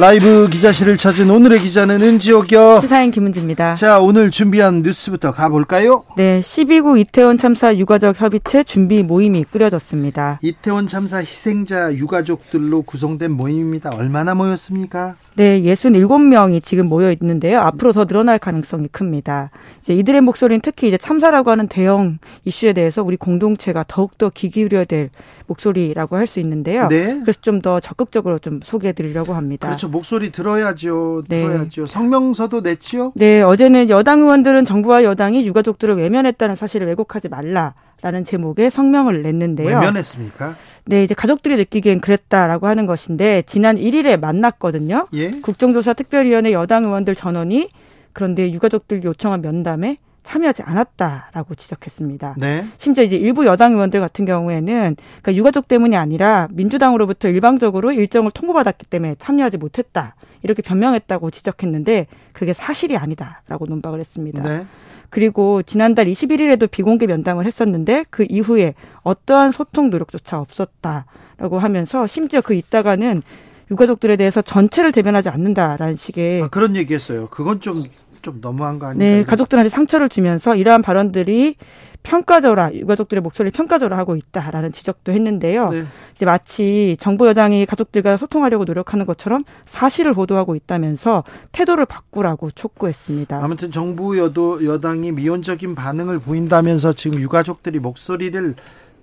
[0.00, 2.78] 라이브 기자실을 찾은 오늘의 기자는 은지옥이요.
[2.80, 3.74] 시사인 김은지입니다.
[3.74, 6.04] 자, 오늘 준비한 뉴스부터 가볼까요?
[6.16, 10.38] 네, 12구 이태원 참사 유가족 협의체 준비 모임이 꾸려졌습니다.
[10.42, 13.90] 이태원 참사 희생자 유가족들로 구성된 모임입니다.
[13.94, 15.16] 얼마나 모였습니까?
[15.34, 17.60] 네, 67명이 지금 모여 있는데요.
[17.60, 19.50] 앞으로 더 늘어날 가능성이 큽니다.
[19.82, 24.86] 이제 이들의 목소리는 특히 이제 참사라고 하는 대형 이슈에 대해서 우리 공동체가 더욱더 귀 기울여야
[24.86, 25.10] 될
[25.46, 26.88] 목소리라고 할 수 있는데요.
[26.88, 27.18] 네.
[27.22, 29.66] 그래서 좀 더 적극적으로 좀 소개해 드리려고 합니다.
[29.68, 29.89] 그렇죠.
[29.90, 31.24] 목소리 들어야죠.
[31.28, 31.42] 네.
[31.42, 31.86] 들어야죠.
[31.86, 31.92] 네.
[31.92, 33.12] 성명서도 냈지요?
[33.14, 37.74] 네, 어제는 여당 의원들은 정부와 여당이 유가족들을 외면했다는 사실을 왜곡하지 말라.
[38.02, 39.68] 라는 제목의 성명을 냈는데요.
[39.68, 40.56] 외면했습니까?
[40.86, 45.06] 네, 이제 가족들이 느끼기엔 그랬다라고 하는 것인데 지난 1일에 만났거든요.
[45.12, 45.30] 예?
[45.42, 47.68] 국정조사 특별위원회 여당 의원들 전원이
[48.14, 52.34] 그런데 유가족들 요청한 면담에 참여하지 않았다라고 지적했습니다.
[52.38, 52.64] 네.
[52.76, 58.86] 심지어 이제 일부 여당 의원들 같은 경우에는 그러니까 유가족 때문이 아니라 민주당으로부터 일방적으로 일정을 통보받았기
[58.86, 64.42] 때문에 참여하지 못했다 이렇게 변명했다고 지적했는데 그게 사실이 아니다라고 논박을 했습니다.
[64.42, 64.66] 네.
[65.10, 72.54] 그리고 지난달 21일에도 비공개 면담을 했었는데 그 이후에 어떠한 소통 노력조차 없었다라고 하면서 심지어 그
[72.54, 73.22] 있다가는
[73.70, 77.28] 유가족들에 대해서 전체를 대변하지 않는다라는 식의 아, 그런 얘기했어요.
[77.28, 77.84] 그건 좀
[78.22, 79.16] 좀 너무한 거 아닌가요?
[79.18, 81.56] 네, 가족들한테 상처를 주면서 이러한 발언들이
[82.02, 85.70] 평가절하 유가족들의 목소리를 평가절하하고 있다라는 지적도 했는데요.
[85.70, 85.84] 네.
[86.14, 93.42] 이제 마치 정부 여당이 가족들과 소통하려고 노력하는 것처럼 사실을 보도하고 있다면서 태도를 바꾸라고 촉구했습니다.
[93.42, 98.54] 아무튼 정부 여도 여당이 미온적인 반응을 보인다면서 지금 유가족들이 목소리를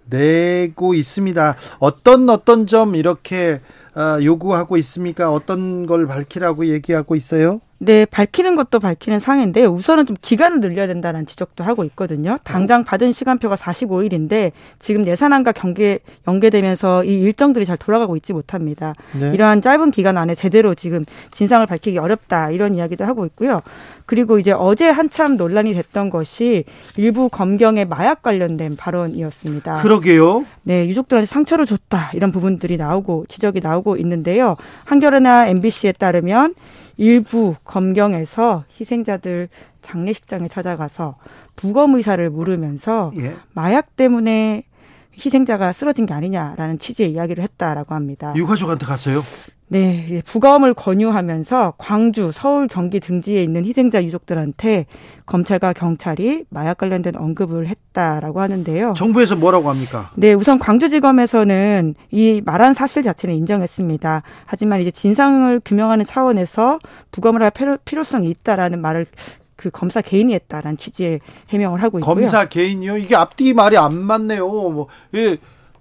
[0.10, 1.56] 내고 있습니다.
[1.80, 3.61] 어떤 어떤 점 이렇게
[3.95, 5.31] 어, 요구하고 있습니까?
[5.31, 7.61] 어떤 걸 밝히라고 얘기하고 있어요?
[7.80, 12.40] 네, 밝히는 것도 밝히는 상인데 우선은 좀 기간을 늘려야 된다는 지적도 하고 있거든요.
[12.44, 18.95] 당장 받은 시간표가 45일인데 지금 예산안과 경계 연계되면서 이 일정들이 잘 돌아가고 있지 못합니다.
[19.20, 19.32] 네.
[19.34, 23.62] 이러한 짧은 기간 안에 제대로 지금 진상을 밝히기 어렵다 이런 이야기도 하고 있고요.
[24.08, 26.64] 그리고 이제 어제 한참 논란이 됐던 것이
[26.95, 29.74] 일부 검경의 마약 관련된 발언이었습니다.
[29.74, 30.45] 그러게요.
[30.64, 34.56] 네, 유족들한테 상처를 줬다 이런 부분들이 나오고 지적이 나오고 있는데요.
[34.86, 36.56] 한겨레나 MBC에 따르면
[36.98, 39.49] 일부 검경에서 희생자들
[39.82, 41.15] 장례식장에 찾아가서
[41.56, 43.36] 부검 의사를 물으면서 예.
[43.53, 44.64] 마약 때문에
[45.18, 48.34] 희생자가 쓰러진 게 아니냐라는 취지의 이야기를 했다라고 합니다.
[48.35, 49.22] 유가족한테 갔어요?
[49.69, 54.85] 네, 부검을 권유하면서 광주, 서울, 경기 등지에 있는 희생자 유족들한테
[55.26, 58.94] 검찰과 경찰이 마약 관련된 언급을 했다라고 하는데요.
[58.95, 60.11] 정부에서 뭐라고 합니까?
[60.15, 64.23] 네, 우선 광주지검에서는 이 말한 사실 자체는 인정했습니다.
[64.45, 66.80] 하지만 이제 진상을 규명하는 차원에서
[67.11, 67.52] 부검을 할
[67.84, 69.06] 필요성이 있다라는 말을
[69.57, 71.19] 그 검사 개인이 했다라는 취지의
[71.49, 72.15] 해명을 하고 있고요.
[72.15, 72.97] 검사 개인이요?
[72.97, 74.47] 이게 앞뒤 말이 안 맞네요.
[74.47, 75.38] 뭐 예.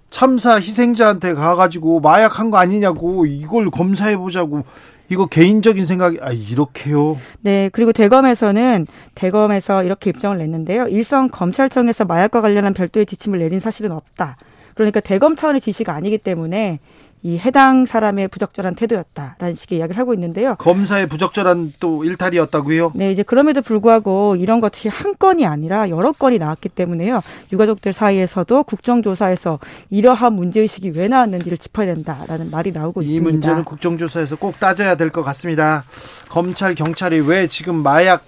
[0.09, 4.63] 참사 희생자한테 가가지고 마약한 거 아니냐고 이걸 검사해 보자고
[5.09, 7.17] 이거 개인적인 생각이 아 이렇게요.
[7.41, 10.87] 네, 그리고 대검에서는 대검에서 이렇게 입장을 냈는데요.
[10.87, 14.37] 일선 검찰청에서 마약과 관련한 별도의 지침을 내린 사실은 없다.
[14.75, 16.79] 그러니까 대검 차원의 지시가 아니기 때문에
[17.23, 20.55] 이 해당 사람의 부적절한 태도였다라는 식의 이야기를 하고 있는데요.
[20.55, 22.91] 검사의 부적절한 또 일탈이었다고요?
[22.95, 27.21] 네, 이제 그럼에도 불구하고 이런 것이 한 건이 아니라 여러 건이 나왔기 때문에요.
[27.51, 33.27] 유가족들 사이에서도 국정조사에서 이러한 문제의식이 왜 나왔는지를 짚어야 된다라는 말이 나오고 이 있습니다.
[33.29, 35.83] 이 문제는 국정조사에서 꼭 따져야 될 것 같습니다.
[36.29, 38.23] 검찰, 경찰이 왜 지금 마약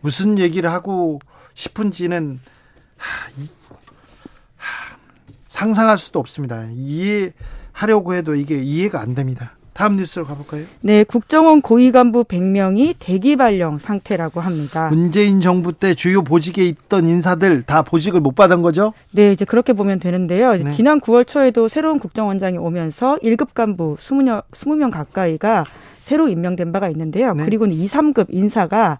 [0.00, 1.18] 무슨 얘기를 하고
[1.54, 2.40] 싶은지는
[5.50, 6.64] 상상할 수도 없습니다.
[6.72, 9.56] 이해하려고 해도 이게 이해가 안 됩니다.
[9.72, 10.64] 다음 뉴스로 가볼까요?
[10.80, 14.88] 네, 국정원 고위 간부 100명이 대기 발령 상태라고 합니다.
[14.88, 18.92] 문재인 정부 때 주요 보직에 있던 인사들 다 보직을 못 받은 거죠?
[19.10, 20.52] 네, 이제 그렇게 보면 되는데요.
[20.52, 20.70] 네.
[20.70, 25.64] 지난 9월 초에도 새로운 국정원장이 오면서 1급 간부 20명, 20명 가까이가
[26.00, 27.34] 새로 임명된 바가 있는데요.
[27.34, 27.44] 네.
[27.44, 28.98] 그리고는 2, 3급 인사가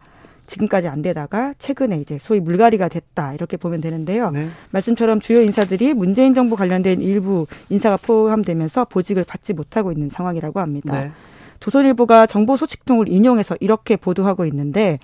[0.51, 4.31] 지금까지 안 되다가 최근에 이제 소위 물갈이가 됐다 이렇게 보면 되는데요.
[4.31, 4.48] 네.
[4.70, 11.01] 말씀처럼 주요 인사들이 문재인 정부 관련된 일부 인사가 포함되면서 보직을 받지 못하고 있는 상황이라고 합니다.
[11.01, 11.12] 네.
[11.60, 14.98] 조선일보가 정보 소식통을 인용해서 이렇게 보도하고 있는데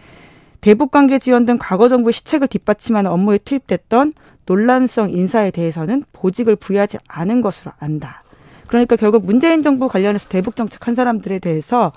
[0.60, 4.14] 대북 관계 지원 등 과거 정부의 시책을 뒷받침하는 업무에 투입됐던
[4.46, 8.22] 논란성 인사에 대해서는 보직을 부여하지 않은 것으로 안다.
[8.66, 11.92] 그러니까 결국 문재인 정부 관련해서 대북 정책 한 사람들에 대해서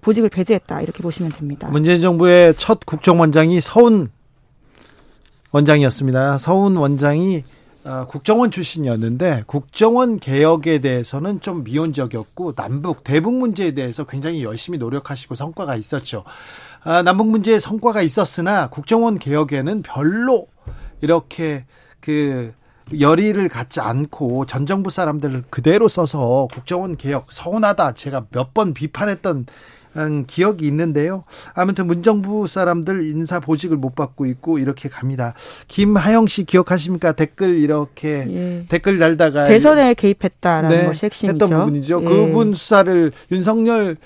[0.00, 1.68] 보직을 배제했다 이렇게 보시면 됩니다.
[1.68, 4.10] 문재인 정부의 첫 국정원장이 서훈
[5.52, 6.38] 원장이었습니다.
[6.38, 7.42] 서훈 원장이
[7.84, 15.34] 어, 국정원 출신이었는데 국정원 개혁에 대해서는 좀 미온적이었고 남북 대북 문제에 대해서 굉장히 열심히 노력하시고
[15.36, 16.24] 성과가 있었죠.
[16.84, 20.48] 아, 남북 문제에 성과가 있었으나 국정원 개혁에는 별로
[21.00, 21.64] 이렇게
[22.00, 22.52] 그
[22.98, 29.36] 열의를 갖지 않고 전 정부 사람들을 그대로 써서 국정원 개혁 서운하다 제가 몇 번 비판했던
[29.36, 29.46] 음,
[30.26, 31.24] 기억이 있는데요.
[31.54, 35.34] 아무튼 문정부 사람들 인사 보직을 못 받고 있고 이렇게 갑니다.
[35.66, 37.12] 김하영 씨 기억하십니까?
[37.12, 38.66] 댓글 이렇게 예.
[38.68, 41.44] 댓글 달다가 대선에 개입했다라는 네, 것이 핵심이죠.
[41.44, 42.00] 했던 부분이죠.
[42.02, 42.04] 예.
[42.04, 43.96] 그분 수사를 윤석열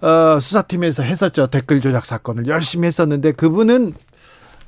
[0.00, 1.46] 어, 수사팀에서 했었죠.
[1.46, 3.94] 댓글 조작 사건을 열심히 했었는데 그분은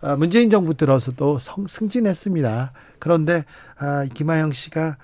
[0.01, 2.73] 어, 문재인 정부 들어서도 성, 승진했습니다.
[2.99, 3.45] 그런데
[3.79, 4.97] 아, 김하영 씨가 아,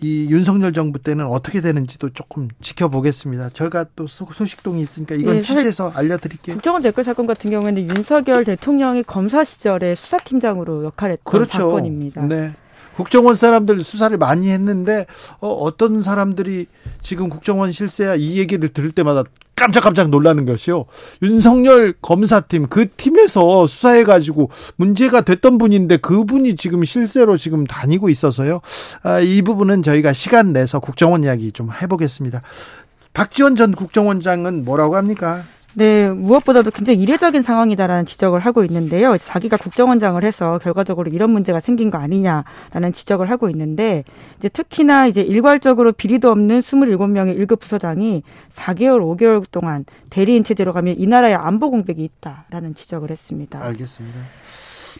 [0.00, 3.50] 이 윤석열 정부 때는 어떻게 되는지도 조금 지켜보겠습니다.
[3.50, 6.54] 저희가 또 소식동이 있으니까 이건 네, 취재해서 알려드릴게요.
[6.54, 11.52] 국정원 댓글 사건 같은 경우에는 윤석열 대통령이 검사 시절에 수사팀장으로 역할했던 그렇죠.
[11.52, 12.22] 사건입니다.
[12.26, 12.54] 네.
[12.96, 15.06] 국정원 사람들 수사를 많이 했는데
[15.40, 16.66] 어, 어떤 사람들이
[17.00, 19.24] 지금 국정원 실세야 이 얘기를 들을 때마다
[19.54, 20.86] 깜짝깜짝 놀라는 것이요.
[21.22, 28.60] 윤석열 검사팀 그 팀에서 수사해 가지고 문제가 됐던 분인데 그분이 지금 실세로 지금 다니고 있어서요.
[29.04, 32.42] 아, 이 부분은 저희가 시간 내서 국정원 이야기 좀 해보겠습니다.
[33.14, 35.44] 박지원 전 국정원장은 뭐라고 합니까?
[35.74, 39.16] 네, 무엇보다도 굉장히 이례적인 상황이다라는 지적을 하고 있는데요.
[39.16, 44.04] 자기가 국정원장을 해서 결과적으로 이런 문제가 생긴 거 아니냐라는 지적을 하고 있는데
[44.38, 48.22] 이제 특히나 이제 일괄적으로 비리도 없는 27명의 1급 부서장이
[48.52, 53.62] 4개월, 5개월 동안 대리인 체제로 가면 이 나라에 안보 공백이 있다라는 지적을 했습니다.
[53.64, 54.18] 알겠습니다.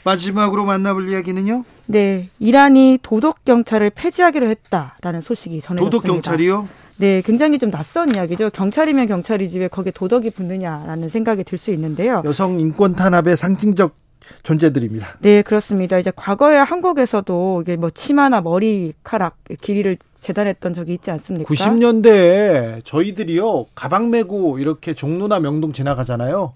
[0.05, 1.65] 마지막으로 만나볼 이야기는요?
[1.87, 5.91] 네, 이란이 도덕 경찰을 폐지하기로 했다라는 소식이 전해졌습니다.
[5.91, 6.69] 도덕 경찰이요?
[6.97, 8.51] 네, 굉장히 좀 낯선 이야기죠.
[8.51, 12.23] 경찰이면 경찰이지 왜 거기에 도덕이 붙느냐라는 생각이 들 수 있는데요.
[12.25, 13.95] 여성 인권 탄압의 상징적
[14.43, 15.19] 존재들입니다.
[15.21, 15.99] 네, 그렇습니다.
[15.99, 21.53] 이제 과거에 한국에서도 이게 뭐 치마나 머리카락 길이를 재단했던 적이 있지 않습니까?
[21.53, 26.53] 90년대에 저희들이요 가방 메고 이렇게 종로나 명동 지나가잖아요.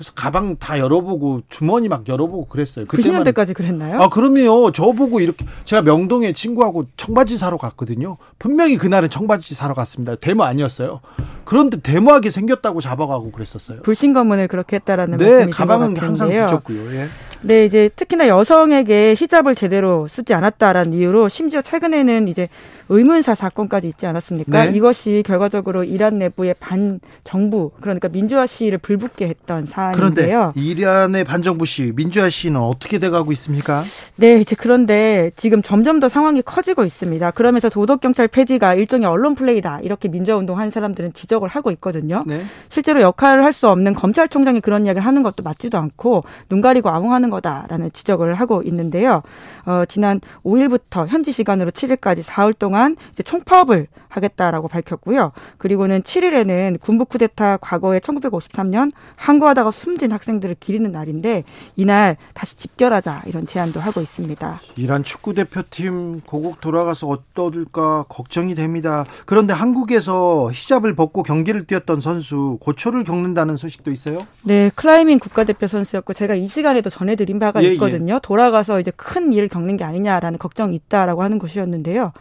[0.00, 2.86] 그래서 가방 다 열어보고 주머니 막 열어보고 그랬어요.
[2.86, 4.00] 그때만 90년대까지 그랬나요?
[4.00, 4.72] 아 그럼요.
[4.72, 8.16] 저 보고 이렇게 제가 명동에 친구하고 청바지 사러 갔거든요.
[8.38, 10.14] 분명히 그날은 청바지 사러 갔습니다.
[10.14, 11.02] 데모 아니었어요.
[11.44, 13.82] 그런데 데모하게 생겼다고 잡아가고 그랬었어요.
[13.82, 16.94] 불신검문을 그렇게 했다라는 네, 말씀이신 가방은 항상 붙였고요.
[16.94, 17.08] 예.
[17.42, 22.48] 네, 이제 특히나 여성에게 히잡을 제대로 쓰지 않았다라는 이유로 심지어 최근에는 이제
[22.90, 24.66] 의문사 사건까지 있지 않았습니까?
[24.66, 24.76] 네.
[24.76, 30.52] 이것이 결과적으로 이란 내부의 반정부 그러니까 민주화 시위를 불붙게 했던 사안인데요.
[30.52, 33.84] 그런데 이란의 반정부 시위, 민주화 시위는 어떻게 돼가고 있습니까?
[34.16, 37.30] 네, 이제 그런데 지금 점점 더 상황이 커지고 있습니다.
[37.30, 42.24] 그러면서 도덕 경찰 폐지가 일종의 언론 플레이다 이렇게 민주화 운동하는 사람들은 지적을 하고 있거든요.
[42.26, 42.42] 네.
[42.68, 47.28] 실제로 역할을 할 수 없는 검찰총장이 그런 이야기를 하는 것도 맞지도 않고 눈 가리고 아웅하는
[47.30, 49.22] 거다라는 지적을 하고 있는데요.
[49.66, 52.79] 어, 지난 5일부터 현지 시간으로 7일까지 4일 동안
[53.12, 55.32] 이제 총파업을 하겠다라고 밝혔고요.
[55.56, 61.44] 그리고는 7일에는 군부 쿠데타 과거에 1953년 항거하다가 숨진 학생들을 기리는 날인데
[61.76, 64.60] 이날 다시 집결하자 이런 제안도 하고 있습니다.
[64.76, 69.04] 이란 축구 대표팀 고국 돌아가서 어떨까 걱정이 됩니다.
[69.26, 74.26] 그런데 한국에서 히잡을 벗고 경기를 뛰었던 선수 고초를 겪는다는 소식도 있어요?
[74.42, 77.72] 네, 클라이밍 국가대표 선수였고 제가 이 시간에도 전해드린 바가 예, 예.
[77.72, 78.14] 있거든요.
[78.14, 78.20] 예.
[78.22, 82.12] 돌아가서 이제 큰 일을 겪는 게 아니냐라는 걱정이 있다라고 하는 것이었는데요.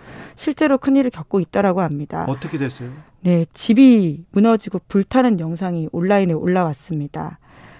[0.49, 2.25] 실제로 큰 일을 겪고 있다라고 합니다.
[2.27, 2.89] 어떻게 됐어요?
[3.21, 7.37] 네, 집이 무너지고 불타는 영상이 온라인에 올라왔습니다.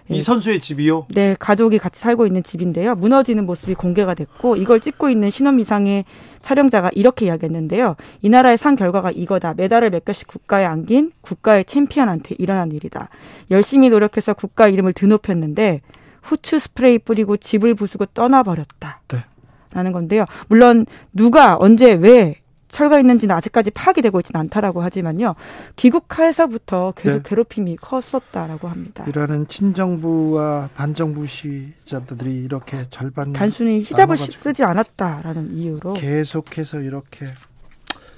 [0.08, 0.22] 이 네.
[0.22, 1.08] 선수의 집이요?
[1.10, 2.94] 네, 가족이 같이 살고 있는 집인데요.
[2.94, 6.06] 무너지는 모습이 공개가 됐고 이걸 찍고 있는 신원미상의
[6.44, 7.96] 촬영자가 이렇게 이야기했는데요.
[8.22, 9.56] 이 나라의 산 결과가 이거다.
[9.56, 13.10] 메달을 몇 개씩 국가에 안긴 국가의 챔피언한테 일어난 일이다.
[13.50, 15.82] 열심히 노력해서 국가 이름을 드높였는데
[16.22, 19.02] 후추 스프레이 뿌리고 집을 부수고 떠나버렸다.
[19.08, 19.18] 네.
[19.72, 20.26] 라는 건데요.
[20.48, 22.36] 물론 누가 언제 왜
[22.70, 25.36] 철가 있는지는 아직까지 파악이 되고 있지는 않다라고 하지만요.
[25.76, 27.30] 귀국하에서부터 계속 네.
[27.30, 29.06] 괴롭힘이 컸었다라고 합니다.
[29.08, 37.26] 이라는 친정부와 반정부 시자들이 이렇게 절반 단순히 히잡을 쓰지 않았다라는 이유로 계속해서 이렇게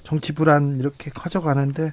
[0.02, 1.92] 정치 불안 이렇게 커져가는데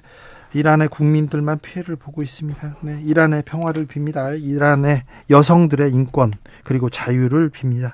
[0.52, 2.76] 이란의 국민들만 피해를 보고 있습니다.
[2.82, 4.40] 네, 이란의 평화를 빕니다.
[4.42, 6.32] 이란의 여성들의 인권
[6.64, 7.92] 그리고 자유를 빕니다.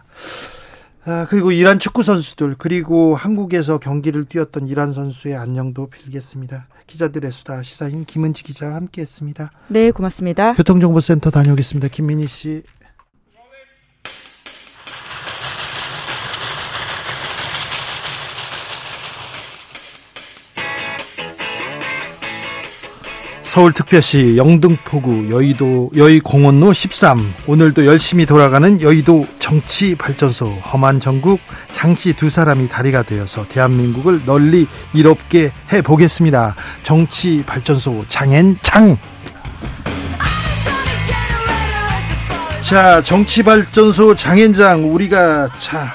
[1.08, 6.66] 아, 그리고 이란 축구 선수들 그리고 한국에서 경기를 뛰었던 이란 선수의 안녕도 빌겠습니다.
[6.88, 9.50] 기자들의 수다 시사인 김은지 기자와 함께했습니다.
[9.68, 10.54] 네, 고맙습니다.
[10.54, 11.88] 교통정보센터 다녀오겠습니다.
[11.88, 12.62] 김민희 씨.
[23.56, 30.46] 서울특별시 영등포구 여의도 여의공원로 13 오늘도 열심히 돌아가는 여의도 정치발전소.
[30.46, 36.54] 험한 전국 장씨 두 사람이 다리가 되어서 대한민국을 널리 이롭게 해보겠습니다.
[36.82, 38.98] 정치발전소 장앤창
[42.60, 44.92] 자 정치발전소 장앤장.
[44.92, 45.94] 우리가 자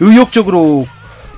[0.00, 0.86] 의욕적으로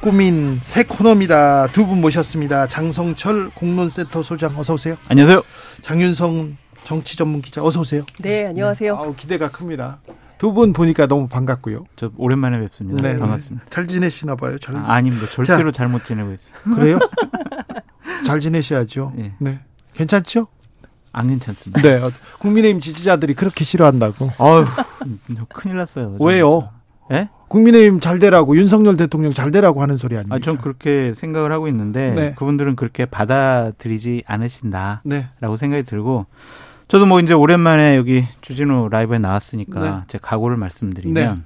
[0.06, 1.66] 꾸민 새 코너입니다.
[1.72, 2.68] 두 분 모셨습니다.
[2.68, 4.96] 장성철 공론센터 소장 어서 오세요.
[5.08, 5.42] 안녕하세요.
[5.80, 8.04] 장윤성 정치 전문 기자 어서 오세요.
[8.20, 8.94] 네, 안녕하세요.
[8.94, 8.98] 네.
[9.02, 9.98] 아우, 기대가 큽니다.
[10.38, 11.82] 두 분 보니까 너무 반갑고요.
[11.96, 13.02] 저 오랜만에 뵙습니다.
[13.02, 13.66] 네, 반갑습니다.
[13.68, 14.58] 잘 지내시나 봐요.
[14.60, 14.76] 잘...
[14.76, 16.74] 아, 닙니다 절대로 자, 잘못 지내고 있어요.
[16.76, 16.98] 그래요?
[18.24, 19.12] 잘 지내셔야죠.
[19.16, 19.32] 네.
[19.40, 19.58] 네.
[19.94, 20.46] 괜찮죠?
[21.10, 21.82] 안 괜찮습니다.
[21.82, 22.00] 네.
[22.38, 24.30] 국민의힘 지지자들이 그렇게 싫어한다고.
[24.38, 24.66] 아유,
[25.52, 26.16] 큰일 났어요.
[26.20, 26.70] 왜요?
[27.10, 27.28] 예?
[27.48, 30.36] 국민의힘 잘 되라고 윤석열 대통령 잘 되라고 하는 소리 아닙니까?
[30.36, 32.34] 아, 전 그렇게 생각을 하고 있는데 네.
[32.36, 35.28] 그분들은 그렇게 받아들이지 않으신다라고 네.
[35.56, 36.26] 생각이 들고
[36.88, 39.96] 저도 뭐 이제 오랜만에 여기 주진우 라이브에 나왔으니까 네.
[40.06, 41.42] 제 각오를 말씀드리면 네.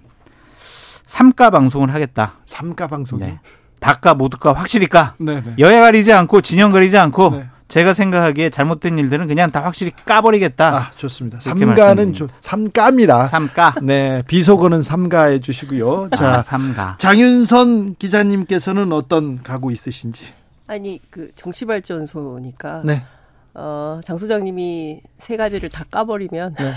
[1.07, 2.35] 삼가 방송을 하겠다.
[2.47, 3.19] 삼가 방송.
[3.19, 3.41] 네.
[3.81, 5.15] 다가 모두가 확실히 까.
[5.19, 5.55] 네, 네.
[5.59, 7.49] 여야 가리지 않고 진영 가리지 않고 네.
[7.71, 10.77] 제가 생각하기에 잘못된 일들은 그냥 다 확실히 까버리겠다.
[10.77, 11.39] 아, 좋습니다.
[11.41, 13.29] 삼가는 좀 삼가입니다.
[13.29, 13.77] 삼가.
[13.83, 16.09] 네, 비속어는 삼가해 주시고요.
[16.11, 16.97] 아, 자, 아, 삼가.
[16.99, 20.27] 장윤선 기자님께서는 어떤 각오 있으신지?
[20.67, 22.83] 아니, 그 정치발전소니까.
[22.85, 23.05] 네.
[23.55, 26.73] 어, 장 소장님이 세 가지를 다 까버리면 네.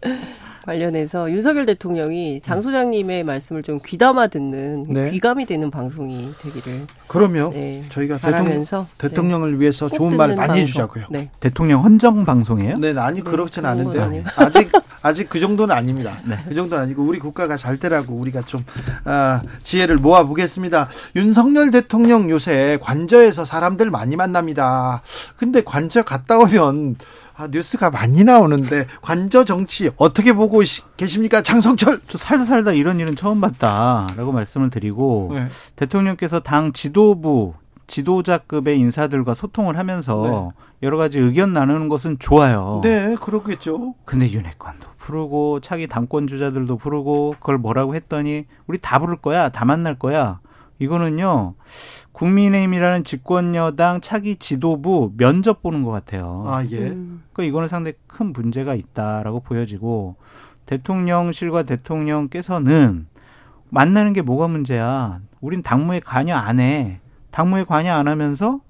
[0.68, 5.10] 관련해서 윤석열 대통령이 장 소장님의 말씀을 좀 귀담아 듣는 네.
[5.10, 6.86] 귀감이 되는 방송이 되기를.
[7.06, 8.64] 그러면 네, 저희가 대통령,
[8.98, 9.60] 대통령을 네.
[9.60, 10.56] 위해서 좋은 말 많이 방송.
[10.58, 11.06] 해주자고요.
[11.08, 11.30] 네.
[11.40, 12.76] 대통령 헌정 방송이에요?
[12.80, 14.24] 네, 아니 그렇지는 않은데요.
[14.36, 14.70] 아직
[15.00, 16.18] 아직 그 정도는 아닙니다.
[16.26, 16.36] 네.
[16.46, 18.62] 그 정도는 아니고 우리 국가가 잘 되라고 우리가 좀
[19.04, 20.90] 아, 지혜를 모아 보겠습니다.
[21.16, 25.00] 윤석열 대통령 요새 관저에서 사람들 많이 만납니다.
[25.38, 26.96] 근데 관저 갔다 오면
[27.38, 30.60] 아, 뉴스가 많이 나오는데 관저 정치 어떻게 보고
[30.96, 31.40] 계십니까?
[31.40, 32.00] 장성철.
[32.08, 35.46] 저 살다 살다 이런 일은 처음 봤다라고 말씀을 드리고 네.
[35.76, 37.54] 대통령께서 당 지도부
[37.86, 40.64] 지도자급의 인사들과 소통을 하면서 네.
[40.82, 42.80] 여러 가지 의견 나누는 것은 좋아요.
[42.82, 43.94] 네, 그렇겠죠.
[44.04, 49.64] 근데 윤핵관도 부르고 차기 당권 주자들도 부르고 그걸 뭐라고 했더니 우리 다 부를 거야, 다
[49.64, 50.40] 만날 거야.
[50.80, 51.54] 이거는요
[52.18, 56.44] 국민의힘이라는 집권 여당 차기 지도부 면접 보는 것 같아요.
[56.48, 56.88] 아 예.
[56.88, 57.22] 음.
[57.32, 60.16] 그러니까 이거는 상당히 큰 문제가 있다라고 보여지고
[60.66, 63.06] 대통령실과 대통령께서는
[63.70, 65.20] 만나는 게 뭐가 문제야?
[65.40, 66.98] 우린 당무에 관여 안 해.
[67.30, 68.60] 당무에 관여 안 하면서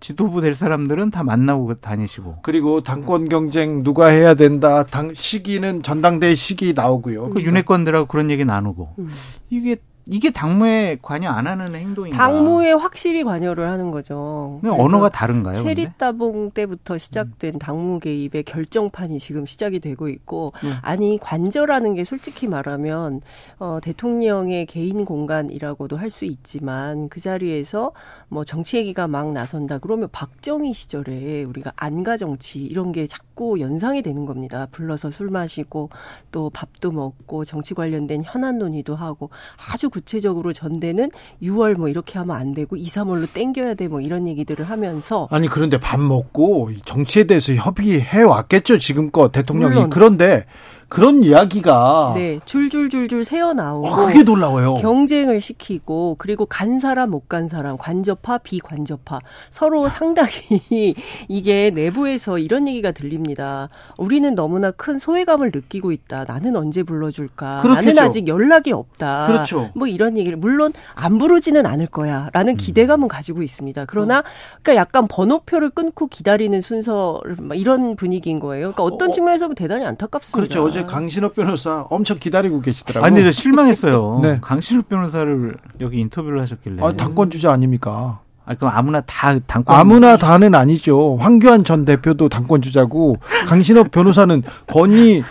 [0.00, 2.40] 지도부 될 사람들은 다 만나고 다니시고.
[2.42, 4.84] 그리고 당권 경쟁 누가 해야 된다.
[4.84, 7.30] 당 시기는 전당대회 시기 나오고요.
[7.30, 8.94] 그 윤핵관들하고 그런 얘기 나누고.
[8.98, 9.08] 음.
[9.50, 9.76] 이게
[10.10, 12.16] 이게 당무에 관여 안 하는 행동인가?
[12.16, 14.60] 당무에 확실히 관여를 하는 거죠.
[14.64, 15.54] 언어가 다른가요?
[15.54, 17.58] 체리 따봉 때부터 시작된 음.
[17.58, 20.70] 당무 개입의 결정판이 지금 시작이 되고 있고 네.
[20.82, 23.20] 아니 관저라는 게 솔직히 말하면
[23.58, 27.92] 어, 대통령의 개인 공간이라고도 할 수 있지만 그 자리에서
[28.28, 33.27] 뭐 정치 얘기가 막 나선다 그러면 박정희 시절에 우리가 안가 정치 이런 게 자꾸
[33.60, 34.66] 연상이 되는 겁니다.
[34.70, 35.90] 불러서 술 마시고
[36.30, 39.30] 또 밥도 먹고 정치 관련된 현안 논의도 하고
[39.72, 41.10] 아주 구체적으로 전대는
[41.42, 45.48] 6월 뭐 이렇게 하면 안 되고 2, 3월로 땡겨야 돼 뭐 이런 얘기들을 하면서 아니
[45.48, 49.90] 그런데 밥 먹고 정치에 대해서 협의해 왔겠죠 지금껏 대통령이 물론.
[49.90, 50.44] 그런데
[50.88, 54.74] 그런 이야기가 네 줄줄줄줄 새어 나오고 어, 그게 놀라워요.
[54.76, 59.20] 경쟁을 시키고 그리고 간 사람 못 간 사람 관저파 비관저파
[59.50, 60.94] 서로 상당히
[61.28, 63.68] 이게 내부에서 이런 얘기가 들립니다.
[63.98, 66.24] 우리는 너무나 큰 소외감을 느끼고 있다.
[66.26, 67.58] 나는 언제 불러줄까?
[67.60, 67.84] 그렇겠죠.
[67.86, 69.26] 나는 아직 연락이 없다.
[69.26, 69.70] 그렇죠.
[69.74, 72.56] 뭐 이런 얘기를 물론 안 부르지는 않을 거야라는 음.
[72.56, 73.84] 기대감은 가지고 있습니다.
[73.86, 74.22] 그러나
[74.62, 77.20] 그러니까 약간 번호표를 끊고 기다리는 순서
[77.54, 78.72] 이런 분위기인 거예요.
[78.72, 80.36] 그러니까 어떤 어, 측면에서 보면 대단히 안타깝습니다.
[80.36, 80.62] 그렇죠.
[80.78, 83.06] 어제 강신업 변호사 엄청 기다리고 계시더라고요.
[83.06, 84.20] 아니, 저 실망했어요.
[84.22, 84.38] 네.
[84.40, 86.82] 강신업 변호사를 여기 인터뷰를 하셨길래.
[86.82, 88.20] 아, 당권 주자 아닙니까?
[88.44, 91.16] 아, 그럼 아무나 다 당권 아무나 다는 아니죠.
[91.16, 95.22] 황교안 전 대표도 당권 주자고 강신업 변호사는 건희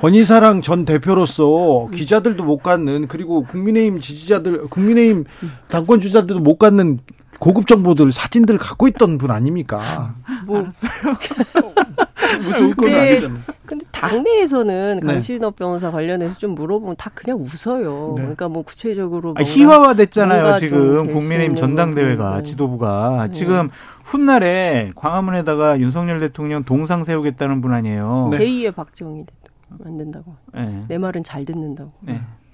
[0.00, 5.24] 건희사랑 전 대표로서 기자들도 못 갖는 그리고 국민의힘 지지자들 국민의힘
[5.68, 6.98] 당권 주자들도 못 갖는
[7.38, 10.14] 고급 정보들 사진들 갖고 있던 분 아닙니까?
[10.46, 10.66] 뭐
[12.42, 13.38] 무슨 건 아니잖아요.
[13.66, 15.06] 근데 당내에서는 네.
[15.06, 18.14] 강신업 변호사 관련해서 좀 물어보면 다 그냥 웃어요.
[18.16, 18.22] 네.
[18.22, 20.56] 그러니까 뭐 구체적으로 아, 희화화됐잖아요.
[20.58, 23.32] 지금 국민의힘 전당대회가 지도부가 네.
[23.32, 23.70] 지금
[24.04, 28.30] 훗날에 광화문에다가 윤석열 대통령 동상 세우겠다는 분 아니에요.
[28.32, 30.36] 제2의 박정희 대통령 안 된다고.
[30.52, 30.84] 네.
[30.88, 31.92] 내 말은 잘 듣는다고.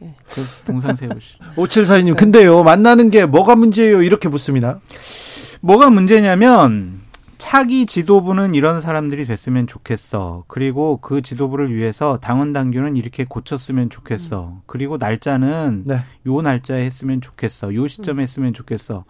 [0.00, 0.08] 네.
[0.08, 0.14] 네.
[0.28, 1.38] 그 동상 세우시.
[1.56, 4.02] 5742님, 근데요, 만나는 게 뭐가 문제예요?
[4.02, 4.80] 이렇게 묻습니다.
[5.60, 7.00] 뭐가 문제냐면,
[7.40, 10.44] 차기 지도부는 이런 사람들이 됐으면 좋겠어.
[10.46, 14.60] 그리고 그 지도부를 위해서 당원 당규는 이렇게 고쳤으면 좋겠어.
[14.66, 16.04] 그리고 날짜는 네.
[16.26, 17.74] 요 날짜에 했으면 좋겠어.
[17.74, 19.04] 요 시점에 했으면 좋겠어.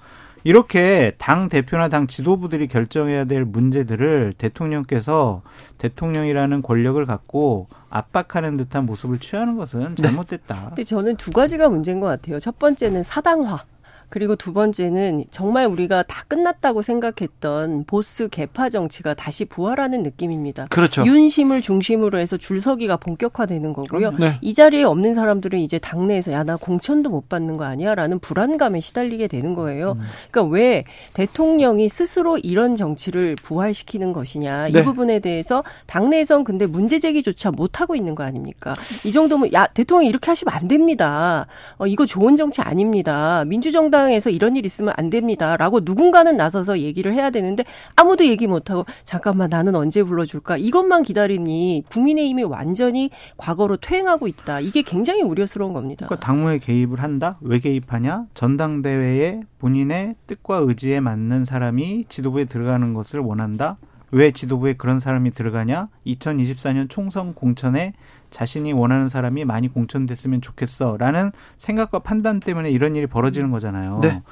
[0.45, 5.43] 이렇게 당 대표나 당 지도부들이 결정해야 될 문제들을 대통령께서
[5.79, 10.03] 대통령이라는 권력을 갖고 압박하는 듯한 모습을 취하는 것은 네.
[10.03, 10.55] 잘못됐다.
[10.55, 10.67] 네.
[10.69, 12.39] 근데 저는 두 가지가 문제인 것 같아요.
[12.41, 13.65] 첫 번째는 사당화.
[14.11, 20.67] 그리고 두 번째는 정말 우리가 다 끝났다고 생각했던 보스 개파 정치가 다시 부활하는 느낌입니다.
[20.69, 21.05] 그렇죠.
[21.07, 24.11] 윤심을 중심으로 해서 줄서기가 본격화되는 거고요.
[24.19, 24.39] 네.
[24.43, 29.29] 이 자리에 없는 사람들은 이제 당내에서 야 나 공천도 못 받는 거 아니야라는 불안감에 시달리게
[29.29, 29.93] 되는 거예요.
[29.93, 30.01] 음.
[30.31, 34.83] 그러니까 왜 대통령이 스스로 이런 정치를 부활시키는 것이냐 이 네.
[34.83, 38.75] 부분에 대해서 당내에선 근데 문제 제기조차 못 하고 있는 거 아닙니까?
[39.05, 41.47] 이 정도면 야 대통령 이 이렇게 하시면 안 됩니다.
[41.79, 43.45] 어, 이거 좋은 정치 아닙니다.
[43.47, 47.65] 민주정당 민주당에서 이런 일 있으면 안 됩니다라고 누군가는 나서서 얘기를 해야 되는데
[47.97, 54.61] 아무도 얘기 못 하고 잠깐만 나는 언제 불러줄까 이것만 기다리니 국민의힘이 완전히 과거로 퇴행하고 있다.
[54.61, 56.07] 이게 굉장히 우려스러운 겁니다.
[56.07, 57.37] 그러니까 당무에 개입을 한다?
[57.41, 58.27] 왜 개입하냐?
[58.35, 63.77] 전당대회에 본인의 뜻과 의지에 맞는 사람이 지도부에 들어가는 것을 원한다.
[64.13, 65.89] 왜 지도부에 그런 사람이 들어가냐?
[66.07, 67.93] 2024년 총선 공천에
[68.31, 74.01] 자신이 원하는 사람이 많이 공천됐으면 좋겠어라는 생각과 판단 때문에 이런 일이 벌어지는 거잖아요.
[74.03, 74.23] 네.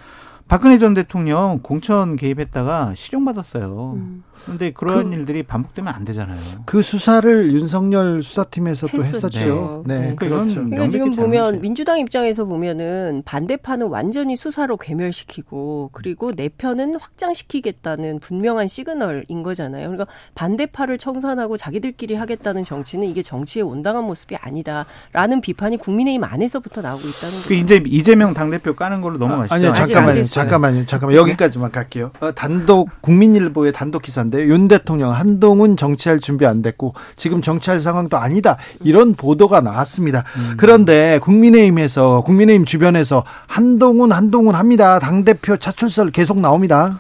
[0.49, 3.93] 박근혜 전 대통령 공천 개입했다가 실형받았어요.
[3.97, 4.25] 음.
[4.45, 6.39] 그런데 그런 그, 일들이 반복되면 안 되잖아요.
[6.65, 9.85] 그 수사를 윤석열 수사팀에서 또 했었죠.
[9.87, 10.15] 네, 네.
[10.15, 10.55] 그렇죠.
[10.65, 18.69] 그러니까 지금 보면 민주당 입장에서 보면은 반대파는 완전히 수사로 괴멸시키고 그리고 내 편은 확장시키겠다는 분명한
[18.69, 19.89] 시그널인 거잖아요.
[19.89, 27.09] 그러니까 반대파를 청산하고 자기들끼리 하겠다는 정치는 이게 정치의 온당한 모습이 아니다라는 비판이 국민의힘 안에서부터 나오고
[27.09, 27.49] 있다는 거죠.
[27.49, 29.55] 그 이제 이재명 당대표 까는 걸로 넘어가시죠.
[29.55, 30.23] 아, 아니요, 잠깐만요.
[30.25, 30.87] 잠깐만요.
[30.87, 32.11] 잠깐만 여기까지만 갈게요.
[32.21, 37.81] 어, 단독 국민일보의 단독 기사 인데 윤 대통령 한동훈 정치할 준비 안 됐고 지금 정치할
[37.81, 40.25] 상황도 아니다 이런 보도가 나왔습니다.
[40.37, 40.55] 음.
[40.57, 44.99] 그런데 국민의힘에서 국민의힘 주변에서 한동훈 한동훈 합니다.
[44.99, 46.99] 당 대표 차출설 계속 나옵니다.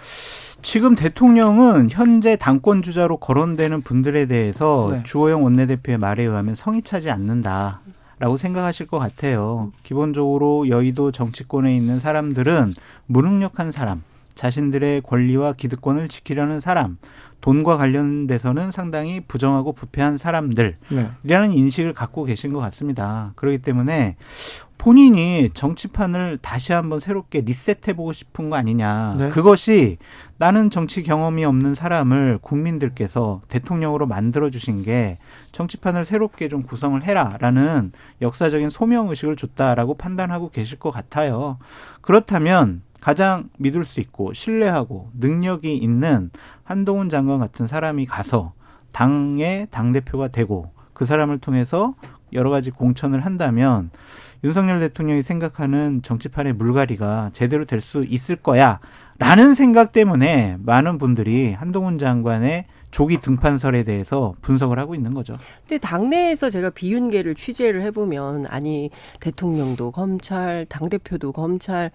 [0.62, 5.02] 지금 대통령은 현재 당권 주자로 거론되는 분들에 대해서 네.
[5.04, 7.80] 주호영 원내대표의 말에 의하면 성이 차지 않는다.
[8.20, 9.70] 라고 생각하실 것 같아요.
[9.84, 12.74] 기본적으로 여의도 정치권에 있는 사람들은
[13.06, 14.02] 무능력한 사람,
[14.38, 16.96] 자신들의 권리와 기득권을 지키려는 사람,
[17.40, 20.78] 돈과 관련돼서는 상당히 부정하고 부패한 사람들이라는
[21.24, 21.52] 네.
[21.52, 23.32] 인식을 갖고 계신 것 같습니다.
[23.34, 24.14] 그렇기 때문에
[24.78, 29.16] 본인이 정치판을 다시 한번 새롭게 리셋해보고 싶은 거 아니냐.
[29.18, 29.28] 네.
[29.28, 29.98] 그것이
[30.36, 35.18] 나는 정치 경험이 없는 사람을 국민들께서 대통령으로 만들어주신 게
[35.50, 37.90] 정치판을 새롭게 좀 구성을 해라라는
[38.22, 41.58] 역사적인 소명의식을 줬다라고 판단하고 계실 것 같아요.
[42.02, 46.30] 그렇다면 가장 믿을 수 있고 신뢰하고 능력이 있는
[46.64, 48.52] 한동훈 장관 같은 사람이 가서
[48.92, 51.94] 당의 당대표가 되고 그 사람을 통해서
[52.32, 53.90] 여러 가지 공천을 한다면
[54.44, 58.80] 윤석열 대통령이 생각하는 정치판의 물갈이가 제대로 될 수 있을 거야.
[59.18, 65.34] 라는 생각 때문에 많은 분들이 한동훈 장관의 조기 등판설에 대해서 분석을 하고 있는 거죠.
[65.60, 71.90] 근데 당내에서 제가 비윤계를 취재를 해보면 아니 대통령도 검찰, 당 대표도 검찰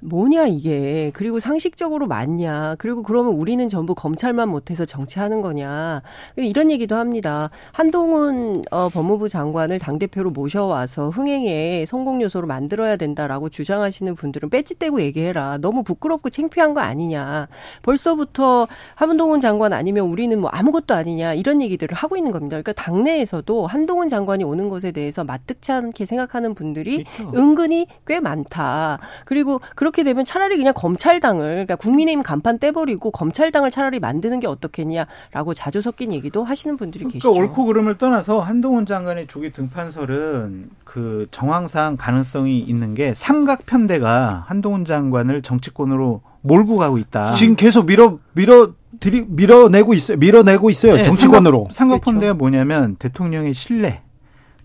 [0.00, 1.10] 뭐냐 이게.
[1.14, 2.76] 그리고 상식적으로 맞냐.
[2.78, 6.02] 그리고 그러면 우리는 전부 검찰만 못해서 정치하는 거냐.
[6.36, 7.50] 이런 얘기도 합니다.
[7.72, 14.78] 한동훈 어, 법무부 장관을 당 대표로 모셔와서 흥행의 성공 요소로 만들어야 된다라고 주장하시는 분들은 배지
[14.78, 15.58] 떼고 얘기해라.
[15.58, 17.48] 너무 부끄럽고 창피한 거 아니냐.
[17.82, 21.34] 벌써부터 한동훈 장관 아니면 우리는 뭐 아무것도 아니냐.
[21.34, 22.56] 이런 얘기들을 하고 있는 겁니다.
[22.56, 27.36] 그러니까 당내에서도 한동훈 장관이 오는 것에 대해서 마뜩치 않게 생각하는 분들이 그렇죠.
[27.36, 28.98] 은근히 꽤 많다.
[29.24, 34.46] 그리고 그런 그렇게 되면 차라리 그냥 검찰당을 그러니까 국민의힘 간판 떼버리고 검찰당을 차라리 만드는 게
[34.46, 37.32] 어떻겠냐라고 자주 섞인 얘기도 하시는 분들이 그러니까 계시죠.
[37.32, 44.84] 옳고 그름을 떠나서 한동훈 장관의 조기 등판설은 그 정황상 가능성이 있는 게 삼각 편대가 한동훈
[44.84, 47.32] 장관을 정치권으로 몰고 가고 있다.
[47.32, 50.18] 지금 계속 밀어 밀어 들이 밀어내고 있어요.
[50.18, 50.94] 밀어내고 있어요.
[50.94, 51.68] 네, 정치권으로.
[51.70, 52.38] 삼각, 삼각 편대가 그렇죠.
[52.38, 54.02] 뭐냐면 대통령의 신뢰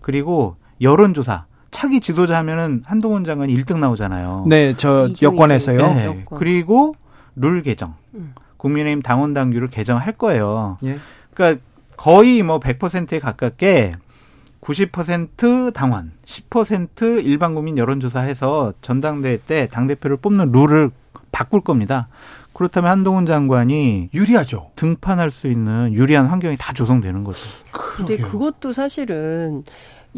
[0.00, 1.46] 그리고 여론조사
[1.76, 4.46] 차기 지도자 하면은 한동훈 장관이 1등 나오잖아요.
[4.48, 5.76] 네, 저 여권에서요.
[5.76, 6.06] 네.
[6.06, 6.38] 여권.
[6.38, 6.94] 그리고
[7.34, 7.96] 룰 개정.
[8.14, 8.32] 음.
[8.56, 10.78] 국민의힘 당원 당규를 개정할 거예요.
[10.84, 10.96] 예.
[11.34, 11.62] 그러니까
[11.98, 13.92] 거의 뭐 100%에 가깝게
[14.62, 20.90] 90% 당원, 10% 일반 국민 여론조사해서 전당대회 때 당대표를 뽑는 룰을
[21.30, 22.08] 바꿀 겁니다.
[22.54, 24.70] 그렇다면 한동훈 장관이 유리하죠.
[24.76, 27.38] 등판할 수 있는 유리한 환경이 다 조성되는 거죠.
[27.70, 29.62] 그런데 그것도 사실은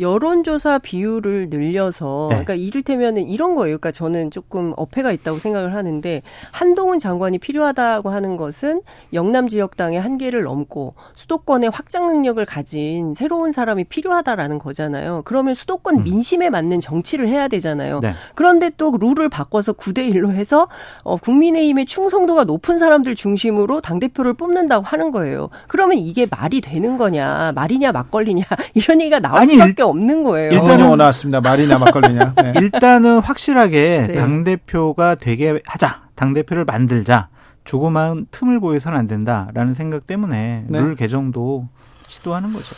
[0.00, 2.36] 여론조사 비율을 늘려서 네.
[2.36, 3.78] 그러니까 이를테면은 이런 거예요.
[3.78, 6.22] 그러니까 저는 조금 어폐가 있다고 생각을 하는데
[6.52, 13.84] 한동훈 장관이 필요하다고 하는 것은 영남 지역당의 한계를 넘고 수도권의 확장 능력을 가진 새로운 사람이
[13.84, 15.22] 필요하다라는 거잖아요.
[15.24, 16.04] 그러면 수도권 음.
[16.04, 18.00] 민심에 맞는 정치를 해야 되잖아요.
[18.00, 18.14] 네.
[18.34, 20.68] 그런데 또 룰을 바꿔서 9대 1로 해서
[21.02, 25.50] 어 국민의힘의 충성도가 높은 사람들 중심으로 당 대표를 뽑는다고 하는 거예요.
[25.66, 27.52] 그러면 이게 말이 되는 거냐?
[27.54, 28.44] 말이냐 막걸리냐?
[28.74, 30.50] 이런 얘기가 나올 아니, 수밖에 없는 거예요.
[30.50, 31.40] 일단은 나왔습니다.
[31.40, 32.34] 말이냐 막걸리냐.
[32.42, 32.52] 네.
[32.56, 34.14] 일단은 확실하게 네.
[34.14, 36.02] 당 대표가 되게 하자.
[36.14, 37.28] 당 대표를 만들자.
[37.64, 40.78] 조그마한 틈을 보여서는 안 된다라는 생각 때문에 네.
[40.78, 41.68] 룰 개정도
[42.06, 42.74] 시도하는 거죠.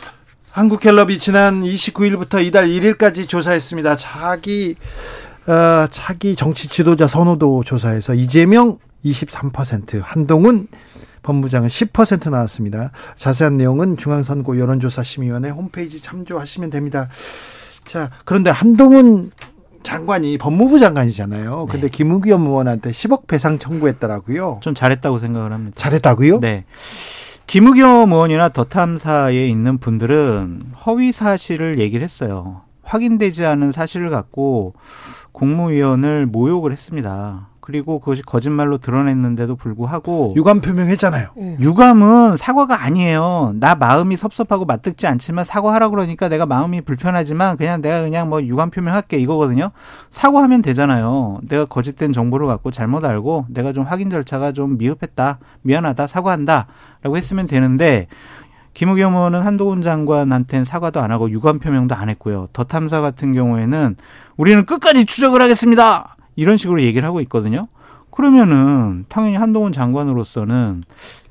[0.51, 3.95] 한국갤럽이 지난 29일부터 이달 1일까지 조사했습니다.
[3.95, 4.75] 자기
[5.47, 10.67] 어, 차기 정치 지도자 선호도 조사에서 이재명 23%, 한동훈
[11.23, 12.91] 법무장은 10% 나왔습니다.
[13.15, 17.07] 자세한 내용은 중앙선거 여론조사심의위원회 홈페이지 참조하시면 됩니다.
[17.85, 19.31] 자, 그런데 한동훈
[19.83, 21.65] 장관이 법무부 장관이잖아요.
[21.67, 21.89] 근데 네.
[21.89, 24.59] 김우겸 의원한테 10억 배상 청구했더라고요.
[24.61, 25.75] 좀 잘했다고 생각을 합니다.
[25.75, 26.39] 잘했다고요?
[26.39, 26.65] 네.
[27.47, 32.61] 김우겸 의원이나 더 탐사에 있는 분들은 허위 사실을 얘기를 했어요.
[32.83, 34.73] 확인되지 않은 사실을 갖고
[35.31, 37.50] 국무위원을 모욕을 했습니다.
[37.71, 41.29] 그리고 그것이 거짓말로 드러냈는데도 불구하고 유감 표명했잖아요.
[41.37, 41.57] 네.
[41.61, 43.53] 유감은 사과가 아니에요.
[43.61, 48.71] 나 마음이 섭섭하고 맞듣지 않지만 사과하라 그러니까 내가 마음이 불편하지만 그냥 내가 그냥 뭐 유감
[48.71, 49.71] 표명할게 이거거든요.
[50.09, 51.39] 사과하면 되잖아요.
[51.47, 55.39] 내가 거짓된 정보를 갖고 잘못 알고 내가 좀 확인 절차가 좀 미흡했다.
[55.61, 56.07] 미안하다.
[56.07, 58.07] 사과한다라고 했으면 되는데
[58.73, 62.49] 김우겸 의원은 한동훈 장관한테는 사과도 안 하고 유감 표명도 안 했고요.
[62.51, 63.95] 더 탐사 같은 경우에는
[64.35, 66.17] 우리는 끝까지 추적을 하겠습니다.
[66.35, 67.67] 이런 식으로 얘기를 하고 있거든요.
[68.11, 70.83] 그러면은 당연히 한동훈 장관으로서는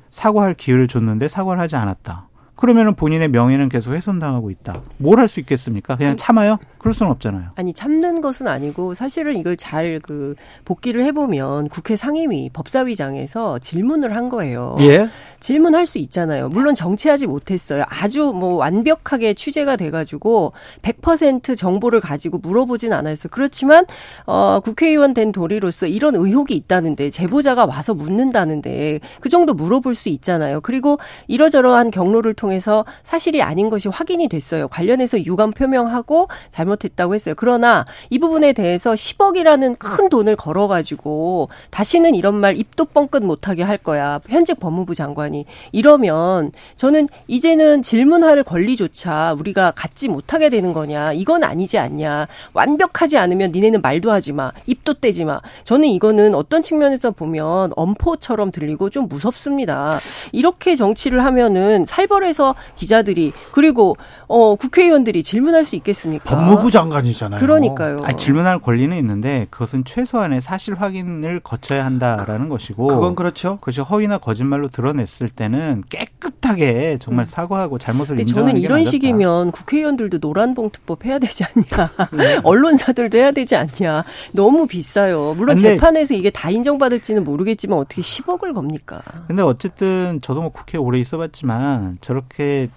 [0.09, 2.27] 사과할 기회를 줬는데 사과를 하지 않았다.
[2.61, 4.73] 그러면은 본인의 명예는 계속 훼손당하고 있다.
[4.97, 5.95] 뭘 할 수 있겠습니까?
[5.95, 6.57] 그냥 참아요?
[6.77, 7.49] 그럴 수는 없잖아요.
[7.55, 10.35] 아니 참는 것은 아니고 사실은 이걸 잘 그
[10.65, 14.75] 복기를 해보면 국회 상임위 법사위장에서 질문을 한 거예요.
[14.81, 15.09] 예.
[15.39, 16.49] 질문할 수 있잖아요.
[16.49, 17.83] 물론 정치하지 못했어요.
[17.87, 23.29] 아주 뭐 완벽하게 취재가 돼가지고 100% 정보를 가지고 물어보진 않았어요.
[23.31, 23.85] 그렇지만
[24.25, 30.61] 어, 국회의원 된 도리로서 이런 의혹이 있다는데 제보자가 와서 묻는다는데 그 정도 물어볼 수 있잖아요.
[30.61, 34.67] 그리고 이러저러한 경로를 통해 서 사실이 아닌 것이 확인이 됐어요.
[34.67, 37.35] 관련해서 유감 표명하고 잘못했다고 했어요.
[37.37, 43.77] 그러나 이 부분에 대해서 10억이라는 큰 돈을 걸어가지고 다시는 이런 말 입도 뻥끗 못하게 할
[43.77, 44.19] 거야.
[44.27, 51.13] 현직 법무부 장관이 이러면 저는 이제는 질문할 권리조차 우리가 갖지 못하게 되는 거냐.
[51.13, 52.27] 이건 아니지 않냐.
[52.53, 54.51] 완벽하지 않으면 니네는 말도 하지 마.
[54.65, 55.41] 입도 떼지 마.
[55.63, 59.99] 저는 이거는 어떤 측면에서 보면 엄포처럼 들리고 좀 무섭습니다.
[60.31, 62.40] 이렇게 정치를 하면은 살벌해서
[62.75, 63.97] 기자들이 그리고
[64.31, 66.23] 어 국회의원들이 질문할 수 있겠습니까?
[66.23, 67.41] 법무부 장관이잖아요.
[67.41, 67.99] 그러니까요.
[68.03, 73.57] 아니, 질문할 권리는 있는데 그것은 최소한의 사실 확인을 거쳐야 한다라는 그, 것이고 그건 그렇죠.
[73.57, 77.27] 그것이 허위나 거짓말로 드러냈을 때는 깨끗하게 정말 음.
[77.27, 81.89] 사과하고 잘못을 인정하는 저는 이런 식이면 국회의원들도 노란봉투법 해야 되지 않냐.
[82.13, 82.39] 네.
[82.43, 84.05] 언론사들도 해야 되지 않냐.
[84.31, 85.33] 너무 비싸요.
[85.35, 89.01] 물론 재판에서 이게 다 인정받을지는 모르겠지만 어떻게 10억을 겁니까?
[89.27, 92.69] 근데 어쨌든 저도 뭐 국회 오래 있어봤지만 저렇게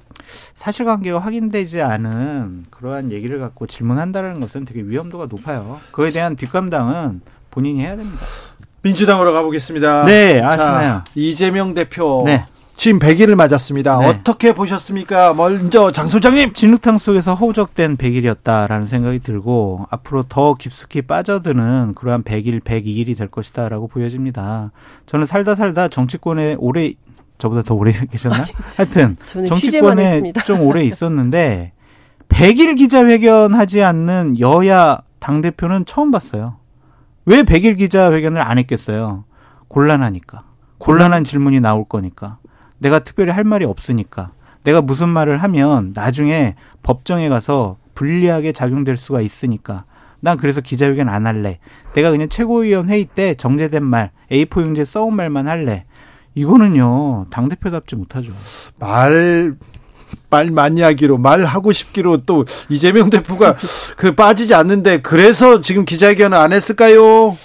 [0.55, 5.81] 사실관계가 확인되지 않은 그러한 얘기를 갖고 질문한다는 것은 되게 위험도가 높아요.
[5.93, 7.21] 그에 대한 뒷감당은
[7.51, 8.25] 본인이 해야 됩니다.
[8.83, 10.05] 민주당으로 가보겠습니다.
[10.05, 11.03] 네, 아시나요?
[11.05, 12.23] 자, 이재명 대표.
[12.27, 12.45] 네.
[12.77, 13.99] 지금 100일을 맞았습니다.
[13.99, 14.07] 네.
[14.09, 15.33] 어떻게 보셨습니까?
[15.33, 16.53] 먼저 장 소장님.
[16.53, 23.87] 진흙탕 속에서 허우적된 100일이었다라는 생각이 들고 앞으로 더 깊숙이 빠져드는 그러한 100일, 102일이 될 것이다라고
[23.89, 24.73] 보여집니다.
[25.07, 26.93] 저는 살다 살다 정치권에 오래
[27.39, 28.45] 저보다 더 오래 계셨나?
[28.77, 29.17] 하여튼
[29.49, 31.73] 정치권에 좀 오래 있었는데
[32.29, 36.57] 100일 기자회견 하지 않는 여야 당 대표는 처음 봤어요.
[37.27, 39.25] 왜 100일 기자회견을 안 했겠어요?
[39.69, 40.45] 곤란하니까.
[40.79, 42.39] 곤란한 질문이 나올 거니까.
[42.79, 44.33] 내가 특별히 할 말이 없으니까.
[44.65, 49.85] 내가 무슨 말을 하면 나중에 법정에 가서 불리하게 작용될 수가 있으니까.
[50.21, 51.59] 난 그래서 기자회견 안 할래.
[51.95, 55.85] 내가 그냥 최고위원 회의 때 정제된 말, A4 용지에 써온 말만 할래.
[56.35, 58.31] 이거는요 당 대표답지 못하죠.
[58.79, 59.55] 말,
[60.31, 63.57] 말 많이 하기로, 말하고 싶기로 또 이재명 대표가
[63.97, 67.37] 그 빠지지 않는데 그래서 지금 기자회견을 안 했을까요?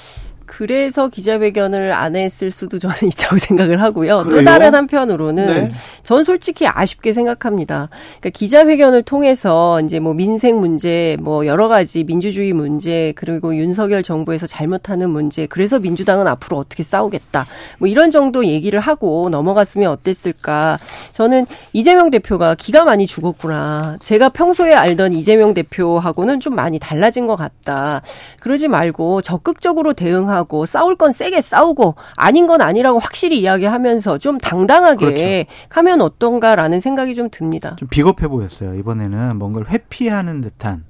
[0.60, 4.26] 그래서 기자회견을 안 했을 수도 저는 있다고 생각을 하고요.
[4.26, 4.40] 그래요?
[4.40, 5.70] 또 다른 한편으로는 네.
[6.04, 7.88] 전 솔직히 아쉽게 생각합니다.
[8.20, 14.48] 그러니까 기자회견을 통해서 이제 뭐 민생 문제, 뭐 여러 가지 민주주의 문제, 그리고 윤석열 정부에서
[14.48, 17.48] 잘못하는 문제, 그래서 민주당은 앞으로 어떻게 싸우겠다.
[17.78, 20.78] 뭐 이런 정도 얘기를 하고 넘어갔으면 어땠을까.
[21.14, 23.98] 저는 이재명 대표가 기가 많이 죽었구나.
[24.02, 28.02] 제가 평소에 알던 이재명 대표하고는 좀 많이 달라진 것 같다.
[28.42, 34.40] 그러지 말고 적극적으로 대응하고 하고 싸울 건 세게 싸우고 아닌 건 아니라고 확실히 이야기하면서 좀
[34.40, 35.52] 당당하게 그렇죠.
[35.70, 37.76] 가면 어떤가라는 생각이 좀 듭니다.
[37.78, 38.74] 좀 비겁해 보였어요.
[38.74, 40.84] 이번에는 뭔가를 회피하는 듯한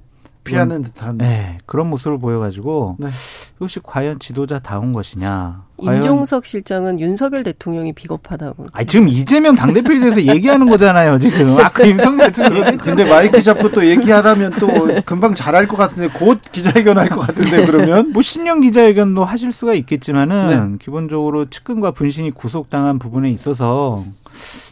[0.50, 3.08] 피하는 듯한 네, 그런 모습을 보여가지고 네.
[3.56, 5.64] 이것이 과연 지도자 다운 것이냐.
[5.82, 8.66] 임종석 실장은 윤석열 대통령이 비겁하다고.
[8.72, 11.56] 아 지금 이재명 당대표에 대해서 얘기하는 거잖아요, 지금.
[11.64, 12.76] 아까 윤석열 대통령.
[12.76, 14.68] 근데 마이크 잡고 또 얘기하라면 또
[15.06, 18.10] 금방 잘할 것 같은데 곧 기자회견 할 것 같은데 그러면?
[18.12, 20.78] 뭐 신년 기자회견도 하실 수가 있겠지만은 네.
[20.80, 24.04] 기본적으로 측근과 분신이 구속당한 부분에 있어서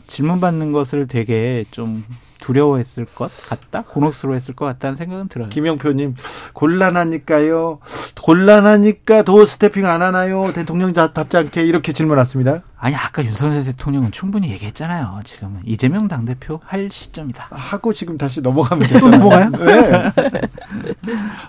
[0.07, 2.05] 질문 받는 것을 되게 좀
[2.49, 5.51] 두려워했을 것 같다, 곤혹스러워했을 것 같다는 생각은 들어요.
[5.51, 6.15] 김영표님
[6.55, 7.81] 곤란하니까요.
[8.23, 10.51] 곤란하니까 도 스태핑 안 하나요?
[10.55, 12.63] 대통령 답지 않게 이렇게 질문 왔습니다.
[12.79, 15.21] 아니 아까 윤석열 대통령은 충분히 얘기했잖아요.
[15.25, 17.49] 지금은 이재명 당 대표 할 시점이다.
[17.51, 19.09] 하고 지금 다시 넘어가면 되죠.
[19.11, 19.51] 넘어가요?
[19.51, 20.13] 네.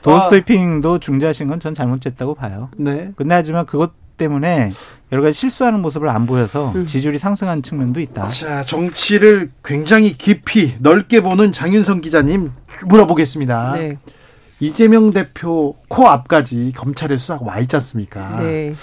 [0.01, 2.69] 도 스태핑도 중재하신 건 전 잘못됐다고 봐요.
[2.77, 3.11] 네.
[3.17, 4.71] 근데 하지만 그것 때문에
[5.11, 6.85] 여러 가지 실수하는 모습을 안 보여서 음.
[6.85, 8.27] 지지율이 상승한 측면도 있다.
[8.27, 12.51] 자, 정치를 굉장히 깊이 넓게 보는 장윤성 기자님
[12.85, 13.73] 물어보겠습니다.
[13.77, 13.97] 네.
[14.59, 18.41] 이재명 대표 코앞까지 검찰의 수사가 와 있지 않습니까?
[18.41, 18.73] 네.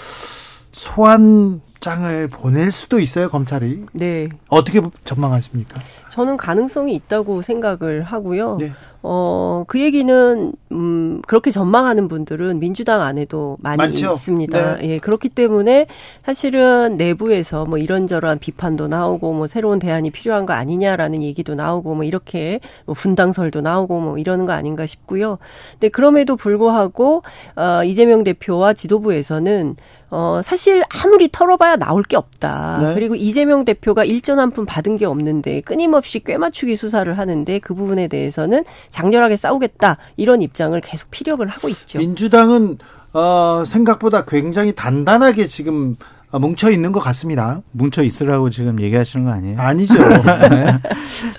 [0.71, 3.85] 소환 장을 보낼 수도 있어요, 검찰이.
[3.93, 4.29] 네.
[4.49, 5.79] 어떻게 전망하십니까?
[6.09, 8.57] 저는 가능성이 있다고 생각을 하고요.
[8.57, 8.71] 네.
[9.03, 14.11] 어, 그 얘기는, 음, 그렇게 전망하는 분들은 민주당 안에도 많이 많죠?
[14.11, 14.77] 있습니다.
[14.77, 14.89] 네.
[14.89, 15.85] 예, 그렇기 때문에
[16.23, 22.03] 사실은 내부에서 뭐 이런저런 비판도 나오고 뭐 새로운 대안이 필요한 거 아니냐라는 얘기도 나오고 뭐
[22.03, 25.37] 이렇게 뭐 분당설도 나오고 뭐 이러는 거 아닌가 싶고요.
[25.73, 27.21] 근데 그럼에도 불구하고,
[27.55, 29.75] 어, 이재명 대표와 지도부에서는
[30.09, 32.79] 어, 사실 아무리 털어봐야 나올 게 없다.
[32.81, 32.93] 네.
[32.93, 38.07] 그리고 이재명 대표가 일전 한 푼 받은 게 없는데 끊임없이 꿰맞추기 수사를 하는데 그 부분에
[38.07, 39.97] 대해서는 장렬하게 싸우겠다.
[40.15, 41.99] 이런 입장을 계속 피력을 하고 있죠.
[41.99, 42.77] 민주당은
[43.13, 47.61] 어, 생각보다 굉장히 단단하게 지금 어, 뭉쳐 있는 것 같습니다.
[47.71, 49.59] 뭉쳐 있으라고 지금 얘기하시는 거 아니에요?
[49.59, 49.93] 아니죠.
[50.49, 50.77] 네.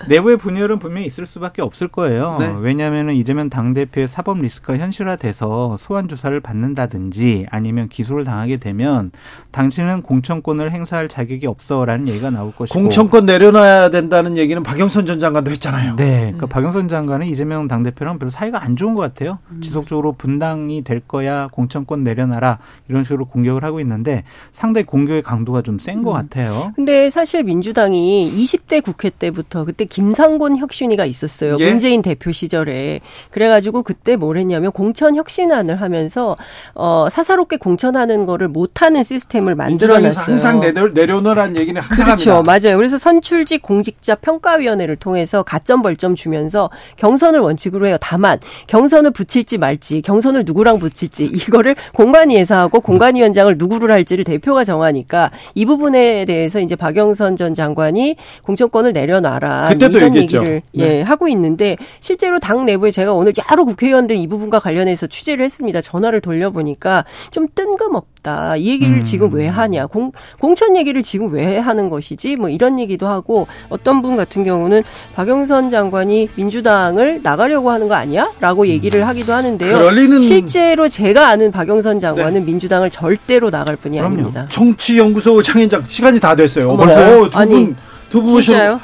[0.07, 2.37] 내부의 분열은 분명히 있을 수밖에 없을 거예요.
[2.39, 2.55] 네.
[2.59, 9.11] 왜냐하면 이재명 당대표의 사법 리스크가 현실화돼서 소환 조사를 받는다든지 아니면 기소를 당하게 되면
[9.51, 15.51] 당신은 공천권을 행사할 자격이 없어라는 얘기가 나올 것이고 공천권 내려놔야 된다는 얘기는 박영선 전 장관도
[15.51, 15.97] 했잖아요.
[15.97, 16.49] 네, 그러니까 음.
[16.49, 19.37] 박영선 장관은 이재명 당대표랑 별로 사이가 안 좋은 것 같아요.
[19.51, 19.61] 음.
[19.61, 22.57] 지속적으로 분당이 될 거야 공천권 내려놔라
[22.87, 26.13] 이런 식으로 공격을 하고 있는데 상당히 상당히 공격의 강도가 좀 센것 음.
[26.13, 26.71] 같아요.
[26.75, 31.57] 근데 사실 민주당이 20대 국회 때부터 그때 김상곤 혁신위가 있었어요.
[31.59, 31.69] 예?
[31.69, 33.01] 문재인 대표 시절에.
[33.31, 36.35] 그래가지고 그때 뭘 했냐면 공천 혁신안을 하면서
[36.75, 40.25] 어, 사사롭게 공천하는 거를 못하는 시스템을 만들어놨어요.
[40.25, 42.31] 항상 내려, 내려놓으라는 얘기는 항상 그렇죠.
[42.35, 42.59] 합니다.
[42.59, 42.77] 맞아요.
[42.77, 47.97] 그래서 선출직 공직자 평가위원회를 통해서 가점 벌점 주면서 경선을 원칙으로 해요.
[47.99, 55.31] 다만 경선을 붙일지 말지 경선을 누구랑 붙일지 이거를 공관위에서 하고 공관위원장을 누구를 할지를 대표가 정하니까
[55.55, 60.37] 이 부분에 대해서 이제 박영선 전 장관이 공천권을 내려놔라 이런 얘기했죠.
[60.37, 60.83] 얘기를 네.
[60.83, 65.81] 예 하고 있는데 실제로 당 내부에 제가 오늘 여러 국회의원들 이 부분과 관련해서 취재를 했습니다.
[65.81, 68.18] 전화를 돌려보니까 좀 뜬금없다.
[68.57, 69.03] 이 얘기를 음.
[69.03, 69.87] 지금 왜 하냐?
[69.87, 72.35] 공, 공천 얘기를 지금 왜 하는 것이지?
[72.35, 74.83] 뭐 이런 얘기도 하고 어떤 분 같은 경우는
[75.15, 78.29] 박영선 장관이 민주당을 나가려고 하는 거 아니야?
[78.39, 79.77] 라고 얘기를 하기도 하는데요.
[80.19, 82.39] 실제로 제가 아는 박영선 장관은 네.
[82.41, 84.13] 민주당을 절대로 나갈 분이 그럼요.
[84.15, 84.45] 아닙니다.
[84.49, 86.75] 정치연구소 창현장 시간이 다 됐어요.
[86.77, 87.75] 벌써 두 분,
[88.09, 88.31] 두 분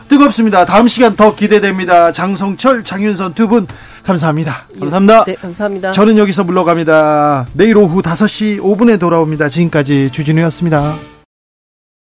[0.07, 0.65] 뜨겁습니다.
[0.65, 2.11] 다음 시간 더 기대됩니다.
[2.11, 3.65] 장성철, 장윤선 두 분
[4.06, 4.68] 감사합니다.
[4.80, 5.23] 감사합니다.
[5.26, 5.91] 네, 감사합니다.
[5.91, 7.48] 저는 여기서 물러갑니다.
[7.53, 9.49] 내일 오후 5시 5분에 돌아옵니다.
[9.49, 11.15] 지금까지 주진우였습니다.